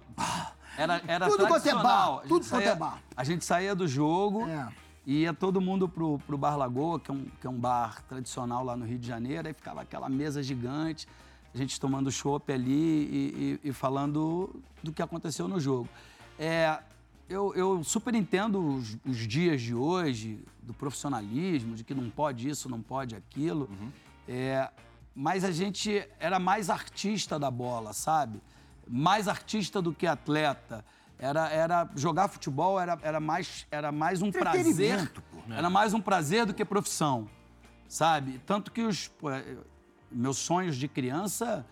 Era, 0.77 1.03
era 1.07 1.27
Tudo 1.29 1.47
quanto 1.49 1.69
é 1.69 1.75
bar, 1.75 2.21
tudo 2.29 2.47
quanto 2.47 2.63
é 2.63 2.65
saía- 2.67 2.75
bar. 2.77 3.03
A 3.17 3.25
gente 3.25 3.45
saía 3.45 3.75
do 3.75 3.89
jogo 3.89 4.47
É. 4.49 4.69
e 5.05 5.23
ia 5.23 5.35
todo 5.35 5.61
mundo 5.61 5.89
pro, 5.89 6.21
pro 6.21 6.39
Bar 6.39 6.57
Lagoa, 6.57 7.01
que 7.01 7.11
é, 7.11 7.15
um, 7.15 7.25
que 7.41 7.47
é 7.47 7.51
um 7.51 7.59
bar 7.59 8.01
tradicional 8.05 8.65
lá 8.65 8.77
no 8.77 8.85
Rio 8.87 8.99
de 8.99 9.07
Janeiro, 9.09 9.49
aí 9.49 9.55
ficava 9.55 9.81
aquela 9.83 10.09
mesa 10.09 10.41
gigante, 10.41 11.09
a 11.53 11.59
gente 11.59 11.81
tomando 11.81 12.13
chopp 12.13 12.53
ali 12.53 12.71
e, 12.73 13.59
e- 13.65 13.69
e 13.71 13.73
falando 13.73 14.55
do 14.81 14.93
que 14.93 15.03
aconteceu 15.03 15.49
no 15.49 15.59
jogo. 15.59 15.89
É, 16.39 16.79
eu, 17.29 17.55
eu 17.55 17.85
super 17.85 18.15
entendo 18.15 18.77
os, 18.77 18.97
os 19.05 19.19
dias 19.19 19.61
de 19.61 19.75
hoje, 19.75 20.43
do 20.63 20.73
profissionalismo, 20.73 21.75
de 21.75 21.85
que 21.85 21.95
não 21.95 22.09
pode 22.09 22.49
isso, 22.49 22.69
não 22.69 22.81
pode 22.81 23.15
aquilo. 23.15 23.69
É, 24.27 24.71
mas 25.15 25.45
a 25.45 25.51
gente 25.51 26.07
era 26.19 26.39
mais 26.39 26.71
artista 26.71 27.39
da 27.39 27.51
bola, 27.51 27.93
sabe? 27.93 28.41
Mais 28.87 29.29
artista 29.29 29.83
do 29.83 29.93
que 29.93 30.07
atleta. 30.07 30.85
Era, 31.19 31.49
era 31.49 31.91
jogar 31.97 32.29
futebol 32.29 32.79
era, 32.79 32.97
era, 33.03 33.19
mais, 33.19 33.67
era 33.71 33.91
mais 33.91 34.23
um 34.23 34.31
prazer. 34.31 35.11
Pô. 35.11 35.53
Era 35.53 35.69
mais 35.69 35.93
um 35.93 36.01
prazer 36.01 36.47
do 36.47 36.55
que 36.55 36.65
profissão, 36.65 37.29
sabe? 37.89 38.41
Tanto 38.47 38.71
que 38.71 38.83
os 38.83 39.09
pô, 39.09 39.31
eh, 39.31 39.57
meus 40.11 40.39
sonhos 40.39 40.77
de 40.77 40.87
criança 40.87 41.67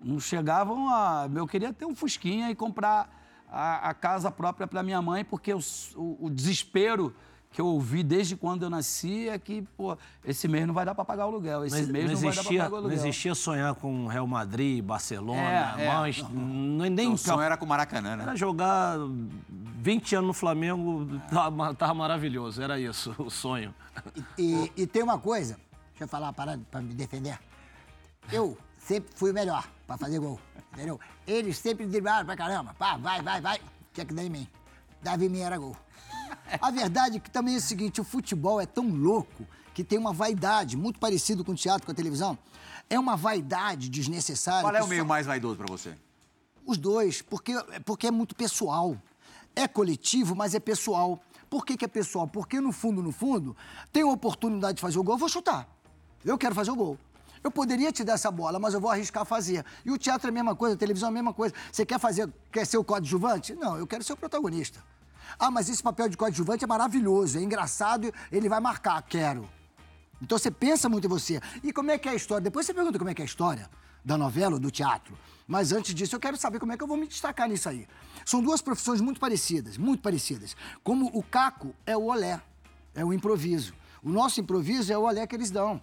não 0.00 0.20
chegavam 0.20 0.88
a. 0.90 1.28
Eu 1.34 1.46
queria 1.46 1.72
ter 1.72 1.86
um 1.86 1.94
Fusquinha 1.94 2.50
e 2.50 2.54
comprar 2.54 3.21
a, 3.52 3.90
a 3.90 3.94
casa 3.94 4.30
própria 4.30 4.66
para 4.66 4.82
minha 4.82 5.02
mãe, 5.02 5.24
porque 5.24 5.52
o, 5.52 5.60
o, 5.94 6.26
o 6.26 6.30
desespero 6.30 7.14
que 7.50 7.60
eu 7.60 7.66
ouvi 7.66 8.02
desde 8.02 8.34
quando 8.34 8.62
eu 8.62 8.70
nasci 8.70 9.28
é 9.28 9.38
que, 9.38 9.60
pô, 9.76 9.94
esse 10.24 10.48
mês 10.48 10.66
não 10.66 10.72
vai 10.72 10.86
dar 10.86 10.94
para 10.94 11.04
pagar 11.04 11.26
o 11.26 11.28
aluguel, 11.28 11.66
esse 11.66 11.76
Mas 11.76 11.88
mês 11.88 12.10
não, 12.10 12.14
vai 12.14 12.16
dar 12.16 12.20
para 12.22 12.30
existia, 12.40 12.58
pagar 12.60 12.68
o 12.68 12.70
não 12.70 12.78
aluguel. 12.78 12.98
existia 12.98 13.34
sonhar 13.34 13.74
com 13.74 14.06
Real 14.06 14.26
Madrid, 14.26 14.82
Barcelona, 14.82 15.74
É, 15.78 15.84
é. 15.84 15.94
Manchester, 15.94 16.34
não, 16.34 16.86
nem 16.86 17.12
O 17.12 17.18
sonho 17.18 17.42
era 17.42 17.58
com 17.58 17.66
o 17.66 17.68
Maracanã, 17.68 18.16
né? 18.16 18.22
Era 18.22 18.34
jogar 18.36 18.96
20 19.50 20.14
anos 20.16 20.28
no 20.28 20.32
Flamengo, 20.32 21.06
tava, 21.30 21.74
tava 21.74 21.92
maravilhoso, 21.92 22.62
era 22.62 22.80
isso, 22.80 23.14
o 23.18 23.28
sonho. 23.28 23.74
E, 24.38 24.72
e 24.74 24.86
tem 24.86 25.02
uma 25.02 25.18
coisa, 25.18 25.58
deixa 25.90 26.04
eu 26.04 26.08
falar 26.08 26.28
uma 26.28 26.32
parada 26.32 26.62
pra 26.70 26.80
me 26.80 26.94
defender. 26.94 27.38
Eu 28.32 28.56
sempre 28.78 29.10
fui 29.14 29.30
o 29.30 29.34
melhor 29.34 29.68
pra 29.86 29.98
fazer 29.98 30.18
gol, 30.18 30.40
entendeu? 30.72 30.98
Eles 31.26 31.58
sempre 31.58 31.86
driblaram 31.86 32.26
pra 32.26 32.36
caramba. 32.36 32.74
Pá, 32.78 32.96
vai, 32.96 33.20
vai, 33.22 33.40
vai. 33.40 33.60
Tinha 33.92 34.06
que 34.06 34.14
dar 34.14 34.24
em 34.24 34.30
mim. 34.30 34.48
Dava 35.02 35.24
em 35.24 35.28
mim, 35.28 35.40
era 35.40 35.58
gol. 35.58 35.76
A 36.60 36.70
verdade 36.70 37.16
é 37.16 37.20
que 37.20 37.30
também 37.30 37.54
é 37.54 37.58
o 37.58 37.60
seguinte, 37.60 38.00
o 38.00 38.04
futebol 38.04 38.60
é 38.60 38.66
tão 38.66 38.88
louco 38.88 39.46
que 39.74 39.82
tem 39.84 39.98
uma 39.98 40.12
vaidade, 40.12 40.76
muito 40.76 40.98
parecido 40.98 41.44
com 41.44 41.52
o 41.52 41.54
teatro, 41.54 41.84
com 41.86 41.92
a 41.92 41.94
televisão. 41.94 42.38
É 42.90 42.98
uma 42.98 43.16
vaidade 43.16 43.88
desnecessária. 43.88 44.62
Qual 44.62 44.74
é 44.74 44.82
o 44.82 44.86
meio 44.86 45.02
só- 45.02 45.08
mais 45.08 45.26
vaidoso 45.26 45.56
pra 45.56 45.66
você? 45.66 45.94
Os 46.64 46.76
dois, 46.78 47.22
porque, 47.22 47.54
porque 47.84 48.06
é 48.06 48.10
muito 48.10 48.34
pessoal. 48.36 48.96
É 49.56 49.66
coletivo, 49.66 50.34
mas 50.36 50.54
é 50.54 50.60
pessoal. 50.60 51.20
Por 51.50 51.66
que, 51.66 51.76
que 51.76 51.84
é 51.84 51.88
pessoal? 51.88 52.26
Porque 52.26 52.60
no 52.60 52.72
fundo, 52.72 53.02
no 53.02 53.12
fundo, 53.12 53.56
tem 53.92 54.04
uma 54.04 54.12
oportunidade 54.14 54.76
de 54.76 54.80
fazer 54.80 54.98
o 54.98 55.02
gol, 55.02 55.14
eu 55.14 55.18
vou 55.18 55.28
chutar. 55.28 55.68
Eu 56.24 56.38
quero 56.38 56.54
fazer 56.54 56.70
o 56.70 56.76
gol. 56.76 56.98
Eu 57.42 57.50
poderia 57.50 57.90
te 57.90 58.04
dar 58.04 58.14
essa 58.14 58.30
bola, 58.30 58.58
mas 58.58 58.74
eu 58.74 58.80
vou 58.80 58.90
arriscar 58.90 59.24
fazer. 59.24 59.64
E 59.84 59.90
o 59.90 59.98
teatro 59.98 60.28
é 60.28 60.30
a 60.30 60.32
mesma 60.32 60.54
coisa, 60.54 60.74
a 60.74 60.78
televisão 60.78 61.08
é 61.08 61.10
a 61.10 61.14
mesma 61.14 61.34
coisa. 61.34 61.54
Você 61.70 61.84
quer 61.84 61.98
fazer, 61.98 62.32
quer 62.50 62.66
ser 62.66 62.78
o 62.78 62.84
coadjuvante? 62.84 63.54
Não, 63.54 63.76
eu 63.76 63.86
quero 63.86 64.04
ser 64.04 64.12
o 64.12 64.16
protagonista. 64.16 64.82
Ah, 65.38 65.50
mas 65.50 65.68
esse 65.68 65.82
papel 65.82 66.08
de 66.08 66.16
coadjuvante 66.16 66.64
é 66.64 66.66
maravilhoso, 66.66 67.38
é 67.38 67.42
engraçado, 67.42 68.12
ele 68.30 68.48
vai 68.48 68.60
marcar. 68.60 69.02
Quero. 69.02 69.48
Então 70.20 70.38
você 70.38 70.50
pensa 70.50 70.88
muito 70.88 71.06
em 71.06 71.08
você. 71.08 71.40
E 71.64 71.72
como 71.72 71.90
é 71.90 71.98
que 71.98 72.08
é 72.08 72.12
a 72.12 72.14
história? 72.14 72.42
Depois 72.42 72.64
você 72.64 72.72
pergunta 72.72 72.98
como 72.98 73.10
é 73.10 73.14
que 73.14 73.22
é 73.22 73.24
a 73.24 73.26
história 73.26 73.68
da 74.04 74.16
novela 74.16 74.54
ou 74.54 74.60
do 74.60 74.70
teatro. 74.70 75.16
Mas 75.46 75.72
antes 75.72 75.94
disso, 75.94 76.14
eu 76.14 76.20
quero 76.20 76.36
saber 76.36 76.58
como 76.58 76.72
é 76.72 76.76
que 76.76 76.82
eu 76.82 76.86
vou 76.86 76.96
me 76.96 77.06
destacar 77.06 77.48
nisso 77.48 77.68
aí. 77.68 77.86
São 78.24 78.40
duas 78.40 78.62
profissões 78.62 79.00
muito 79.00 79.18
parecidas, 79.18 79.76
muito 79.76 80.00
parecidas. 80.00 80.56
Como 80.82 81.10
o 81.12 81.22
caco 81.22 81.74
é 81.84 81.96
o 81.96 82.04
olé, 82.04 82.40
é 82.94 83.04
o 83.04 83.12
improviso. 83.12 83.74
O 84.02 84.10
nosso 84.10 84.40
improviso 84.40 84.92
é 84.92 84.98
o 84.98 85.02
olé 85.02 85.26
que 85.26 85.34
eles 85.34 85.50
dão. 85.50 85.80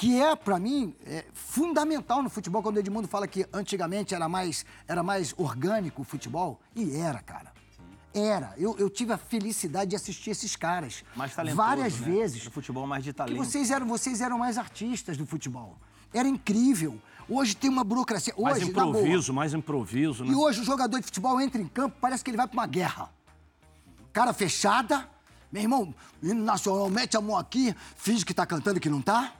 Que 0.00 0.18
é, 0.18 0.34
pra 0.34 0.58
mim, 0.58 0.96
é 1.04 1.26
fundamental 1.34 2.22
no 2.22 2.30
futebol, 2.30 2.62
quando 2.62 2.76
o 2.76 2.78
Edmundo 2.78 3.06
fala 3.06 3.28
que 3.28 3.46
antigamente 3.52 4.14
era 4.14 4.30
mais, 4.30 4.64
era 4.88 5.02
mais 5.02 5.34
orgânico 5.36 6.00
o 6.00 6.04
futebol. 6.06 6.58
E 6.74 6.96
era, 6.96 7.20
cara. 7.20 7.52
Era. 8.14 8.54
Eu, 8.56 8.74
eu 8.78 8.88
tive 8.88 9.12
a 9.12 9.18
felicidade 9.18 9.90
de 9.90 9.96
assistir 9.96 10.30
esses 10.30 10.56
caras. 10.56 11.04
Mais 11.14 11.34
talentoso, 11.34 11.62
Várias 11.62 12.00
né? 12.00 12.12
vezes. 12.12 12.46
O 12.46 12.50
futebol 12.50 12.86
mais 12.86 13.04
de 13.04 13.12
talento. 13.12 13.36
vocês 13.36 13.70
eram, 13.70 13.86
vocês 13.86 14.22
eram 14.22 14.38
mais 14.38 14.56
artistas 14.56 15.18
do 15.18 15.26
futebol. 15.26 15.76
Era 16.14 16.26
incrível. 16.26 16.98
Hoje 17.28 17.54
tem 17.54 17.68
uma 17.68 17.84
burocracia. 17.84 18.32
Mais 18.38 18.56
Hoje, 18.56 18.72
boa. 18.72 18.88
improviso, 18.88 19.34
mais 19.34 19.52
improviso, 19.52 20.24
né? 20.24 20.32
E 20.32 20.34
hoje 20.34 20.62
o 20.62 20.64
jogador 20.64 20.98
de 20.98 21.04
futebol 21.04 21.38
entra 21.38 21.60
em 21.60 21.68
campo, 21.68 21.94
parece 22.00 22.24
que 22.24 22.30
ele 22.30 22.38
vai 22.38 22.48
pra 22.48 22.58
uma 22.58 22.66
guerra. 22.66 23.10
Cara 24.14 24.32
fechada. 24.32 25.06
Meu 25.52 25.60
irmão, 25.60 25.94
hino 26.22 26.42
nacional, 26.42 26.88
mete 26.88 27.18
a 27.18 27.20
mão 27.20 27.36
aqui, 27.36 27.76
finge 27.96 28.24
que 28.24 28.32
tá 28.32 28.46
cantando 28.46 28.78
e 28.78 28.80
que 28.80 28.88
não 28.88 29.02
tá. 29.02 29.34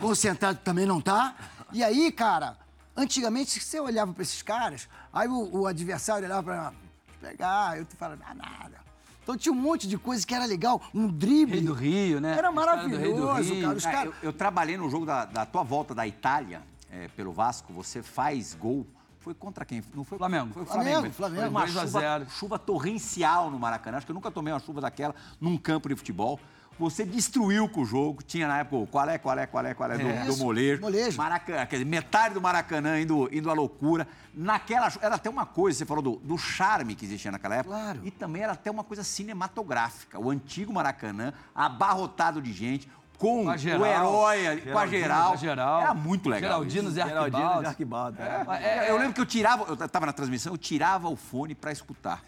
Concentrado 0.00 0.58
também 0.64 0.86
não 0.86 1.00
tá. 1.00 1.34
E 1.72 1.82
aí, 1.82 2.10
cara, 2.12 2.56
antigamente 2.96 3.60
você 3.60 3.80
olhava 3.80 4.12
pra 4.12 4.22
esses 4.22 4.42
caras, 4.42 4.88
aí 5.12 5.28
o, 5.28 5.60
o 5.60 5.66
adversário 5.66 6.24
olhava 6.26 6.42
pra 6.42 6.72
pegar, 7.20 7.78
eu 7.78 7.84
tu 7.84 7.96
fala, 7.96 8.18
ah, 8.24 8.34
nada. 8.34 8.82
Então 9.22 9.36
tinha 9.36 9.52
um 9.52 9.56
monte 9.56 9.86
de 9.86 9.96
coisa 9.96 10.26
que 10.26 10.34
era 10.34 10.44
legal, 10.44 10.82
um 10.92 11.06
drible. 11.06 11.54
Rei 11.58 11.64
do 11.66 11.72
Rio, 11.74 12.20
né? 12.20 12.36
Era 12.36 12.50
maravilhoso, 12.50 13.54
Rio. 13.54 13.62
cara. 13.62 13.76
Os 13.76 13.86
É, 13.86 13.92
caras. 13.92 14.14
eu, 14.22 14.28
eu 14.28 14.32
trabalhei 14.32 14.76
no 14.76 14.90
jogo 14.90 15.06
da, 15.06 15.24
da 15.24 15.46
tua 15.46 15.62
volta 15.62 15.94
da 15.94 16.06
Itália 16.06 16.60
é, 16.90 17.08
pelo 17.08 17.32
Vasco, 17.32 17.72
você 17.72 18.02
faz 18.02 18.52
gol. 18.54 18.86
Foi 19.20 19.32
contra 19.32 19.64
quem? 19.64 19.80
Não 19.94 20.02
foi 20.02 20.18
Flamengo. 20.18 20.52
Foi 20.52 20.64
o 20.64 20.66
Flamengo, 20.66 21.12
Flamengo. 21.12 21.14
Flamengo. 21.14 21.40
Foi 21.42 21.48
uma 21.48 21.60
2 21.64 21.76
a 21.76 21.80
chuva, 21.86 22.00
0. 22.00 22.30
chuva 22.30 22.58
torrencial 22.58 23.48
no 23.52 23.58
Maracanã. 23.60 23.98
Acho 23.98 24.06
que 24.06 24.10
eu 24.10 24.14
nunca 24.14 24.32
tomei 24.32 24.52
uma 24.52 24.58
chuva 24.58 24.80
daquela 24.80 25.14
num 25.40 25.56
campo 25.56 25.88
de 25.88 25.94
futebol. 25.94 26.40
Você 26.78 27.04
destruiu 27.04 27.68
com 27.68 27.82
o 27.82 27.84
jogo. 27.84 28.22
Tinha 28.22 28.48
na 28.48 28.58
época 28.58 28.76
o 28.76 28.86
qual 28.86 29.08
é, 29.08 29.18
qual 29.18 29.38
é, 29.38 29.46
qual 29.46 29.64
é, 29.66 29.74
qual 29.74 29.92
é, 29.92 29.98
do, 29.98 30.08
É. 30.08 30.24
do 30.24 30.36
molejo. 30.38 30.80
Molejo. 30.80 31.16
Maracanã, 31.16 31.66
quer 31.66 31.76
dizer, 31.76 31.84
metade 31.84 32.34
do 32.34 32.40
Maracanã 32.40 33.00
indo, 33.00 33.28
indo 33.32 33.50
à 33.50 33.52
loucura. 33.52 34.08
Naquela. 34.34 34.90
Era 35.00 35.14
até 35.16 35.28
uma 35.30 35.46
coisa, 35.46 35.78
você 35.78 35.86
falou 35.86 36.02
do, 36.02 36.16
do 36.16 36.36
charme 36.38 36.94
que 36.94 37.04
existia 37.04 37.30
naquela 37.30 37.56
época. 37.56 37.76
Claro. 37.76 38.00
E 38.02 38.10
também 38.10 38.42
era 38.42 38.52
até 38.52 38.70
uma 38.70 38.82
coisa 38.82 39.04
cinematográfica. 39.04 40.18
O 40.18 40.30
antigo 40.30 40.72
Maracanã, 40.72 41.32
abarrotado 41.54 42.40
de 42.40 42.52
gente, 42.52 42.90
com, 43.18 43.44
Com 43.44 43.56
geral. 43.56 43.80
o 43.82 43.86
herói, 43.86 44.46
ali, 44.48 44.60
com 44.62 44.78
a 44.78 44.86
geral. 44.86 45.36
geral. 45.36 45.80
Era 45.82 45.94
muito 45.94 46.28
legal. 46.28 46.50
Geraldino, 46.50 46.90
Zé 46.90 47.06
Geraldino 47.06 47.60
de 47.60 47.66
Arquibaldi. 47.66 48.20
Arquibaldi. 48.22 48.64
É, 48.64 48.90
eu 48.90 48.96
lembro 48.98 49.12
que 49.14 49.20
eu 49.20 49.26
tirava, 49.26 49.64
eu 49.68 49.76
tava 49.88 50.06
na 50.06 50.12
transmissão, 50.12 50.52
eu 50.54 50.58
tirava 50.58 51.08
o 51.08 51.14
fone 51.14 51.54
pra 51.54 51.70
escutar. 51.70 52.20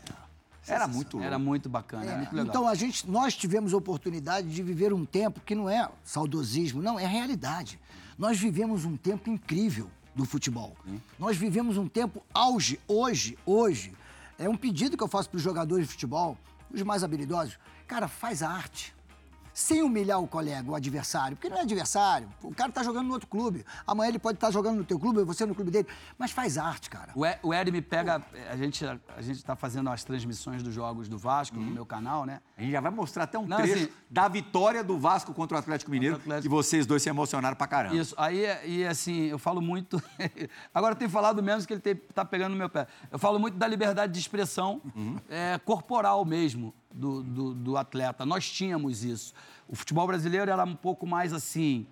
Era 0.66 0.86
muito 0.86 1.16
louco. 1.16 1.26
Era 1.26 1.38
muito 1.38 1.68
bacana, 1.68 2.04
era 2.04 2.16
muito 2.16 2.32
legal. 2.34 2.46
Então 2.48 2.68
a 2.68 2.74
gente, 2.74 3.08
nós 3.10 3.34
tivemos 3.34 3.74
a 3.74 3.76
oportunidade 3.76 4.48
de 4.48 4.62
viver 4.62 4.92
um 4.92 5.04
tempo 5.04 5.40
que 5.40 5.54
não 5.54 5.68
é 5.68 5.88
saudosismo, 6.02 6.82
não, 6.82 6.98
é 6.98 7.06
realidade. 7.06 7.78
Nós 8.18 8.38
vivemos 8.38 8.84
um 8.84 8.96
tempo 8.96 9.28
incrível 9.30 9.90
do 10.14 10.24
futebol. 10.24 10.76
Nós 11.18 11.36
vivemos 11.36 11.76
um 11.76 11.88
tempo 11.88 12.22
auge, 12.32 12.78
hoje, 12.86 13.36
hoje. 13.44 13.92
É 14.38 14.48
um 14.48 14.56
pedido 14.56 14.96
que 14.96 15.02
eu 15.02 15.08
faço 15.08 15.28
para 15.28 15.36
os 15.36 15.42
jogadores 15.42 15.86
de 15.86 15.92
futebol, 15.92 16.38
os 16.72 16.82
mais 16.82 17.02
habilidosos. 17.04 17.58
Cara, 17.86 18.08
faz 18.08 18.42
a 18.42 18.50
arte. 18.50 18.94
Sem 19.54 19.82
humilhar 19.84 20.20
o 20.20 20.26
colega, 20.26 20.68
o 20.68 20.74
adversário, 20.74 21.36
porque 21.36 21.48
não 21.48 21.58
é 21.58 21.60
adversário. 21.60 22.28
O 22.42 22.52
cara 22.52 22.72
tá 22.72 22.82
jogando 22.82 23.06
no 23.06 23.12
outro 23.14 23.28
clube. 23.28 23.64
Amanhã 23.86 24.08
ele 24.08 24.18
pode 24.18 24.36
estar 24.36 24.50
jogando 24.50 24.78
no 24.78 24.84
teu 24.84 24.98
clube, 24.98 25.22
você 25.22 25.46
no 25.46 25.54
clube 25.54 25.70
dele. 25.70 25.86
Mas 26.18 26.32
faz 26.32 26.58
arte, 26.58 26.90
cara. 26.90 27.12
O 27.14 27.24
E- 27.24 27.38
O 27.40 27.54
Eri 27.54 27.70
me 27.70 27.80
pega. 27.80 28.20
A 28.50 28.56
gente, 28.56 28.84
a 28.84 29.22
gente 29.22 29.44
tá 29.44 29.54
fazendo 29.54 29.88
as 29.90 30.02
transmissões 30.02 30.60
dos 30.60 30.74
jogos 30.74 31.08
do 31.08 31.16
Vasco 31.16 31.56
no 31.56 31.70
meu 31.70 31.86
canal, 31.86 32.24
né? 32.24 32.40
A 32.58 32.62
gente 32.62 32.72
já 32.72 32.80
vai 32.80 32.90
mostrar 32.90 33.24
até 33.24 33.38
um 33.38 33.46
Não, 33.46 33.56
trecho 33.58 33.74
assim- 33.74 33.88
da 34.10 34.26
vitória 34.26 34.82
do 34.82 34.98
Vasco 34.98 35.32
contra 35.32 35.56
o 35.56 35.60
Atlético 35.60 35.90
Mineiro, 35.90 36.16
o 36.16 36.18
Atlético. 36.18 36.42
que 36.42 36.48
vocês 36.48 36.84
dois 36.84 37.00
se 37.02 37.08
emocionaram 37.08 37.56
pra 37.56 37.68
caramba. 37.68 37.94
Isso, 37.94 38.14
aí, 38.18 38.44
e 38.66 38.84
assim, 38.84 39.26
eu 39.26 39.38
falo 39.38 39.60
muito. 39.60 40.02
Agora 40.74 40.96
tem 40.96 41.08
falado 41.08 41.40
menos 41.42 41.64
que 41.64 41.72
ele 41.74 41.80
tem, 41.80 41.94
tá 41.94 42.24
pegando 42.24 42.50
no 42.52 42.58
meu 42.58 42.68
pé. 42.68 42.86
Eu 43.10 43.18
falo 43.20 43.38
muito 43.38 43.56
da 43.56 43.68
liberdade 43.68 44.12
de 44.12 44.18
expressão 44.18 44.82
é, 45.28 45.58
corporal 45.64 46.24
mesmo 46.24 46.74
do, 46.94 47.22
do, 47.22 47.54
do 47.54 47.76
atleta. 47.76 48.24
Nós 48.24 48.48
tínhamos 48.50 49.04
isso. 49.04 49.34
O 49.68 49.74
futebol 49.74 50.06
brasileiro 50.06 50.50
era 50.50 50.64
um 50.64 50.76
pouco 50.76 51.06
mais 51.06 51.32
assim: 51.32 51.86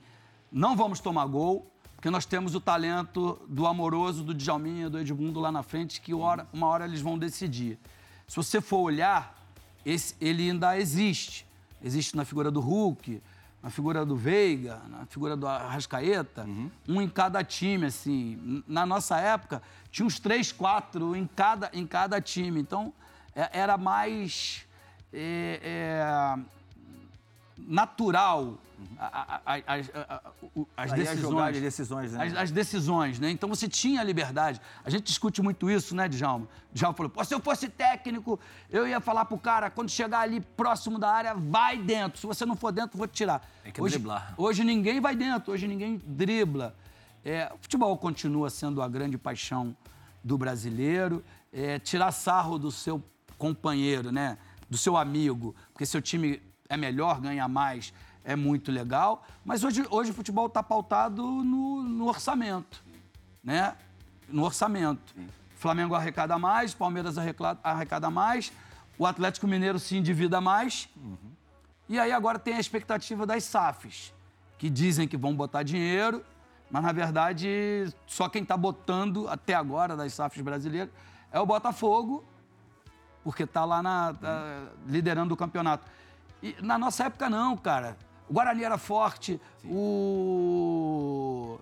não 0.51 0.77
vamos 0.77 1.01
tomar 1.01 1.27
gol, 1.27 1.71
porque 1.97 2.09
nós 2.11 2.25
temos 2.25 2.55
o 2.55 2.61
talento 2.61 3.41
do 3.49 3.67
amoroso, 3.67 4.23
do 4.23 4.33
Djalminha, 4.35 4.89
do 4.89 4.99
Edmundo 4.99 5.41
lá 5.41 5.51
na 5.53 5.63
frente, 5.63 6.01
que 6.01 6.15
uma 6.15 6.67
hora 6.67 6.85
eles 6.85 7.01
vão 7.01 7.19
decidir. 7.19 7.79
Se 8.27 8.37
você 8.37 8.61
for 8.61 8.79
olhar, 8.79 9.37
esse- 9.85 10.15
ele 10.21 10.49
ainda 10.51 10.79
existe. 10.79 11.47
Existe 11.83 12.17
na 12.17 12.25
figura 12.25 12.51
do 12.51 12.61
Hulk, 12.61 13.21
na 13.63 13.71
figura 13.71 14.05
do 14.07 14.17
Veiga, 14.17 14.81
na 14.89 15.05
figura 15.07 15.37
do 15.37 15.47
Arrascaeta, 15.47 16.47
um 16.89 17.01
em 17.03 17.09
cada 17.09 17.43
time, 17.45 17.87
assim. 17.87 18.63
Na 18.67 18.87
nossa 18.87 19.19
época, 19.19 19.61
tinha 19.91 20.07
uns 20.07 20.19
três, 20.21 20.51
quatro 20.53 21.15
em 21.17 21.27
cada, 21.27 21.71
em 21.73 21.87
cada 21.87 22.21
time. 22.21 22.61
Então, 22.61 22.93
é- 23.35 23.51
era 23.61 23.77
mais 23.77 24.65
é, 25.13 25.61
é, 25.63 26.39
natural 27.59 28.59
a- 28.99 29.41
a- 29.45 29.55
a- 29.55 29.75
as- 29.77 29.91
a- 29.95 30.23
a- 30.77 30.87
é 30.87 30.95
decisões. 30.95 31.21
jogar 31.21 31.53
de 31.53 31.61
decisões, 31.61 32.13
né? 32.13 32.25
As, 32.27 32.35
as 32.35 32.51
decisões, 32.51 33.19
né? 33.21 33.31
Então 33.31 33.49
você 33.49 33.69
tinha 33.69 34.03
liberdade. 34.03 34.61
A 34.85 34.91
gente 34.91 35.05
discute 35.05 35.41
muito 35.41 35.71
isso, 35.71 35.95
né, 35.95 36.09
Djalma? 36.09 36.49
Djalma 36.73 36.95
falou, 36.97 37.11
Pô, 37.11 37.25
se 37.25 37.33
eu 37.35 37.41
fosse 37.41 37.69
técnico, 37.69 38.39
eu 38.71 38.87
ia 38.87 39.01
falar 39.01 39.25
pro 39.25 39.39
cara, 39.39 39.71
quando 39.71 39.89
chegar 39.91 40.21
ali 40.21 40.41
próximo 40.41 40.99
da 40.99 41.11
área, 41.11 41.35
vai 41.35 41.79
dentro. 41.79 42.19
Se 42.21 42.27
você 42.27 42.45
não 42.45 42.57
for 42.57 42.73
dentro, 42.73 42.99
vou 42.99 43.07
te 43.07 43.13
tirar. 43.15 43.49
Tem 43.63 43.73
que 43.73 43.81
hoje, 43.81 43.95
driblar. 43.95 44.35
Hoje 44.37 44.65
ninguém 44.65 45.01
vai 45.01 45.15
dentro, 45.15 45.53
hoje 45.53 45.69
ninguém 45.69 46.01
dribla. 46.05 46.75
É, 47.25 47.53
o 47.55 47.59
futebol 47.59 47.97
continua 47.97 48.51
sendo 48.51 48.83
a 48.83 48.89
grande 48.89 49.17
paixão 49.17 49.77
do 50.25 50.37
brasileiro. 50.37 51.23
É, 51.53 51.79
tirar 51.79 52.11
sarro 52.11 52.59
do 52.59 52.73
seu 52.73 53.03
companheiro, 53.39 54.11
né? 54.11 54.39
Do 54.73 54.79
seu 54.79 54.97
amigo, 54.97 55.55
porque 55.71 55.85
seu 55.85 56.01
time 56.01 56.41
é 56.67 56.79
melhor, 56.79 57.21
ganha 57.21 57.47
mais. 57.47 57.93
é 58.25 58.35
muito 58.35 58.73
legal, 58.73 59.23
mas 59.45 59.65
hoje, 59.65 59.85
hoje 59.91 60.13
o 60.13 60.15
futebol 60.15 60.47
está 60.47 60.63
pautado 60.63 61.23
no, 61.23 61.83
no 61.83 62.07
orçamento, 62.09 62.83
né? 63.45 63.77
No 64.31 64.45
orçamento. 64.45 65.15
Flamengo 65.57 65.95
arrecada 65.95 66.39
mais, 66.39 66.73
Palmeiras 66.73 67.19
arrecada, 67.19 68.09
mais, 68.09 68.51
o 68.97 69.05
Atlético 69.05 69.47
Mineiro 69.47 69.79
se 69.79 69.95
endivida 69.95 70.41
mais. 70.41 70.89
E 71.87 71.99
aí 71.99 72.11
agora 72.11 72.39
tem 72.39 72.55
a 72.55 72.61
expectativa 72.61 73.27
das 73.27 73.45
SAFs, 73.45 74.11
que 74.57 74.71
dizem 74.71 75.07
que 75.07 75.19
vão 75.19 75.35
botar 75.37 75.63
dinheiro, 75.65 76.25
mas 76.71 76.83
na 76.83 76.93
verdade 76.93 77.93
só 78.07 78.27
quem 78.27 78.43
está 78.43 78.57
botando 78.57 79.29
até 79.29 79.53
agora 79.53 79.95
das 79.95 80.15
SAFs 80.15 80.41
brasileiras 80.41 80.89
é 81.31 81.39
o 81.39 81.45
Botafogo, 81.45 82.25
porque 83.23 83.45
está 83.45 83.65
lá 83.65 83.83
na, 83.83 84.15
tá 84.15 84.63
liderando 84.87 85.35
o 85.35 85.37
campeonato. 85.37 85.87
E 86.43 86.57
na 86.61 86.77
nossa 86.79 87.05
época 87.05 87.31
não, 87.31 87.57
cara. 87.57 87.97
O 88.29 88.33
Guarani 88.35 88.65
era 88.65 88.79
forte, 88.79 89.41
o 90.33 91.59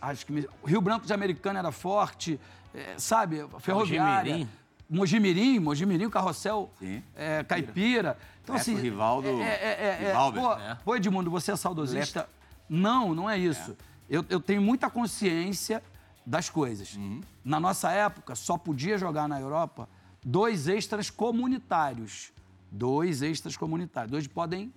acho 0.00 0.24
que 0.26 0.32
me- 0.32 0.48
o 0.62 0.66
Rio 0.66 0.80
Branco 0.80 1.06
de 1.06 1.12
Americana 1.12 1.58
era 1.58 1.72
forte, 1.72 2.40
é, 2.74 2.94
sabe? 2.98 3.40
A 3.40 3.60
Ferroviária. 3.60 4.32
Mojimirim. 4.32 4.48
Mojimirim, 4.90 5.58
Mojimirim, 5.58 6.06
o 6.06 6.10
Carrossel 6.10 6.70
Sim. 6.78 7.02
é, 7.14 7.44
Caipira. 7.44 8.16
Então, 8.42 8.56
É, 8.56 8.58
assim. 8.60 8.72
pro 8.74 8.82
Rivaldo- 8.82 9.28
É, 9.28 9.42
é, 9.42 9.98
é, 10.00 10.04
é, 10.04 10.06
Rivalber. 10.08 10.42
pô, 10.42 10.52
É. 10.54 10.78
pô, 10.84 10.96
Edmundo, 10.96 11.30
você 11.30 11.52
é 11.52 11.56
saudosista? 11.56 12.28
Não, 12.68 13.14
não 13.14 13.28
é 13.28 13.36
isso. 13.36 13.76
Eu, 14.08 14.24
eu 14.30 14.40
tenho 14.40 14.62
muita 14.62 14.88
consciência 14.88 15.82
das 16.24 16.48
coisas. 16.48 16.94
Uhum. 16.94 17.20
Na 17.44 17.60
nossa 17.60 17.90
época, 17.90 18.34
só 18.34 18.56
podia 18.56 18.96
jogar 18.96 19.28
na 19.28 19.38
Europa 19.38 19.86
dois 20.24 20.68
extras 20.68 21.10
comunitários. 21.10 22.32
Dois 22.70 23.22
extras 23.22 23.56
comunitários. 23.56 24.12
Hoje 24.12 24.28
podem 24.28 24.72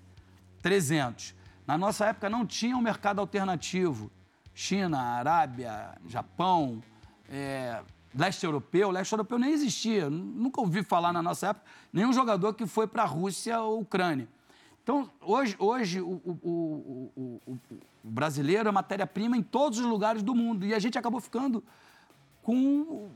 300. 0.61 1.35
Na 1.67 1.77
nossa 1.77 2.05
época 2.05 2.29
não 2.29 2.45
tinha 2.45 2.75
um 2.77 2.81
mercado 2.81 3.19
alternativo. 3.19 4.09
China, 4.53 4.99
Arábia, 4.99 5.95
Japão, 6.07 6.81
é, 7.29 7.81
leste 8.15 8.45
europeu. 8.45 8.91
Leste 8.91 9.11
europeu 9.13 9.37
nem 9.39 9.51
existia. 9.51 10.09
Nunca 10.09 10.61
ouvi 10.61 10.83
falar 10.83 11.11
na 11.13 11.21
nossa 11.21 11.47
época 11.47 11.65
nenhum 11.91 12.13
jogador 12.13 12.53
que 12.53 12.65
foi 12.65 12.87
para 12.87 13.03
a 13.03 13.05
Rússia 13.05 13.59
ou 13.61 13.81
Ucrânia. 13.81 14.27
Então, 14.83 15.09
hoje, 15.21 15.55
hoje 15.59 16.01
o, 16.01 16.21
o- 16.25 17.11
o- 17.15 17.41
o- 17.45 17.59
brasileiro 18.03 18.67
é 18.67 18.71
matéria-prima 18.71 19.37
em 19.37 19.43
todos 19.43 19.77
os 19.79 19.85
lugares 19.85 20.23
do 20.23 20.33
mundo. 20.33 20.65
E 20.65 20.73
a 20.73 20.79
gente 20.79 20.97
acabou 20.97 21.19
ficando 21.21 21.63
com 22.41 23.09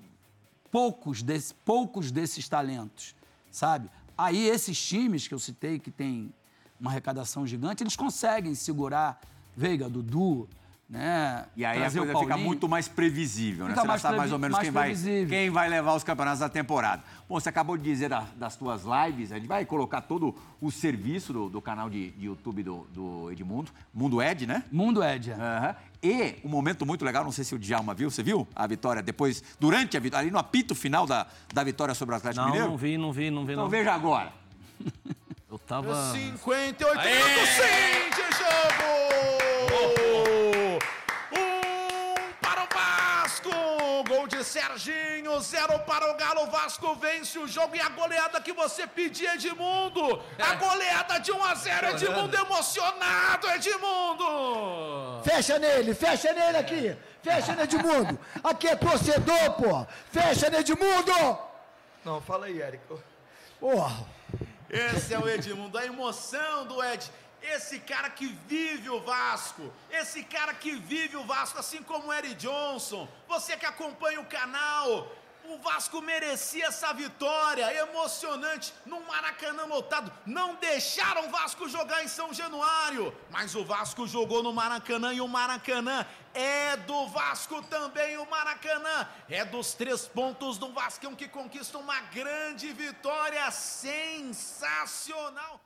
poucos, 0.80 1.24
desse, 1.24 1.54
poucos 1.54 2.12
desses 2.12 2.50
talentos, 2.50 3.16
sabe? 3.50 3.90
Aí 4.18 4.46
esses 4.46 4.78
times 4.86 5.26
que 5.26 5.34
eu 5.34 5.40
citei, 5.40 5.80
que 5.80 5.90
tem 5.90 6.34
uma 6.78 6.92
arrecadação 6.92 7.48
gigante, 7.48 7.82
eles 7.82 7.96
conseguem 7.96 8.54
segurar 8.54 9.22
Veiga, 9.56 9.88
Dudu, 9.88 10.50
né? 10.90 11.46
E 11.56 11.64
aí 11.64 11.78
a 11.78 11.80
trazer 11.80 12.02
o 12.02 12.04
coisa 12.04 12.20
fica 12.20 12.36
muito 12.36 12.68
mais 12.68 12.90
previsível, 12.90 13.70
né? 13.70 13.74
Você 13.74 13.82
já 13.82 13.88
mais 13.88 14.02
sabe 14.02 14.18
mais 14.18 14.32
ou 14.34 14.38
menos 14.38 14.54
mais 14.54 14.66
quem 14.66 14.72
vai, 14.74 14.94
quem 15.30 15.50
vai 15.50 15.70
levar 15.70 15.96
os 15.96 16.04
campeonatos 16.04 16.42
da 16.42 16.50
temporada. 16.50 17.04
Bom, 17.28 17.40
você 17.40 17.48
acabou 17.48 17.78
de 17.78 17.84
dizer 17.84 18.10
da- 18.10 18.28
das 18.36 18.58
tuas 18.58 18.82
lives, 18.84 19.32
a 19.32 19.36
gente 19.38 19.48
vai 19.48 19.66
colocar 19.66 20.02
todo 20.02 20.36
o 20.60 20.70
serviço 20.70 21.32
do, 21.32 21.50
do 21.50 21.62
canal 21.62 21.90
de, 21.90 22.12
de 22.12 22.26
YouTube 22.26 22.62
do, 22.64 22.86
do 22.94 23.32
Edmundo, 23.32 23.72
Mundo 23.94 24.22
Ed, 24.22 24.46
né? 24.46 24.66
Mundo 24.70 25.02
Ed. 25.02 25.32
é. 25.32 25.36
Aham. 25.36 25.76
E 26.06 26.36
um 26.44 26.50
momento 26.50 26.86
muito 26.86 27.04
legal, 27.04 27.24
não 27.24 27.32
sei 27.32 27.44
se 27.44 27.56
o 27.56 27.58
Djalma 27.60 27.96
viu, 27.96 28.12
você 28.12 28.22
viu 28.22 28.48
a 28.56 28.68
vitória 28.68 29.02
depois, 29.02 29.42
durante 29.60 29.98
a 29.98 30.00
vitória, 30.00 30.24
ali 30.26 30.32
no 30.32 30.38
apito 30.38 30.76
final 30.76 31.08
da, 31.08 31.26
da 31.52 31.64
vitória 31.64 31.96
sobre 31.96 32.14
o 32.14 32.18
Atlético 32.18 32.42
Não, 32.44 32.52
Mineiro? 32.52 32.70
não 32.70 32.78
vi, 32.78 32.96
não 32.98 33.12
vi, 33.12 33.32
não 33.32 33.44
vi, 33.46 33.54
Então 33.54 33.64
não. 33.64 33.70
veja 33.72 33.92
agora. 33.94 34.32
Eu 35.50 35.58
tava... 35.58 36.12
58 36.12 37.02
minutos, 37.02 37.50
sim, 37.50 38.10
de 38.12 38.38
jogo! 38.38 38.86
Um 41.34 42.34
para 42.42 42.64
o 42.64 42.68
Vasco! 42.72 43.50
Gol 44.26 44.28
de 44.28 44.44
Serginho, 44.44 45.40
zero 45.40 45.78
para 45.82 46.12
o 46.12 46.16
Galo. 46.16 46.48
Vasco 46.48 46.96
vence 46.96 47.38
o 47.38 47.48
jogo 47.48 47.76
e 47.76 47.80
a 47.80 47.90
goleada 47.90 48.42
que 48.42 48.54
você 48.54 48.88
pedia, 48.88 49.36
Edmundo! 49.36 50.20
A 50.40 50.56
goleada 50.56 51.20
de 51.20 51.32
1 51.32 51.44
a 51.44 51.54
0, 51.54 51.88
Edmundo 51.90 52.36
emocionado, 52.36 53.48
Edmundo! 53.52 55.22
Fecha 55.24 55.60
nele, 55.60 55.94
fecha 55.94 56.34
nele 56.34 56.58
aqui. 56.58 56.98
Fecha 57.22 57.54
no 57.54 57.62
Edmundo. 57.62 58.20
Aqui 58.44 58.68
é 58.68 58.76
torcedor, 58.76 59.52
pô. 59.52 59.86
Fecha 60.12 60.50
no 60.50 60.58
Edmundo. 60.58 61.38
Não, 62.04 62.20
fala 62.20 62.48
aí, 62.48 62.60
Érico. 62.60 63.00
Porra. 63.60 64.08
Esse 64.68 65.14
é 65.14 65.20
o 65.20 65.30
Edmundo, 65.30 65.78
a 65.78 65.86
emoção 65.86 66.66
do 66.66 66.84
Ed. 66.84 67.12
Esse 67.54 67.80
cara 67.80 68.10
que 68.10 68.28
vive 68.48 68.90
o 68.90 69.00
Vasco, 69.00 69.72
esse 69.90 70.24
cara 70.24 70.54
que 70.54 70.76
vive 70.76 71.16
o 71.16 71.26
Vasco, 71.26 71.60
assim 71.60 71.82
como 71.84 72.08
o 72.08 72.14
Eric 72.14 72.36
Johnson, 72.36 73.08
você 73.28 73.56
que 73.56 73.66
acompanha 73.66 74.20
o 74.20 74.26
canal, 74.26 75.10
o 75.48 75.58
Vasco 75.60 76.02
merecia 76.02 76.66
essa 76.66 76.92
vitória 76.94 77.72
emocionante 77.76 78.74
no 78.86 79.00
Maracanã 79.02 79.66
lotado. 79.66 80.12
Não 80.26 80.56
deixaram 80.56 81.28
o 81.28 81.30
Vasco 81.30 81.70
jogar 81.70 82.04
em 82.04 82.08
São 82.08 82.34
Januário, 82.34 83.16
mas 83.30 83.54
o 83.54 83.64
Vasco 83.64 84.08
jogou 84.08 84.42
no 84.42 84.52
Maracanã 84.52 85.14
e 85.14 85.22
o 85.22 85.28
Maracanã 85.28 86.04
é 86.34 86.76
do 86.78 87.06
Vasco 87.08 87.62
também. 87.64 88.18
O 88.18 88.28
Maracanã 88.30 89.08
é 89.30 89.46
dos 89.46 89.74
três 89.74 90.08
pontos 90.08 90.58
do 90.58 90.74
Vascão 90.74 91.16
que 91.16 91.28
conquista 91.28 91.78
uma 91.78 92.02
grande 92.02 92.74
vitória 92.74 93.52
sensacional. 93.52 95.62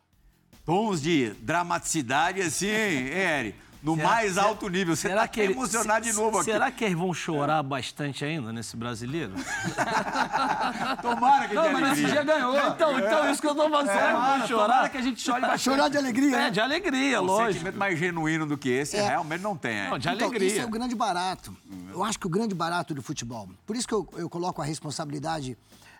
Tons 0.69 1.01
de 1.01 1.31
dramaticidade, 1.41 2.41
assim, 2.43 2.67
Eri, 2.67 3.55
no 3.81 3.95
mais 3.97 4.33
será- 4.35 4.45
alto 4.45 4.69
nível. 4.69 4.95
Você 4.95 5.09
tá 5.09 5.27
ele- 5.37 5.53
emocionado 5.53 6.05
de 6.05 6.13
novo 6.13 6.37
aqui. 6.37 6.51
Será 6.51 6.69
que 6.69 6.83
eles 6.83 6.95
vão 6.95 7.11
chorar 7.11 7.63
bastante 7.63 8.23
ainda 8.23 8.53
nesse 8.53 8.77
brasileiro? 8.77 9.33
Tomara 11.01 11.47
que 11.47 11.55
Não, 11.55 11.71
mas 11.73 11.97
esse 11.97 12.05
alegria. 12.05 12.07
dia 12.11 12.23
ganhou. 12.23 12.55
Então, 12.55 12.99
então, 12.99 13.31
isso 13.31 13.41
que 13.41 13.47
eu 13.47 13.55
tô 13.55 13.67
falando. 13.67 13.87
Será 13.87 13.99
que 13.99 14.11
vão 14.11 14.21
Tomara, 14.21 14.47
chorar? 14.47 14.67
tomara 14.67 14.89
que 14.89 14.97
a 14.97 15.01
gente 15.01 15.21
chore 15.21 15.41
bastante. 15.41 15.61
Chorar 15.63 15.89
de 15.89 15.97
alegria, 15.97 16.35
É, 16.35 16.39
né? 16.39 16.49
de 16.51 16.59
alegria, 16.59 17.19
Um 17.21 17.25
lógico. 17.25 17.53
sentimento 17.53 17.77
mais 17.77 17.97
genuíno 17.97 18.45
do 18.45 18.57
que 18.57 18.69
esse, 18.69 18.95
É. 18.97 19.07
realmente 19.07 19.41
não 19.41 19.57
tem. 19.57 19.75
é. 19.75 19.89
Não, 19.89 19.97
de 19.97 20.07
Então, 20.07 20.27
alegria. 20.27 20.47
isso 20.47 20.61
é 20.61 20.65
o 20.65 20.69
grande 20.69 20.93
barato. 20.95 21.55
Eu 21.91 22.03
acho 22.03 22.19
que 22.19 22.27
o 22.27 22.29
grande 22.29 22.53
barato 22.53 22.93
do 22.93 23.01
futebol. 23.01 23.49
Por 23.65 23.75
isso 23.75 23.87
que 23.87 23.93
eu, 23.95 24.07
eu 24.17 24.29
coloco 24.29 24.61
a 24.61 24.65
responsabilidade 24.65 25.57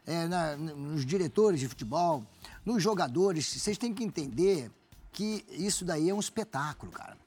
é, 0.07 0.27
na- 0.27 0.55
nos 0.55 1.05
diretores 1.05 1.59
de 1.59 1.67
futebol, 1.67 2.23
nos 2.65 2.81
jogadores. 2.81 3.45
Vocês 3.45 3.77
têm 3.77 3.93
que 3.93 4.03
entender 4.03 4.71
que 5.11 5.43
isso 5.49 5.83
daí 5.83 6.09
é 6.09 6.13
um 6.13 6.19
espetáculo, 6.19 6.91
cara. 6.91 7.17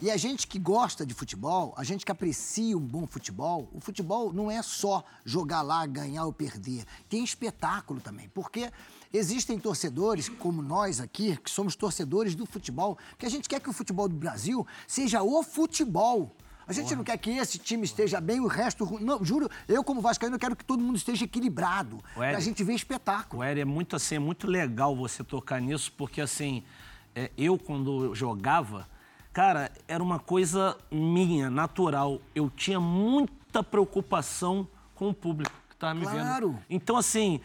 E 0.00 0.10
a 0.10 0.16
gente 0.16 0.46
que 0.46 0.58
gosta 0.58 1.04
de 1.04 1.14
futebol, 1.14 1.74
a 1.76 1.84
gente 1.84 2.04
que 2.04 2.10
aprecia 2.10 2.76
um 2.76 2.80
bom 2.80 3.06
futebol, 3.06 3.68
o 3.72 3.80
futebol 3.80 4.32
não 4.32 4.50
é 4.50 4.62
só 4.62 5.04
jogar 5.24 5.62
lá, 5.62 5.86
ganhar 5.86 6.24
ou 6.24 6.32
perder. 6.32 6.84
Tem 7.08 7.22
espetáculo 7.22 8.00
também. 8.00 8.28
Porque 8.30 8.70
existem 9.12 9.58
torcedores, 9.58 10.28
como 10.28 10.62
nós 10.62 11.00
aqui, 11.00 11.36
que 11.36 11.50
somos 11.50 11.76
torcedores 11.76 12.34
do 12.34 12.46
futebol, 12.46 12.98
que 13.18 13.26
a 13.26 13.30
gente 13.30 13.48
quer 13.48 13.60
que 13.60 13.70
o 13.70 13.72
futebol 13.72 14.08
do 14.08 14.16
Brasil 14.16 14.66
seja 14.86 15.22
o 15.22 15.42
futebol. 15.42 16.34
A 16.68 16.72
gente 16.72 16.96
não 16.96 17.04
quer 17.04 17.16
que 17.18 17.30
esse 17.30 17.58
time 17.58 17.84
esteja 17.84 18.20
bem, 18.20 18.40
o 18.40 18.46
resto. 18.48 18.98
Não, 19.00 19.24
juro, 19.24 19.48
eu 19.68 19.84
como 19.84 20.00
vascaíno 20.00 20.38
quero 20.38 20.56
que 20.56 20.64
todo 20.64 20.82
mundo 20.82 20.96
esteja 20.96 21.24
equilibrado. 21.24 22.02
Éder- 22.16 22.30
Pra 22.32 22.40
gente 22.40 22.64
ver 22.64 22.74
espetáculo. 22.74 23.42
Éder, 23.42 23.62
é 23.62 23.64
muito 23.64 23.94
assim, 23.94 24.16
é 24.16 24.18
muito 24.18 24.46
legal 24.48 24.96
você 24.96 25.22
tocar 25.22 25.60
nisso, 25.60 25.92
porque 25.96 26.20
assim, 26.20 26.64
é, 27.14 27.30
eu 27.38 27.56
quando 27.56 28.12
jogava, 28.14 28.88
cara, 29.32 29.70
era 29.86 30.02
uma 30.02 30.18
coisa 30.18 30.76
minha, 30.90 31.48
natural. 31.48 32.20
Eu 32.34 32.50
tinha 32.50 32.80
muita 32.80 33.62
preocupação 33.62 34.66
com 34.94 35.10
o 35.10 35.14
público 35.14 35.54
que 35.70 35.76
tava 35.76 35.94
me 35.94 36.02
Claro. 36.04 36.48
vendo. 36.50 36.58
Então, 36.68 36.96
assim, 36.96 37.40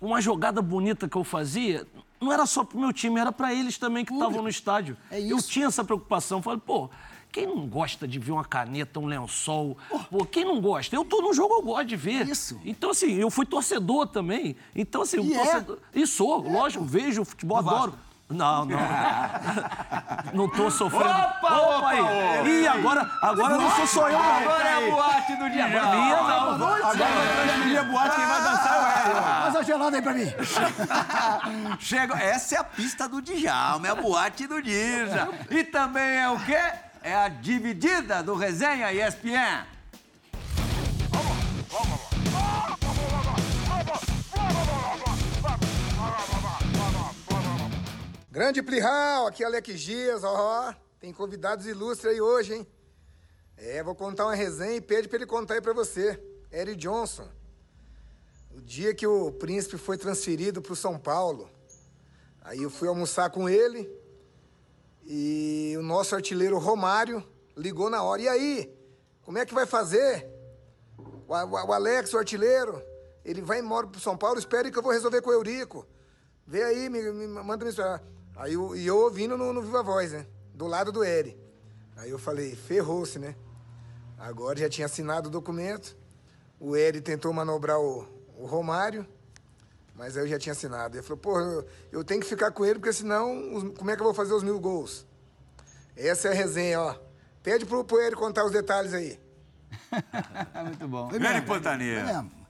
uma 0.00 0.20
jogada 0.20 0.60
bonita 0.60 1.08
que 1.08 1.16
eu 1.16 1.24
fazia, 1.24 1.86
não 2.20 2.30
era 2.30 2.44
só 2.44 2.62
pro 2.62 2.78
meu 2.78 2.92
time, 2.92 3.18
era 3.18 3.32
para 3.32 3.54
eles 3.54 3.78
também 3.78 4.04
que 4.04 4.12
estavam 4.12 4.42
no 4.42 4.48
estádio. 4.50 4.96
É 5.10 5.18
Eu 5.18 5.38
isso. 5.38 5.48
tinha 5.50 5.66
essa 5.66 5.82
preocupação. 5.82 6.42
Falei, 6.42 6.60
pô, 6.60 6.90
quem 7.32 7.46
não 7.46 7.66
gosta 7.66 8.06
de 8.08 8.18
ver 8.18 8.32
uma 8.32 8.44
caneta, 8.44 8.98
um 8.98 9.06
lençol? 9.06 9.76
Pô, 10.10 10.24
quem 10.24 10.44
não 10.44 10.60
gosta? 10.60 10.94
Eu 10.94 11.04
tô 11.04 11.22
no 11.22 11.32
jogo, 11.32 11.54
eu 11.54 11.62
gosto 11.62 11.86
de 11.86 11.96
ver. 11.96 12.28
Isso. 12.28 12.60
Então, 12.64 12.90
assim, 12.90 13.14
eu 13.14 13.30
fui 13.30 13.46
torcedor 13.46 14.06
também. 14.06 14.56
Então, 14.74 15.02
assim, 15.02 15.18
E 15.18 15.30
o 15.30 15.34
é? 15.34 15.38
torcedor. 15.38 15.78
E 15.94 16.06
sou, 16.06 16.38
lógico, 16.50 16.84
vejo 16.84 17.24
futebol, 17.24 17.58
adoro. 17.58 17.94
Não, 18.28 18.64
não. 18.64 18.78
não 20.32 20.48
tô 20.48 20.70
sofrendo. 20.70 21.04
Opa, 21.10 21.88
aí. 21.88 22.62
Ih, 22.62 22.68
agora, 22.68 23.10
agora 23.20 23.56
não 23.56 23.70
sou 23.72 23.86
só 23.88 24.08
eu, 24.08 24.18
não. 24.18 24.36
Agora 24.36 24.68
é 24.68 24.88
a 24.88 24.90
boate 24.90 25.36
do 25.36 25.50
dia. 25.50 25.64
Agora 25.66 25.96
minha 25.96 26.16
não. 26.16 26.54
Agora 26.54 26.82
vai 26.84 27.44
transmitir 27.44 27.80
a 27.80 27.84
boate, 27.84 28.16
quem 28.16 28.26
vai 28.26 28.42
dançar 28.42 28.72
é 28.72 28.78
o 28.78 29.10
Hélio. 29.10 29.22
Faz 29.22 29.56
a 29.56 29.62
gelada 29.62 29.96
aí 29.96 30.02
pra 30.02 30.14
mim. 30.14 30.26
Chega, 31.80 32.14
essa 32.22 32.54
é 32.54 32.58
a 32.58 32.64
pista 32.64 33.08
do 33.08 33.20
Djalma, 33.20 33.88
é 33.88 33.90
a 33.90 33.94
boate 33.96 34.46
do 34.46 34.62
Dija. 34.62 35.28
E 35.50 35.64
também 35.64 36.18
é 36.18 36.30
o 36.30 36.38
quê? 36.38 36.89
É 37.02 37.14
a 37.14 37.28
dividida 37.28 38.22
do 38.22 38.34
Resenha 38.34 38.92
ESPN. 38.92 39.66
Grande 48.30 48.62
Plihal, 48.62 49.26
aqui 49.26 49.42
é 49.42 49.46
Alex 49.46 49.80
Dias, 49.80 50.22
ó. 50.24 50.74
Tem 51.00 51.10
convidados 51.10 51.66
ilustres 51.66 52.12
aí 52.12 52.20
hoje, 52.20 52.54
hein? 52.54 52.66
É, 53.56 53.82
vou 53.82 53.94
contar 53.94 54.26
uma 54.26 54.34
resenha 54.34 54.76
e 54.76 54.80
pede 54.80 55.08
pra 55.08 55.16
ele 55.16 55.26
contar 55.26 55.54
aí 55.54 55.60
pra 55.60 55.72
você. 55.72 56.22
Eric 56.52 56.76
Johnson. 56.76 57.26
O 58.50 58.60
dia 58.60 58.94
que 58.94 59.06
o 59.06 59.32
príncipe 59.32 59.78
foi 59.78 59.96
transferido 59.96 60.60
pro 60.60 60.76
São 60.76 60.98
Paulo. 60.98 61.50
Aí 62.42 62.62
eu 62.62 62.70
fui 62.70 62.88
almoçar 62.88 63.30
com 63.30 63.48
ele 63.48 63.99
e 65.12 65.76
o 65.76 65.82
nosso 65.82 66.14
artilheiro 66.14 66.56
Romário 66.56 67.20
ligou 67.56 67.90
na 67.90 68.00
hora. 68.00 68.22
E 68.22 68.28
aí? 68.28 68.72
Como 69.22 69.38
é 69.38 69.44
que 69.44 69.52
vai 69.52 69.66
fazer? 69.66 70.24
O, 70.96 71.34
o, 71.34 71.50
o 71.50 71.72
Alex, 71.72 72.14
o 72.14 72.18
artilheiro, 72.18 72.80
ele 73.24 73.42
vai 73.42 73.58
embora 73.58 73.88
pro 73.88 74.00
São 74.00 74.16
Paulo, 74.16 74.38
espere 74.38 74.70
que 74.70 74.78
eu 74.78 74.82
vou 74.82 74.92
resolver 74.92 75.20
com 75.20 75.30
o 75.30 75.32
Eurico. 75.32 75.84
Vê 76.46 76.62
aí, 76.62 76.88
me, 76.88 77.02
me 77.10 77.26
manda 77.26 77.64
me 77.64 77.70
esperar. 77.70 78.00
Aí 78.36 78.54
eu, 78.54 78.76
e 78.76 78.86
eu 78.86 78.98
ouvindo 78.98 79.36
no, 79.36 79.52
no 79.52 79.62
Viva 79.62 79.82
Voz, 79.82 80.12
né? 80.12 80.28
Do 80.54 80.68
lado 80.68 80.92
do 80.92 81.02
Eri. 81.02 81.36
Aí 81.96 82.10
eu 82.10 82.18
falei, 82.18 82.54
ferrou-se, 82.54 83.18
né? 83.18 83.34
Agora 84.16 84.60
já 84.60 84.68
tinha 84.68 84.86
assinado 84.86 85.28
o 85.28 85.32
documento. 85.32 85.96
O 86.60 86.76
Eri 86.76 87.00
tentou 87.00 87.32
manobrar 87.32 87.80
o, 87.80 88.06
o 88.38 88.46
Romário, 88.46 89.04
mas 90.00 90.16
aí 90.16 90.24
eu 90.24 90.28
já 90.28 90.38
tinha 90.38 90.52
assinado. 90.54 90.96
Ele 90.96 91.02
falou, 91.02 91.18
pô, 91.18 91.38
eu, 91.38 91.66
eu 91.92 92.02
tenho 92.02 92.20
que 92.22 92.26
ficar 92.26 92.50
com 92.50 92.64
ele, 92.64 92.78
porque 92.78 92.92
senão, 92.92 93.54
os- 93.54 93.78
como 93.78 93.90
é 93.90 93.94
que 93.94 94.00
eu 94.00 94.06
vou 94.06 94.14
fazer 94.14 94.32
os 94.32 94.42
mil 94.42 94.58
gols? 94.58 95.06
Essa 95.94 96.28
é 96.28 96.30
a 96.32 96.34
resenha, 96.34 96.80
ó. 96.80 96.94
Pede 97.42 97.66
pro, 97.66 97.84
pro 97.84 98.00
Eri 98.00 98.16
contar 98.16 98.44
os 98.46 98.50
detalhes 98.52 98.94
aí. 98.94 99.20
Muito 100.64 100.88
bom. 100.88 101.08
Grande. 101.08 101.24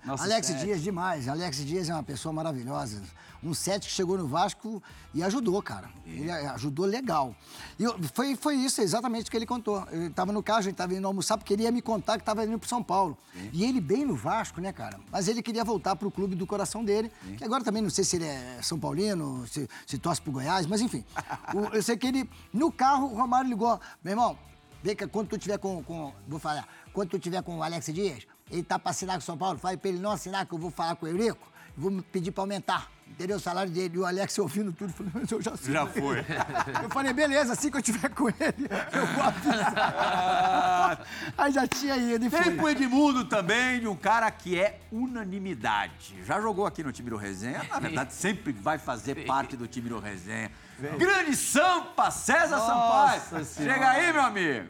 Nosso 0.05 0.23
Alex 0.23 0.47
sete. 0.47 0.61
Dias, 0.65 0.81
demais. 0.81 1.29
Alex 1.29 1.57
Dias 1.59 1.91
é 1.91 1.93
uma 1.93 2.03
pessoa 2.05 2.33
maravilhosa. 2.33 3.03
Um 3.43 3.55
set 3.55 3.87
que 3.87 3.93
chegou 3.93 4.19
no 4.19 4.27
Vasco 4.27 4.83
e 5.15 5.23
ajudou, 5.23 5.63
cara. 5.63 5.89
Ele 6.07 6.31
ajudou 6.31 6.85
legal. 6.85 7.35
E 7.79 7.85
foi, 8.09 8.37
foi 8.37 8.55
isso 8.57 8.83
exatamente 8.83 9.29
o 9.29 9.31
que 9.31 9.37
ele 9.37 9.47
contou. 9.47 9.83
Ele 9.91 10.09
estava 10.09 10.31
no 10.31 10.43
carro, 10.43 10.59
a 10.59 10.63
gente 10.63 10.73
estava 10.73 10.95
indo 10.95 11.07
almoçar, 11.07 11.39
porque 11.39 11.55
ele 11.55 11.63
ia 11.63 11.71
me 11.73 11.81
contar 11.81 12.15
que 12.19 12.23
estava 12.23 12.45
indo 12.45 12.59
para 12.59 12.69
São 12.69 12.83
Paulo. 12.83 13.17
E 13.53 13.65
ele 13.65 13.81
bem 13.81 14.05
no 14.05 14.15
Vasco, 14.15 14.61
né, 14.61 14.73
cara? 14.73 15.01
Mas 15.11 15.27
ele 15.27 15.43
queria 15.43 15.65
voltar 15.65 15.97
para 15.97 16.07
o 16.07 16.11
clube 16.11 16.37
do 16.37 16.47
coração 16.47 16.85
dele. 16.85 17.11
Que 17.39 17.45
agora 17.45 17.65
também 17.65 17.81
não 17.83 17.89
sei 17.91 18.05
se 18.05 18.17
ele 18.17 18.27
é 18.27 18.59
São 18.63 18.79
Paulino, 18.79 19.47
se, 19.47 19.67
se 19.87 19.97
torce 19.99 20.21
pro 20.21 20.33
Goiás, 20.33 20.67
mas 20.67 20.81
enfim. 20.83 21.05
O- 21.55 21.75
eu 21.75 21.83
sei 21.83 21.97
que 21.97 22.07
ele, 22.07 22.29
no 22.53 22.71
carro, 22.71 23.07
o 23.07 23.17
Romário 23.17 23.49
ligou. 23.49 23.81
Meu 24.05 24.13
irmão, 24.13 24.39
Vem 24.83 24.97
cá, 24.97 25.07
quando 25.07 25.29
tu 25.29 25.37
tiver 25.37 25.59
com, 25.59 25.83
com- 25.83 26.11
Vou 26.27 26.39
falar. 26.39 26.67
Quando 26.93 27.11
tu 27.11 27.19
tiver 27.19 27.43
com 27.43 27.59
o 27.59 27.63
Alex 27.63 27.87
Dias, 27.93 28.27
ele 28.51 28.63
tá 28.63 28.79
pra 28.79 28.91
assinar 28.93 29.17
com 29.17 29.21
o 29.21 29.25
São 29.25 29.37
Paulo, 29.37 29.59
fala 29.59 29.77
pra 29.77 29.91
ele 29.91 29.99
não 29.99 30.11
assinar, 30.11 30.47
que 30.47 30.55
eu 30.55 30.59
vou 30.59 30.71
falar 30.71 30.97
com 30.97 31.05
o 31.05 31.09
Eurico, 31.09 31.47
vou 31.77 31.91
me 31.91 32.01
pedir 32.01 32.31
pra 32.31 32.43
aumentar. 32.45 32.91
Entendeu? 33.11 33.37
O 33.37 33.41
salário 33.41 33.71
dele. 33.71 33.97
E 33.97 33.99
o 33.99 34.07
Alex 34.07 34.39
ouvindo 34.39 34.73
tudo, 34.73 34.93
falou, 34.93 35.13
mas 35.15 35.31
eu 35.31 35.43
já 35.43 35.57
sei. 35.57 35.75
Já 35.75 35.87
foi. 35.87 36.19
Eu 36.83 36.89
falei, 36.89 37.13
beleza, 37.13 37.53
assim 37.53 37.71
que 37.71 37.77
eu 37.77 37.83
tiver 37.83 38.09
com 38.11 38.29
ele, 38.29 38.69
eu 38.93 39.07
vou 39.09 39.23
avisar. 39.25 41.07
Aí 41.37 41.53
já 41.53 41.67
tinha 41.67 41.97
ido 41.97 42.25
e 42.25 42.31
Tem 42.31 42.43
foi. 42.43 42.57
pro 42.57 42.69
Edmundo 42.71 43.25
também, 43.25 43.81
de 43.81 43.87
um 43.89 43.97
cara 43.97 44.31
que 44.31 44.59
é 44.59 44.81
unanimidade. 44.91 46.17
Já 46.25 46.41
jogou 46.41 46.67
aqui 46.67 46.83
no 46.83 46.93
time 46.93 47.11
do 47.11 47.17
Resenha, 47.17 47.63
na 47.71 47.79
verdade 47.79 48.15
sempre 48.15 48.53
vai 48.53 48.79
fazer 48.79 49.27
parte 49.27 49.57
do 49.57 49.67
time 49.67 49.89
do 49.89 49.99
Resenha. 49.99 50.51
Grande 50.99 51.37
Sampa, 51.37 52.11
César 52.11 52.59
Sampaio. 52.59 53.45
Chega 53.45 53.91
aí, 53.91 54.13
meu 54.13 54.23
amigo. 54.23 54.69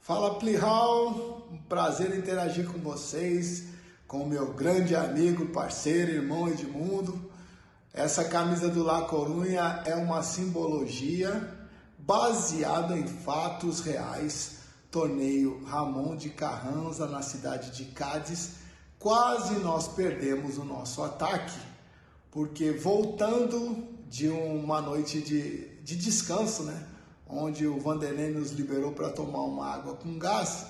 Fala 0.00 0.38
Plihal, 0.38 1.46
um 1.50 1.58
prazer 1.68 2.16
interagir 2.16 2.66
com 2.66 2.78
vocês, 2.78 3.68
com 4.06 4.18
o 4.22 4.28
meu 4.28 4.52
grande 4.52 4.94
amigo, 4.94 5.46
parceiro, 5.46 6.12
irmão 6.12 6.48
Edmundo. 6.48 7.31
Essa 7.94 8.24
camisa 8.24 8.68
do 8.68 8.82
La 8.82 9.02
Corunha 9.02 9.82
é 9.84 9.94
uma 9.94 10.22
simbologia 10.22 11.46
baseada 11.98 12.96
em 12.96 13.06
fatos 13.06 13.80
reais. 13.80 14.62
Torneio 14.90 15.62
Ramon 15.64 16.16
de 16.16 16.30
Carranza 16.30 17.06
na 17.06 17.20
cidade 17.20 17.70
de 17.70 17.86
Cádiz. 17.92 18.52
Quase 18.98 19.54
nós 19.56 19.88
perdemos 19.88 20.58
o 20.58 20.64
nosso 20.64 21.02
ataque, 21.02 21.58
porque 22.30 22.72
voltando 22.72 23.88
de 24.08 24.28
uma 24.28 24.80
noite 24.80 25.20
de, 25.20 25.66
de 25.82 25.96
descanso, 25.96 26.62
né? 26.62 26.86
onde 27.26 27.66
o 27.66 27.80
Vanderlei 27.80 28.30
nos 28.30 28.52
liberou 28.52 28.92
para 28.92 29.10
tomar 29.10 29.42
uma 29.42 29.66
água 29.66 29.94
com 29.96 30.18
gás, 30.18 30.66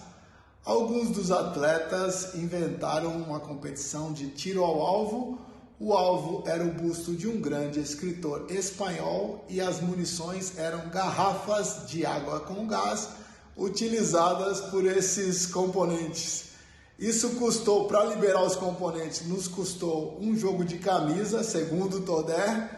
alguns 0.64 1.10
dos 1.10 1.30
atletas 1.30 2.34
inventaram 2.34 3.16
uma 3.16 3.40
competição 3.40 4.12
de 4.12 4.28
tiro 4.28 4.64
ao 4.64 4.80
alvo. 4.80 5.51
O 5.84 5.94
alvo 5.94 6.44
era 6.46 6.62
o 6.62 6.70
busto 6.70 7.12
de 7.12 7.26
um 7.26 7.40
grande 7.40 7.80
escritor 7.80 8.46
espanhol 8.48 9.44
e 9.48 9.60
as 9.60 9.80
munições 9.80 10.56
eram 10.56 10.88
garrafas 10.90 11.88
de 11.88 12.06
água 12.06 12.38
com 12.38 12.68
gás 12.68 13.08
utilizadas 13.56 14.60
por 14.60 14.84
esses 14.86 15.44
componentes. 15.44 16.50
Isso 16.96 17.30
custou, 17.30 17.88
para 17.88 18.04
liberar 18.04 18.44
os 18.44 18.54
componentes, 18.54 19.26
nos 19.26 19.48
custou 19.48 20.16
um 20.20 20.36
jogo 20.36 20.64
de 20.64 20.78
camisa, 20.78 21.42
segundo 21.42 21.96
o 21.96 22.02
Toder. 22.02 22.70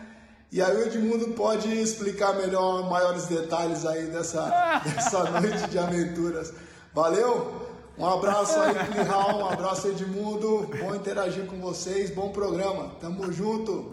E 0.51 0.63
aí 0.63 0.75
o 0.75 0.87
Edmundo 0.87 1.35
pode 1.35 1.69
explicar 1.79 2.33
melhor, 2.33 2.89
maiores 2.89 3.27
detalhes 3.27 3.85
aí 3.85 4.07
dessa, 4.07 4.49
dessa 4.83 5.31
noite 5.31 5.69
de 5.69 5.79
aventuras. 5.79 6.55
Valeu? 6.95 7.64
Um 7.97 8.07
abraço 8.07 8.61
aí, 8.61 8.75
Plihal, 8.75 9.39
um 9.39 9.49
abraço, 9.51 9.87
Edmundo. 9.87 10.69
Bom 10.81 10.97
interagir 10.97 11.47
com 11.47 11.61
vocês, 11.61 12.11
bom 12.11 12.31
programa. 12.31 12.91
Tamo 13.01 13.33
junto. 13.33 13.93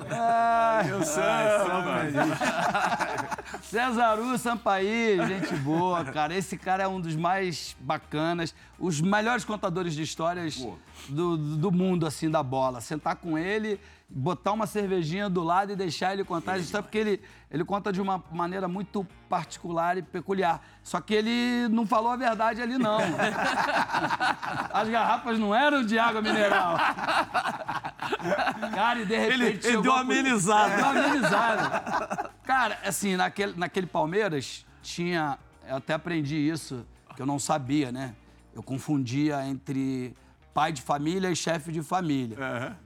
Meu 0.88 1.04
Samba. 1.04 2.02
Cesaru 3.62 4.36
Sampaí, 4.40 5.20
gente 5.28 5.56
boa, 5.58 6.04
cara. 6.04 6.34
Esse 6.36 6.58
cara 6.58 6.82
é 6.84 6.88
um 6.88 7.00
dos 7.00 7.16
mais 7.16 7.76
bacanas, 7.80 8.56
os 8.80 9.00
melhores 9.00 9.46
contadores 9.46 9.94
de 9.94 10.02
histórias 10.02 10.56
do, 11.10 11.38
do 11.38 11.72
mundo, 11.72 12.06
assim, 12.06 12.30
da 12.30 12.42
bola. 12.44 12.82
Sentar 12.82 13.16
com 13.16 13.38
ele, 13.38 13.80
botar 14.10 14.52
uma 14.52 14.66
cervejinha 14.68 15.30
do 15.30 15.42
lado 15.44 15.72
e 15.72 15.76
deixar 15.76 16.14
ele 16.14 16.24
contar 16.24 16.54
as 16.54 16.64
histórias, 16.64 16.86
porque 16.86 16.98
ele, 16.98 17.22
ele 17.50 17.64
conta 17.64 17.92
de 17.92 18.02
uma 18.02 18.24
maneira 18.32 18.68
muito 18.68 19.06
particular 19.30 19.98
e 19.98 20.02
peculiar. 20.02 20.62
Só 20.84 21.00
que 21.02 21.14
ele 21.14 21.68
não 21.70 21.86
falou 21.86 22.12
a 22.12 22.16
verdade 22.16 22.62
ali, 22.62 22.78
não. 22.78 23.00
As 24.74 24.90
garrafas 24.90 25.38
não 25.40 25.54
eram 25.54 25.84
de 25.86 25.98
água 26.00 26.22
mineral. 26.22 26.78
Cara, 28.74 29.00
e 29.02 29.06
de 29.06 29.18
repente. 29.18 29.34
Ele- 29.42 29.46
ele 29.64 29.82
deu 29.82 29.92
uma 29.92 30.02
amenizada. 30.02 30.76
Deu 30.76 30.86
amenizada. 30.86 32.32
Cara, 32.44 32.78
assim, 32.86 33.16
naquele, 33.16 33.54
naquele 33.58 33.88
Palmeiras 33.88 34.66
tinha. 34.82 35.38
Eu 35.68 35.78
até 35.78 35.94
aprendi 35.94 36.36
isso, 36.36 36.86
que 37.16 37.22
eu 37.22 37.26
não 37.26 37.40
sabia, 37.40 37.92
né? 37.92 38.14
Eu 38.54 38.62
confundia 38.64 39.46
entre 39.48 40.14
pai 40.54 40.72
de 40.72 40.82
família 40.82 41.30
e 41.32 41.36
chefe 41.36 41.72
de 41.72 41.82
família. 41.82 42.38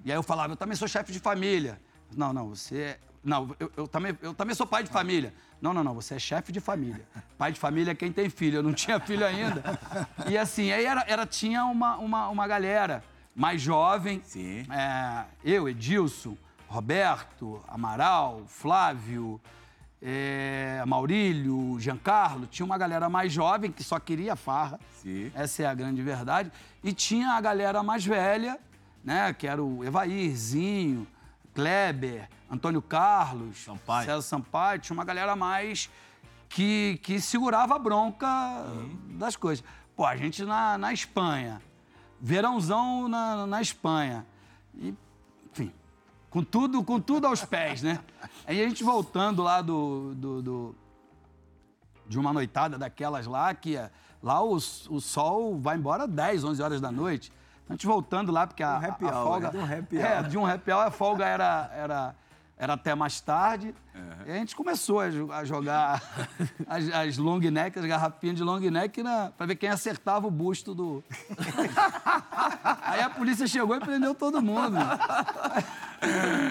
E 0.04 0.12
aí 0.12 0.18
eu 0.18 0.24
falava, 0.24 0.54
eu 0.54 0.58
também 0.58 0.76
sou 0.76 0.88
chefe 0.88 1.12
de 1.12 1.20
família. 1.20 1.80
Não, 2.16 2.32
não, 2.34 2.50
você 2.50 2.78
é. 2.82 3.00
Não, 3.24 3.56
eu, 3.60 3.72
eu 3.76 3.88
também, 3.88 4.16
eu 4.22 4.34
também 4.36 4.54
sou 4.56 4.68
pai 4.68 4.84
de 4.84 4.90
família. 4.90 5.34
Não, 5.60 5.74
não, 5.74 5.84
não, 5.84 5.96
você 5.96 6.14
é 6.16 6.20
chefe 6.20 6.52
de 6.52 6.60
família. 6.60 7.04
Pai 7.40 7.52
de 7.52 7.60
família 7.60 7.92
é 7.92 7.96
quem 7.96 8.12
tem 8.12 8.30
filho. 8.30 8.58
Eu 8.60 8.64
não 8.64 8.72
tinha 8.74 9.00
filho 9.00 9.26
ainda. 9.26 9.64
E 10.30 10.38
assim, 10.38 10.72
aí 10.72 10.86
era, 10.86 11.04
era- 11.08 11.26
tinha 11.26 11.66
uma, 11.66 11.98
uma, 11.98 12.30
uma 12.30 12.48
galera 12.48 13.04
mais 13.36 13.60
jovem. 13.62 14.22
Sim. 14.24 14.68
É, 14.72 15.26
eu, 15.44 15.68
Edilson, 15.68 16.38
Roberto, 16.68 17.64
Amaral, 17.68 18.44
Flávio, 18.48 19.42
é, 20.08 20.84
Maurílio, 20.86 21.80
Giancarlo. 21.80 22.46
Tinha 22.46 22.64
uma 22.64 22.78
galera 22.78 23.10
mais 23.10 23.34
jovem 23.34 23.72
que 23.72 23.84
só 23.84 24.00
queria 24.00 24.36
farra. 24.36 24.80
Sim. 25.02 25.32
Essa 25.34 25.64
é 25.64 25.66
a 25.66 25.74
grande 25.74 26.00
verdade. 26.04 26.52
E 26.84 26.94
tinha 26.94 27.32
a 27.32 27.42
galera 27.42 27.82
mais 27.82 28.06
velha, 28.06 28.60
né? 29.04 29.34
Que 29.34 29.48
era 29.48 29.64
o 29.64 29.84
Evairzinho, 29.84 31.08
Kleber, 31.56 32.30
Antônio 32.52 32.84
Carlos, 32.84 33.58
Sampaio. 33.64 34.06
César 34.06 34.22
Sampaio. 34.22 34.80
Tinha 34.80 34.94
uma 34.94 35.04
galera 35.04 35.36
mais 35.36 35.90
que, 36.50 37.00
que 37.02 37.20
segurava 37.20 37.76
a 37.76 37.80
bronca 37.80 38.28
das 39.18 39.36
coisas. 39.36 39.66
Pô, 39.96 40.06
a 40.06 40.16
gente 40.16 40.46
na, 40.46 40.78
na 40.78 40.94
Espanha, 40.94 41.60
verãozão 42.22 43.08
na, 43.08 43.48
na 43.48 43.60
Espanha. 43.60 44.24
E, 44.76 44.94
com 46.36 46.44
tudo, 46.44 46.84
com 46.84 47.00
tudo 47.00 47.28
aos 47.28 47.46
pés, 47.46 47.82
né? 47.82 47.98
Aí 48.46 48.62
a 48.62 48.68
gente 48.68 48.84
voltando 48.84 49.42
lá 49.42 49.62
do, 49.62 50.14
do- 50.16 50.42
do- 50.42 50.76
de 52.10 52.20
uma 52.20 52.34
noitada 52.34 52.78
daquelas 52.78 53.26
lá, 53.26 53.54
que 53.54 53.78
é- 53.78 53.90
lá 54.22 54.44
o, 54.44 54.56
o 54.56 54.60
sol 55.00 55.58
vai 55.58 55.78
embora 55.78 56.06
10, 56.06 56.44
11 56.44 56.62
horas 56.62 56.82
da 56.82 56.92
noite. 56.92 57.32
Então, 57.64 57.74
a 57.74 57.74
gente 57.78 57.86
voltando 57.88 58.34
lá, 58.34 58.46
porque 58.46 58.62
a, 58.62 58.74
Um 58.80 58.86
happy 58.86 59.06
a 59.06 59.08
hour, 59.18 59.24
folga... 59.24 59.48
né? 59.48 59.52
De 59.54 59.58
um 59.58 59.78
happy 59.80 59.98
É, 59.98 60.16
hour. 60.20 60.28
de 60.28 60.38
um 60.38 60.46
happy 60.46 60.72
hour, 60.74 60.82
a 60.88 60.92
folga 60.92 61.26
era, 61.26 61.72
era, 61.74 62.16
era 62.58 62.74
até 62.74 62.96
mais 62.96 63.20
tarde. 63.20 63.74
E 64.26 64.32
a 64.32 64.36
gente 64.36 64.56
começou 64.56 65.00
a, 65.00 65.10
jo- 65.10 65.32
a 65.32 65.44
jogar 65.46 66.02
as, 66.68 66.90
as 66.94 67.18
long 67.18 67.40
neck, 67.40 67.78
as 67.78 67.86
garrafinhas 67.86 68.36
de 68.38 68.44
long 68.44 68.60
neck, 68.60 69.02
na, 69.04 69.32
pra 69.38 69.46
ver 69.46 69.56
quem 69.56 69.70
acertava 69.70 70.26
o 70.28 70.32
busto 70.32 70.74
do... 70.74 71.04
Aí 72.82 73.02
a 73.02 73.10
polícia 73.10 73.48
chegou 73.48 73.76
e 73.76 73.80
prendeu 73.80 74.14
todo 74.16 74.42
mundo. 74.42 74.78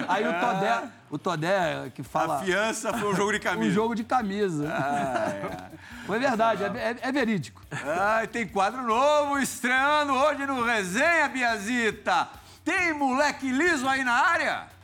Aí 0.07 0.27
o 0.27 0.33
Todé, 0.39 0.83
o 1.09 1.17
Todé 1.17 1.91
que 1.93 2.03
fala... 2.03 2.35
A 2.37 2.39
fiança 2.43 2.93
foi 2.93 3.11
um 3.11 3.15
jogo 3.15 3.31
de 3.33 3.39
camisa. 3.41 3.69
Um 3.69 3.73
jogo 3.73 3.95
de 3.95 4.03
camisa. 4.03 4.67
Ah, 4.71 5.29
é. 5.29 5.71
Foi 6.05 6.19
verdade, 6.19 6.63
é, 6.63 6.67
é- 6.67 6.97
é 7.01 7.11
verídico. 7.11 7.61
Ai, 7.71 8.27
tem 8.27 8.47
quadro 8.47 8.83
novo 8.83 9.39
estreando 9.39 10.13
hoje 10.13 10.45
no 10.45 10.63
Resenha, 10.63 11.27
Biazita. 11.29 12.27
Tem 12.63 12.93
moleque 12.93 13.51
liso 13.51 13.87
aí 13.87 14.03
na 14.03 14.13
área? 14.13 14.74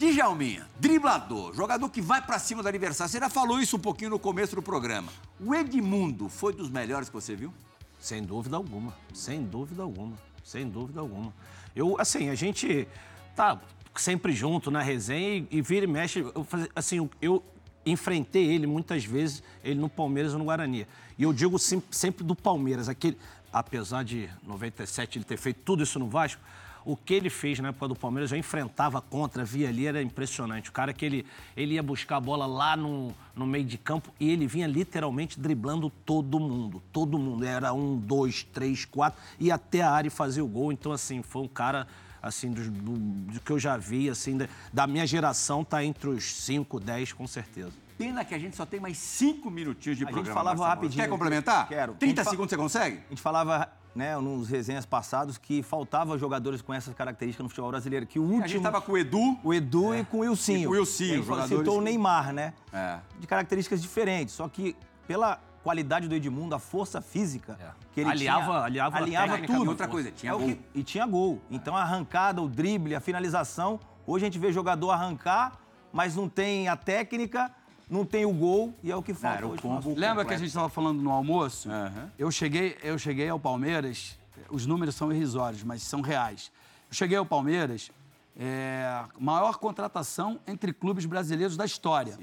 Djalminha, 0.00 0.66
driblador, 0.78 1.52
jogador 1.54 1.86
que 1.90 2.00
vai 2.00 2.22
pra 2.22 2.38
cima 2.38 2.62
do 2.62 2.68
adversário. 2.70 3.12
Você 3.12 3.18
já 3.20 3.28
falou 3.28 3.60
isso 3.60 3.76
um 3.76 3.80
pouquinho 3.80 4.08
no 4.08 4.18
começo 4.18 4.56
do 4.56 4.62
programa. 4.62 5.12
O 5.38 5.54
Edmundo 5.54 6.30
foi 6.30 6.54
dos 6.54 6.70
melhores 6.70 7.10
que 7.10 7.14
você 7.14 7.36
viu? 7.36 7.52
Sem 7.98 8.22
dúvida 8.22 8.56
alguma, 8.56 8.94
sem 9.12 9.44
dúvida 9.44 9.82
alguma, 9.82 10.16
sem 10.42 10.66
dúvida 10.66 11.00
alguma. 11.00 11.34
Eu, 11.76 12.00
assim, 12.00 12.30
a 12.30 12.34
gente 12.34 12.88
tá 13.36 13.60
sempre 13.94 14.32
junto 14.32 14.70
na 14.70 14.80
resenha 14.80 15.46
e, 15.50 15.58
e 15.58 15.60
vira 15.60 15.84
e 15.84 15.88
mexe. 15.88 16.20
Eu, 16.20 16.46
assim, 16.74 17.10
eu, 17.20 17.44
enfrentei 17.84 18.46
ele 18.54 18.66
muitas 18.66 19.04
vezes, 19.04 19.42
ele 19.62 19.78
no 19.78 19.88
Palmeiras 19.90 20.32
ou 20.32 20.38
no 20.38 20.46
Guarani. 20.46 20.86
E 21.18 21.24
eu 21.24 21.32
digo 21.32 21.58
sim- 21.58 21.82
sempre 21.90 22.24
do 22.24 22.34
Palmeiras, 22.34 22.88
aquele, 22.88 23.18
apesar 23.52 24.02
de 24.02 24.30
97 24.46 25.18
ele 25.18 25.24
ter 25.26 25.36
feito 25.36 25.60
tudo 25.62 25.82
isso 25.82 25.98
no 25.98 26.08
Vasco, 26.08 26.40
o 26.84 26.96
que 26.96 27.14
ele 27.14 27.28
fez 27.30 27.58
na 27.58 27.68
época 27.68 27.88
do 27.88 27.94
Palmeiras, 27.94 28.32
eu 28.32 28.38
enfrentava 28.38 29.00
contra, 29.00 29.44
via 29.44 29.68
ali, 29.68 29.86
era 29.86 30.02
impressionante. 30.02 30.70
O 30.70 30.72
cara 30.72 30.92
que 30.92 31.04
ele, 31.04 31.26
ele 31.56 31.74
ia 31.74 31.82
buscar 31.82 32.16
a 32.16 32.20
bola 32.20 32.46
lá 32.46 32.76
no, 32.76 33.12
no 33.34 33.46
meio 33.46 33.64
de 33.64 33.76
campo 33.78 34.12
e 34.18 34.30
ele 34.30 34.46
vinha 34.46 34.66
literalmente 34.66 35.38
driblando 35.38 35.90
todo 35.90 36.40
mundo. 36.40 36.82
Todo 36.92 37.18
mundo. 37.18 37.44
Era 37.44 37.72
um, 37.72 37.96
dois, 37.98 38.42
três, 38.44 38.84
quatro, 38.84 39.20
e 39.38 39.50
até 39.50 39.82
a 39.82 39.90
área 39.90 40.08
e 40.08 40.10
fazer 40.10 40.42
o 40.42 40.46
gol. 40.46 40.72
Então, 40.72 40.90
assim, 40.92 41.22
foi 41.22 41.42
um 41.42 41.48
cara, 41.48 41.86
assim, 42.22 42.50
do, 42.50 42.62
do- 42.70 42.98
do 43.32 43.40
que 43.40 43.50
eu 43.50 43.58
já 43.58 43.76
vi, 43.76 44.08
assim, 44.08 44.36
da, 44.38 44.48
da 44.72 44.86
minha 44.86 45.06
geração, 45.06 45.62
tá 45.64 45.84
entre 45.84 46.08
os 46.08 46.24
cinco, 46.24 46.80
dez, 46.80 47.12
com 47.12 47.26
certeza. 47.26 47.72
Pena 47.98 48.24
que 48.24 48.34
a 48.34 48.38
gente 48.38 48.56
só 48.56 48.64
tem 48.64 48.80
mais 48.80 48.96
cinco 48.96 49.50
minutinhos 49.50 49.98
de 49.98 50.04
A 50.04 50.06
gente 50.06 50.14
programa. 50.14 50.34
falava 50.34 50.56
Marcelo. 50.60 50.74
rapidinho. 50.80 51.04
Quer 51.04 51.10
complementar? 51.10 51.68
Quero. 51.68 51.92
30 51.92 52.04
A 52.04 52.08
gente 52.08 52.24
fa- 52.24 52.30
segundos 52.30 52.48
você 52.50 52.56
consegue? 52.56 52.96
A 52.96 53.08
gente 53.10 53.20
falava, 53.20 53.70
né, 53.94 54.16
nos 54.18 54.48
resenhas 54.48 54.86
passados, 54.86 55.36
que 55.36 55.62
faltava 55.62 56.16
jogadores 56.16 56.62
com 56.62 56.72
essas 56.72 56.94
características 56.94 57.42
no 57.44 57.48
futebol 57.48 57.70
brasileiro. 57.70 58.06
Que 58.06 58.18
o 58.18 58.22
último. 58.22 58.44
A 58.44 58.46
gente 58.46 58.62
tava 58.62 58.80
com 58.80 58.92
o 58.92 58.98
Edu. 58.98 59.38
O 59.42 59.52
Edu 59.52 59.94
e 59.94 60.04
com 60.04 60.18
o 60.18 60.20
Wilsinho. 60.20 60.60
E 60.60 60.64
com 60.64 60.70
o 60.70 60.74
Wilsinho, 60.74 61.08
E 61.08 61.12
a 61.12 61.16
gente 61.16 61.26
jogadores 61.26 61.58
citou 61.58 61.78
o 61.78 61.80
Neymar, 61.80 62.32
né? 62.32 62.54
É. 62.72 62.98
De 63.18 63.26
características 63.26 63.82
diferentes. 63.82 64.34
Só 64.34 64.48
que 64.48 64.76
pela 65.06 65.40
qualidade 65.62 66.08
do 66.08 66.14
Edmundo, 66.14 66.54
a 66.54 66.58
força 66.58 67.00
física 67.02 67.58
que 67.92 68.00
ele 68.00 68.10
Aliava- 68.10 68.44
tinha, 68.46 68.62
aliava 68.62 68.96
a 68.96 69.00
alinhava 69.00 69.32
técnica 69.32 69.52
tudo. 69.54 69.66
a 69.66 69.70
outra 69.70 69.88
coisa, 69.88 70.10
tinha 70.10 70.32
É 70.32 70.34
o 70.34 70.38
gol. 70.38 70.56
e 70.74 70.82
tinha 70.82 71.04
gol. 71.06 71.40
Então 71.50 71.76
a 71.76 71.82
arrancada, 71.82 72.40
o 72.40 72.48
drible, 72.48 72.94
a 72.94 73.00
finalização. 73.00 73.78
Hoje 74.06 74.24
a 74.24 74.28
gente 74.28 74.38
vê 74.38 74.50
jogador 74.52 74.90
arrancar, 74.90 75.58
mas 75.92 76.16
não 76.16 76.28
tem 76.28 76.68
a 76.68 76.76
técnica, 76.76 77.50
não 77.90 78.04
tem 78.04 78.24
o 78.24 78.32
gol 78.32 78.72
e 78.82 78.90
é 78.90 78.96
o 78.96 79.02
que 79.02 79.12
falta 79.12 79.44
hoje. 79.46 79.60
combo 79.60 79.88
Lembra 79.90 80.00
que 80.00 80.08
a 80.10 80.14
completo. 80.14 80.38
gente 80.38 80.48
estava 80.48 80.68
falando 80.68 81.02
no 81.02 81.10
almoço? 81.10 81.68
Aham. 81.68 82.10
Eu, 82.18 82.30
cheguei, 82.30 82.78
eu 82.82 82.96
cheguei 82.98 83.28
ao 83.28 83.38
Palmeiras, 83.40 84.16
os 84.48 84.64
números 84.64 84.94
são 84.94 85.12
irrisórios, 85.12 85.62
mas 85.64 85.82
são 85.82 86.00
reais. 86.00 86.52
Eu 86.88 86.94
cheguei 86.94 87.18
ao 87.18 87.26
Palmeiras, 87.26 87.90
é, 88.38 89.04
maior 89.18 89.56
contratação 89.58 90.38
entre 90.46 90.72
clubes 90.72 91.04
brasileiros 91.04 91.56
da 91.56 91.64
história. 91.64 92.16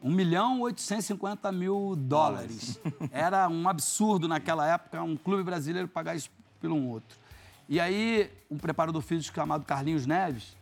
1 0.00 0.10
milhão 0.10 0.60
850 0.62 1.50
mil 1.52 1.94
dólares. 1.96 2.80
Era 3.12 3.48
um 3.48 3.68
absurdo 3.68 4.26
naquela 4.26 4.66
época 4.66 5.02
um 5.02 5.16
clube 5.16 5.42
brasileiro 5.42 5.88
pagar 5.88 6.14
isso 6.16 6.30
pelo 6.60 6.74
um 6.74 6.88
outro. 6.88 7.18
E 7.68 7.78
aí, 7.78 8.30
um 8.50 8.56
preparador 8.56 9.02
físico 9.02 9.34
chamado 9.34 9.64
Carlinhos 9.66 10.06
Neves, 10.06 10.56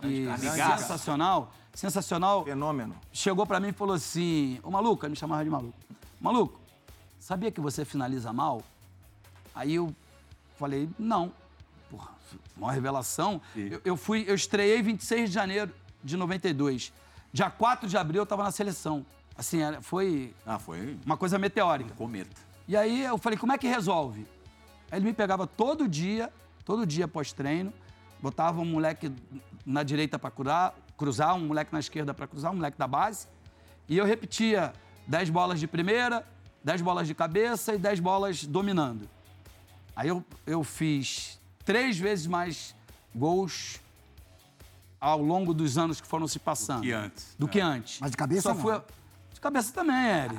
que 0.00 0.28
Amigaço. 0.28 0.82
sensacional, 0.82 1.52
sensacional, 1.74 2.44
Fenômeno. 2.44 2.94
chegou 3.12 3.46
pra 3.46 3.60
mim 3.60 3.68
e 3.68 3.72
falou 3.72 3.94
assim: 3.94 4.58
Ô 4.62 4.70
maluco, 4.70 5.04
ele 5.04 5.10
me 5.10 5.16
chamava 5.16 5.42
de 5.44 5.50
maluco. 5.50 5.74
Maluco, 6.20 6.58
sabia 7.18 7.50
que 7.50 7.60
você 7.60 7.84
finaliza 7.84 8.32
mal? 8.32 8.62
Aí 9.54 9.74
eu 9.74 9.94
falei: 10.58 10.88
não. 10.98 11.32
Porra, 11.90 12.10
maior 12.56 12.72
revelação. 12.72 13.40
Eu, 13.54 13.80
eu 13.84 13.96
fui, 13.96 14.24
eu 14.26 14.34
estreiei 14.34 14.80
26 14.82 15.28
de 15.30 15.34
janeiro 15.34 15.70
de 16.02 16.16
92. 16.16 16.92
Dia 17.32 17.50
4 17.50 17.88
de 17.88 17.96
abril 17.96 18.22
eu 18.22 18.26
tava 18.26 18.44
na 18.44 18.50
seleção. 18.52 19.04
Assim, 19.36 19.58
foi 19.82 20.32
Ah, 20.46 20.58
foi 20.58 20.96
uma 21.04 21.16
coisa 21.16 21.38
meteórica. 21.38 21.92
cometa. 21.94 22.30
E 22.68 22.76
aí 22.76 23.02
eu 23.04 23.18
falei, 23.18 23.36
como 23.38 23.52
é 23.52 23.58
que 23.58 23.66
resolve? 23.66 24.26
Aí 24.90 24.98
ele 24.98 25.04
me 25.06 25.12
pegava 25.12 25.46
todo 25.46 25.86
dia, 25.88 26.32
todo 26.64 26.86
dia 26.86 27.06
pós-treino, 27.08 27.72
botava 28.22 28.60
um 28.60 28.64
moleque 28.64 29.12
na 29.66 29.82
direita 29.82 30.18
para 30.18 30.30
cruzar, 30.30 30.72
cruzar, 30.96 31.34
um 31.34 31.46
moleque 31.46 31.72
na 31.72 31.80
esquerda 31.80 32.12
para 32.14 32.26
cruzar, 32.26 32.52
um 32.52 32.56
moleque 32.56 32.78
da 32.78 32.86
base, 32.86 33.26
e 33.88 33.96
eu 33.98 34.04
repetia 34.04 34.72
10 35.06 35.30
bolas 35.30 35.60
de 35.60 35.66
primeira, 35.66 36.26
10 36.62 36.80
bolas 36.82 37.06
de 37.06 37.14
cabeça 37.14 37.74
e 37.74 37.78
10 37.78 38.00
bolas 38.00 38.44
dominando. 38.44 39.08
Aí 39.94 40.08
eu, 40.08 40.24
eu 40.46 40.64
fiz 40.64 41.38
três 41.64 41.98
vezes 41.98 42.26
mais 42.26 42.74
gols 43.14 43.80
ao 45.00 45.20
longo 45.20 45.52
dos 45.52 45.76
anos 45.76 46.00
que 46.00 46.06
foram 46.06 46.26
se 46.26 46.38
passando. 46.38 46.82
que 46.82 46.92
antes. 46.92 47.34
Do 47.38 47.46
que 47.48 47.60
antes. 47.60 48.00
Mas 48.00 48.10
de 48.10 48.16
cabeça 48.16 48.42
Só 48.42 48.54
não. 48.54 48.60
fui- 48.60 48.80
De 49.34 49.40
cabeça 49.40 49.72
também, 49.72 49.94
Eri. 50.06 50.38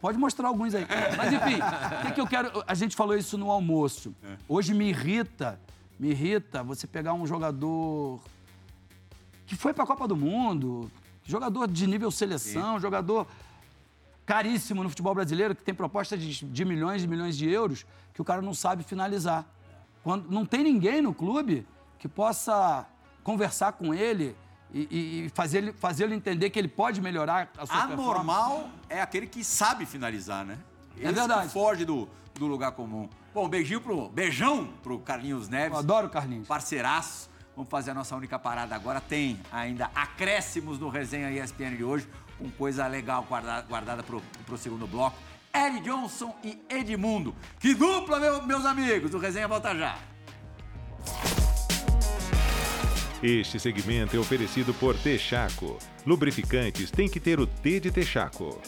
Pode 0.00 0.18
mostrar 0.18 0.48
alguns 0.48 0.74
aí. 0.74 0.86
Mas 1.16 1.32
enfim, 1.32 1.56
o 1.56 2.02
que, 2.06 2.12
que 2.12 2.20
eu 2.20 2.26
quero. 2.26 2.62
A 2.66 2.74
gente 2.74 2.94
falou 2.94 3.16
isso 3.16 3.38
no 3.38 3.50
almoço. 3.50 4.14
Hoje 4.48 4.74
me 4.74 4.90
irrita, 4.90 5.58
me 5.98 6.10
irrita 6.10 6.62
você 6.62 6.86
pegar 6.86 7.14
um 7.14 7.26
jogador 7.26 8.20
que 9.52 9.56
foi 9.58 9.74
para 9.74 9.84
a 9.84 9.86
Copa 9.86 10.08
do 10.08 10.16
Mundo, 10.16 10.90
jogador 11.24 11.68
de 11.68 11.86
nível 11.86 12.10
seleção, 12.10 12.80
jogador 12.80 13.26
caríssimo 14.24 14.82
no 14.82 14.88
futebol 14.88 15.14
brasileiro, 15.14 15.54
que 15.54 15.62
tem 15.62 15.74
proposta 15.74 16.16
de, 16.16 16.42
de 16.44 16.64
milhões 16.64 17.04
e 17.04 17.06
milhões 17.06 17.36
de 17.36 17.48
euros, 17.50 17.84
que 18.14 18.22
o 18.22 18.24
cara 18.24 18.40
não 18.40 18.54
sabe 18.54 18.82
finalizar. 18.82 19.44
Quando 20.02 20.30
não 20.30 20.46
tem 20.46 20.64
ninguém 20.64 21.02
no 21.02 21.12
clube 21.12 21.66
que 21.98 22.08
possa 22.08 22.86
conversar 23.22 23.72
com 23.72 23.92
ele 23.92 24.34
e, 24.72 24.80
e- 24.90 25.26
e 25.26 25.28
fazer 25.28 26.04
ele- 26.04 26.14
entender 26.14 26.48
que 26.50 26.58
ele 26.58 26.68
pode 26.68 27.00
melhorar 27.00 27.50
a 27.58 27.66
sua. 27.66 27.82
Anormal 27.82 28.70
é 28.88 29.00
aquele 29.02 29.26
que 29.26 29.44
sabe 29.44 29.84
finalizar, 29.84 30.44
né? 30.46 30.58
É 30.98 31.04
Esse 31.04 31.12
verdade. 31.12 31.46
Que 31.48 31.52
foge 31.52 31.84
do, 31.84 32.08
do 32.34 32.46
lugar 32.46 32.72
comum. 32.72 33.08
Bom, 33.34 33.48
beijinho 33.48 33.80
pro. 33.82 34.08
Beijão 34.08 34.68
pro 34.82 34.98
Carlinhos 34.98 35.48
Neves. 35.48 35.72
Eu 35.72 35.78
adoro 35.78 36.06
o 36.06 36.10
Carlinhos. 36.10 36.48
Parceiraço. 36.48 37.30
Vamos 37.54 37.70
fazer 37.70 37.90
a 37.90 37.94
nossa 37.94 38.16
única 38.16 38.38
parada 38.38 38.74
agora. 38.74 39.00
Tem 39.00 39.38
ainda 39.52 39.90
acréscimos 39.94 40.78
no 40.78 40.88
resenha 40.88 41.30
ESPN 41.30 41.76
de 41.76 41.84
hoje, 41.84 42.06
com 42.38 42.50
coisa 42.50 42.86
legal 42.86 43.24
guardada, 43.24 43.66
guardada 43.66 44.02
pro, 44.02 44.22
pro 44.46 44.56
segundo 44.56 44.86
bloco. 44.86 45.16
Eric 45.54 45.82
Johnson 45.82 46.34
e 46.42 46.58
Edmundo. 46.70 47.34
Que 47.60 47.74
dupla, 47.74 48.18
meu- 48.18 48.42
meus 48.46 48.64
amigos! 48.64 49.12
O 49.12 49.18
resenha 49.18 49.46
volta 49.46 49.74
já. 49.76 49.98
Este 53.22 53.60
segmento 53.60 54.16
é 54.16 54.18
oferecido 54.18 54.74
por 54.74 54.96
Texaco. 54.96 55.78
Lubrificantes 56.04 56.90
tem 56.90 57.08
que 57.08 57.20
ter 57.20 57.38
o 57.38 57.46
T 57.46 57.78
de 57.78 57.90
Texaco. 57.92 58.60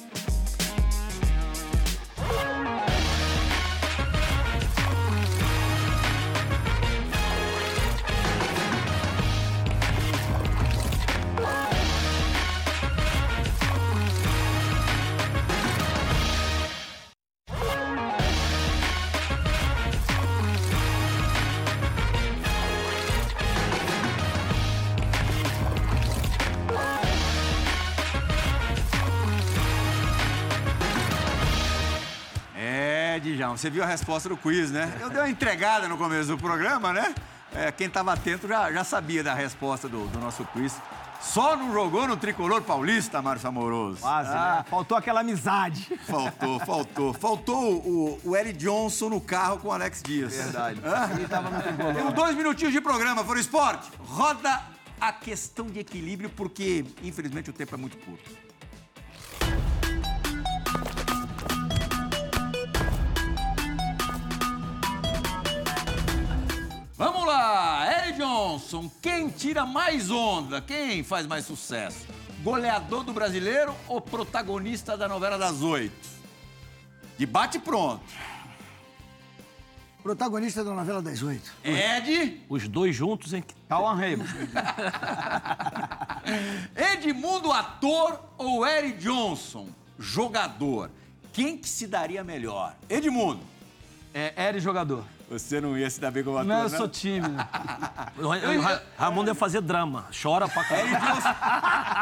Dijão, 33.55 33.57
você 33.57 33.71
viu 33.71 33.83
a 33.83 33.87
resposta 33.87 34.29
do 34.29 34.37
quiz, 34.37 34.71
né? 34.71 34.93
Eu 35.01 35.09
dei 35.09 35.21
uma 35.21 35.31
entregada 35.31 35.89
no 35.89 35.97
começo 35.97 36.29
do 36.29 36.39
programa, 36.39 36.93
né? 36.93 37.15
É, 37.55 37.71
quem 37.71 37.87
estava 37.87 38.13
atento 38.13 38.49
já, 38.49 38.71
já 38.73 38.83
sabia 38.83 39.23
da 39.23 39.33
resposta 39.33 39.89
do, 39.89 40.07
do 40.09 40.19
nosso 40.19 40.45
quiz. 40.47 40.77
Só 41.21 41.57
não 41.57 41.73
jogou 41.73 42.07
no 42.07 42.17
tricolor 42.17 42.61
paulista, 42.63 43.23
Márcio 43.23 43.49
Amoroso. 43.49 44.01
Quase, 44.01 44.31
né? 44.31 44.65
Faltou 44.69 44.99
aquela 44.99 45.21
amizade. 45.21 45.99
Faltou, 46.07 46.61
faltou. 46.61 47.15
Faltou 47.15 47.77
o, 47.77 48.21
o 48.25 48.37
Eric 48.37 48.59
Johnson 48.59 49.09
no 49.09 49.21
carro 49.21 49.59
com 49.59 49.69
o 49.69 49.73
Alex 49.73 50.03
Dias. 50.03 50.35
Verdade. 50.35 50.81
Hã? 50.85 51.11
Ele 51.15 51.29
tava 51.29 51.49
no 51.49 51.63
tricolor. 51.63 51.95
Temos 51.95 52.13
dois 52.13 52.37
minutinhos 52.37 52.73
de 52.73 52.81
programa, 52.81 53.25
for 53.25 53.39
esporte. 53.39 53.89
Roda 54.01 54.61
a 55.01 55.13
questão 55.13 55.67
de 55.67 55.79
equilíbrio, 55.79 56.29
porque, 56.31 56.85
infelizmente, 57.03 57.49
o 57.49 57.53
tempo 57.53 57.75
é 57.75 57.79
muito 57.79 57.97
curto. 57.99 58.31
Johnson, 68.15 68.91
quem 69.03 69.29
tira 69.29 69.65
mais 69.67 70.11
onda? 70.11 70.61
Quem 70.61 71.03
faz 71.03 71.27
mais 71.27 71.45
sucesso? 71.45 72.07
Goleador 72.43 73.05
do 73.05 73.13
brasileiro 73.13 73.75
ou 73.89 74.01
protagonista 74.01 74.97
da 74.97 75.09
novela 75.09 75.39
das 75.39 75.63
oito? 75.63 76.09
Debate 77.19 77.59
pronto. 77.59 78.03
Protagonista 80.03 80.63
da 80.63 80.73
novela 80.73 81.01
das 81.01 81.23
oito. 81.23 81.51
Ed. 81.65 82.43
Os 82.49 82.69
dois 82.69 82.95
juntos 82.95 83.33
em 83.33 83.41
que. 83.41 83.55
Cauã 83.69 83.95
Raymond. 83.97 84.29
Edmundo, 86.77 87.51
ator 87.51 88.21
ou 88.37 88.67
Eric 88.67 88.99
Johnson, 88.99 89.69
jogador? 89.99 90.91
Quem 91.33 91.57
que 91.57 91.69
se 91.69 91.87
daria 91.87 92.23
melhor? 92.23 92.77
Edmundo. 92.89 93.41
É, 94.13 94.33
Eri 94.49 94.61
jogador. 94.61 95.05
Você 95.31 95.61
não 95.61 95.77
ia 95.77 95.89
se 95.89 96.01
dar 96.01 96.11
bem 96.11 96.23
como 96.23 96.37
ator, 96.37 96.47
Não, 96.49 96.63
eu 96.65 96.69
né? 96.69 96.77
sou 96.77 96.89
tímido. 96.89 97.35
O 98.19 98.29
Ra- 98.29 98.37
o 98.39 98.61
Ra- 98.61 98.83
Ramon 98.99 99.25
deve 99.25 99.39
fazer 99.39 99.61
drama. 99.63 100.07
Chora 100.23 100.47
pra 100.49 100.65
caralho. 100.65 100.91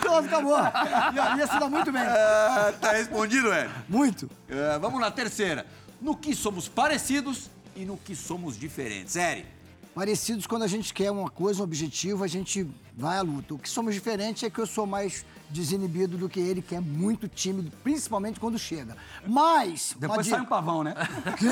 Pronto, 0.00 0.26
acabou. 0.26 0.58
Ia, 0.58 1.36
ia 1.36 1.46
se 1.46 1.58
dar 1.58 1.68
muito 1.68 1.90
bem. 1.92 2.02
Ah, 2.02 2.72
tá 2.80 2.92
respondido, 2.92 3.52
Ed? 3.52 3.70
Muito. 3.88 4.30
Ah, 4.50 4.78
vamos 4.78 5.00
na 5.00 5.10
terceira. 5.10 5.66
No 6.00 6.16
que 6.16 6.34
somos 6.34 6.68
parecidos 6.68 7.50
e 7.74 7.84
no 7.84 7.96
que 7.96 8.14
somos 8.14 8.58
diferentes. 8.58 9.16
Eri. 9.16 9.46
Parecidos 9.94 10.46
quando 10.46 10.64
a 10.64 10.68
gente 10.68 10.92
quer 10.92 11.10
uma 11.10 11.30
coisa, 11.30 11.60
um 11.60 11.64
objetivo, 11.64 12.24
a 12.24 12.28
gente 12.28 12.68
vai 12.96 13.18
à 13.18 13.22
luta. 13.22 13.54
O 13.54 13.58
que 13.58 13.68
somos 13.68 13.94
diferentes 13.94 14.42
é 14.42 14.50
que 14.50 14.58
eu 14.58 14.66
sou 14.66 14.86
mais 14.86 15.24
desinibido 15.54 16.18
do 16.18 16.28
que 16.28 16.40
ele, 16.40 16.60
que 16.60 16.74
é 16.74 16.80
muito 16.80 17.28
tímido, 17.28 17.70
principalmente 17.84 18.40
quando 18.40 18.58
chega. 18.58 18.96
Mas. 19.26 19.94
Depois 19.98 20.16
pode- 20.18 20.28
sai 20.30 20.40
um 20.40 20.44
pavão, 20.44 20.82
né? 20.82 20.94
Quê? 21.38 21.46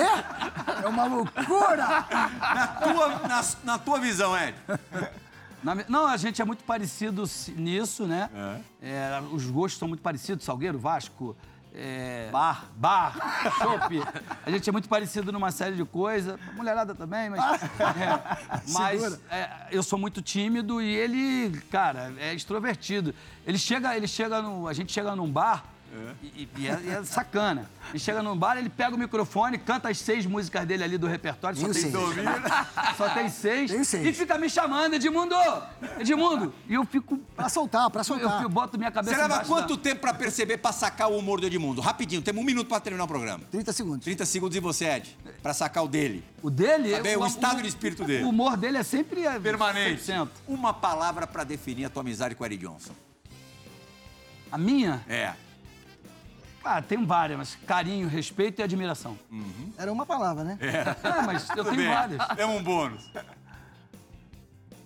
É 0.85 0.89
uma 0.89 1.05
loucura! 1.05 1.87
Na 2.41 2.67
tua, 2.67 3.09
na, 3.29 3.45
na 3.65 3.79
tua 3.79 4.01
visão, 4.01 4.37
Ed. 4.37 4.57
Na 5.63 5.77
não, 5.89 6.07
a 6.09 6.17
gente 6.17 6.43
é 6.43 6.45
muito 6.45 6.65
parecido 6.65 7.23
nisso, 7.57 8.05
né? 8.07 8.29
É, 8.83 9.23
os 9.31 9.47
gostos 9.47 9.79
são 9.79 9.87
muito 9.87 10.03
parecidos, 10.03 10.45
Salgueiro, 10.45 10.79
Vasco, 10.79 11.37
é, 11.75 12.29
Bar. 12.31 12.71
bar, 12.77 13.17
chopp. 13.59 14.03
A 14.45 14.51
gente 14.51 14.69
é 14.69 14.73
muito 14.73 14.89
parecido 14.89 15.33
numa 15.33 15.51
série 15.51 15.75
de 15.75 15.85
coisas. 15.85 16.39
Mulherada 16.55 16.95
também, 16.95 17.31
mas... 17.31 17.41
é, 17.63 18.63
mas 18.73 19.21
é, 19.31 19.49
eu 19.71 19.83
sou 19.83 19.99
muito 19.99 20.21
tímido 20.21 20.83
e 20.83 20.95
ele, 20.95 21.63
cara, 21.71 22.13
é 22.19 22.35
extrovertido. 22.35 23.15
Ele 23.47 23.59
chega, 23.59 23.97
ele 23.97 24.07
chega 24.07 24.43
no... 24.43 24.69
A 24.69 24.73
gente 24.73 24.93
chega 24.93 25.17
num 25.17 25.31
bar... 25.31 25.65
E, 26.23 26.49
e 26.57 26.67
é, 26.69 26.81
e 26.85 26.89
é 26.91 27.05
sacana. 27.05 27.69
Ele 27.91 27.99
chega 27.99 28.23
num 28.23 28.35
bar, 28.35 28.57
ele 28.57 28.71
pega 28.71 28.95
o 28.97 28.99
microfone, 28.99 29.59
canta 29.59 29.91
as 29.91 29.99
seis 29.99 30.25
músicas 30.25 30.67
dele 30.67 30.83
ali 30.83 30.97
do 30.97 31.07
repertório. 31.07 31.57
Só 31.59 31.67
tem, 31.67 31.75
seis. 31.75 31.93
só 32.97 33.09
tem 33.11 33.29
seis. 33.29 33.71
Tenho 33.71 33.85
seis. 33.85 34.07
E 34.07 34.13
fica 34.15 34.39
me 34.39 34.49
chamando, 34.49 34.95
Edmundo! 34.95 35.35
Edmundo! 35.99 36.55
E 36.67 36.73
eu 36.75 36.85
fico. 36.87 37.19
Pra 37.37 37.51
soltar, 37.51 37.91
pra 37.91 38.01
Eu, 38.01 38.05
soltar. 38.05 38.43
eu 38.43 38.49
boto 38.49 38.79
minha 38.79 38.91
cabeça 38.91 39.15
Você 39.17 39.23
leva 39.23 39.45
quanto 39.45 39.77
da- 39.77 39.83
tempo 39.83 40.01
pra 40.01 40.15
perceber, 40.15 40.57
pra 40.57 40.73
sacar 40.73 41.11
o 41.11 41.19
humor 41.19 41.41
do 41.41 41.47
Edmundo? 41.47 41.83
Rapidinho, 41.83 42.23
temos 42.23 42.43
um 42.43 42.47
minuto 42.47 42.69
pra 42.69 42.81
terminar 42.81 43.05
o 43.05 43.09
programa. 43.09 43.45
30 43.51 43.73
segundos. 43.75 44.05
30 44.05 44.25
segundos 44.25 44.57
e 44.57 44.61
você, 44.61 44.87
Ed, 44.87 45.19
pra 45.43 45.53
sacar 45.53 45.85
o 45.85 45.89
dele. 45.89 46.25
O 46.43 46.49
dele... 46.49 46.97
Saber 46.97 47.19
o 47.19 47.27
estado 47.27 47.61
de 47.61 47.69
espírito 47.69 48.03
dele. 48.05 48.25
O 48.25 48.31
humor 48.31 48.57
dele 48.57 48.79
é 48.79 48.83
sempre... 48.83 49.27
é, 49.27 49.39
Permanente. 49.39 50.01
100%. 50.11 50.29
Uma 50.49 50.73
palavra 50.73 51.27
pra 51.27 51.45
definir 51.45 51.85
a 51.85 51.91
tua 51.91 52.01
amizade 52.01 52.35
com 52.35 52.43
o 52.43 52.47
Eric 52.47 52.65
Johnson. 52.65 52.93
A 54.51 54.57
minha? 54.59 55.05
É. 55.09 55.33
Ah, 56.65 56.81
tem 56.81 57.05
várias, 57.05 57.39
mas 57.39 57.55
carinho, 57.67 58.09
respeito 58.09 58.61
e 58.61 58.63
admiração. 58.63 59.19
Era 59.77 59.93
uma 59.93 60.07
palavra, 60.07 60.45
né? 60.45 60.59
É, 60.61 61.23
mas 61.23 61.49
eu 61.51 61.57
Tudo 61.57 61.65
tenho 61.71 61.77
bem. 61.79 61.89
várias. 61.89 62.27
Temos 62.37 62.57
um 62.57 62.63
bônus. 62.63 63.11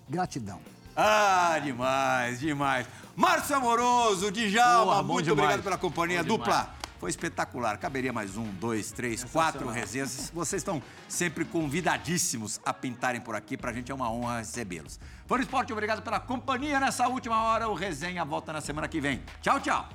Gratidão. 0.09 0.61
Ah, 0.97 1.59
demais, 1.62 2.41
demais. 2.41 2.87
Márcio 3.14 3.57
Amoroso, 3.57 4.31
Djalma, 4.31 5.03
bom 5.03 5.14
muito 5.14 5.24
demais. 5.27 5.41
obrigado 5.45 5.62
pela 5.64 5.77
companhia. 5.79 6.22
Bom 6.22 6.39
demais. 6.39 6.61
Dupla, 6.62 6.74
foi 6.99 7.11
espetacular. 7.11 7.77
Caberia 7.79 8.12
mais 8.12 8.37
um, 8.37 8.45
dois, 8.53 8.93
três, 8.93 9.22
quatro 9.24 9.68
resenhas. 9.68 10.31
Vocês 10.33 10.61
estão 10.61 10.83
sempre 11.09 11.45
convidadíssimos 11.45 12.59
a 12.64 12.72
pintarem 12.72 13.20
por 13.20 13.35
aqui. 13.35 13.57
Pra 13.57 13.72
gente 13.72 13.93
é 13.93 13.95
uma 13.95 14.11
honra 14.11 14.39
recebê-los. 14.39 14.99
Fora 15.27 15.43
Esporte, 15.43 15.72
obrigado 15.72 16.01
pela 16.03 16.20
companhia 16.20 16.81
nessa 16.81 17.07
última 17.09 17.43
hora. 17.43 17.68
O 17.68 17.74
Resenha 17.74 18.24
volta 18.24 18.53
na 18.53 18.61
semana 18.62 18.89
que 18.89 19.01
vem. 19.01 19.22
Tchau, 19.43 19.61
tchau. 19.61 19.89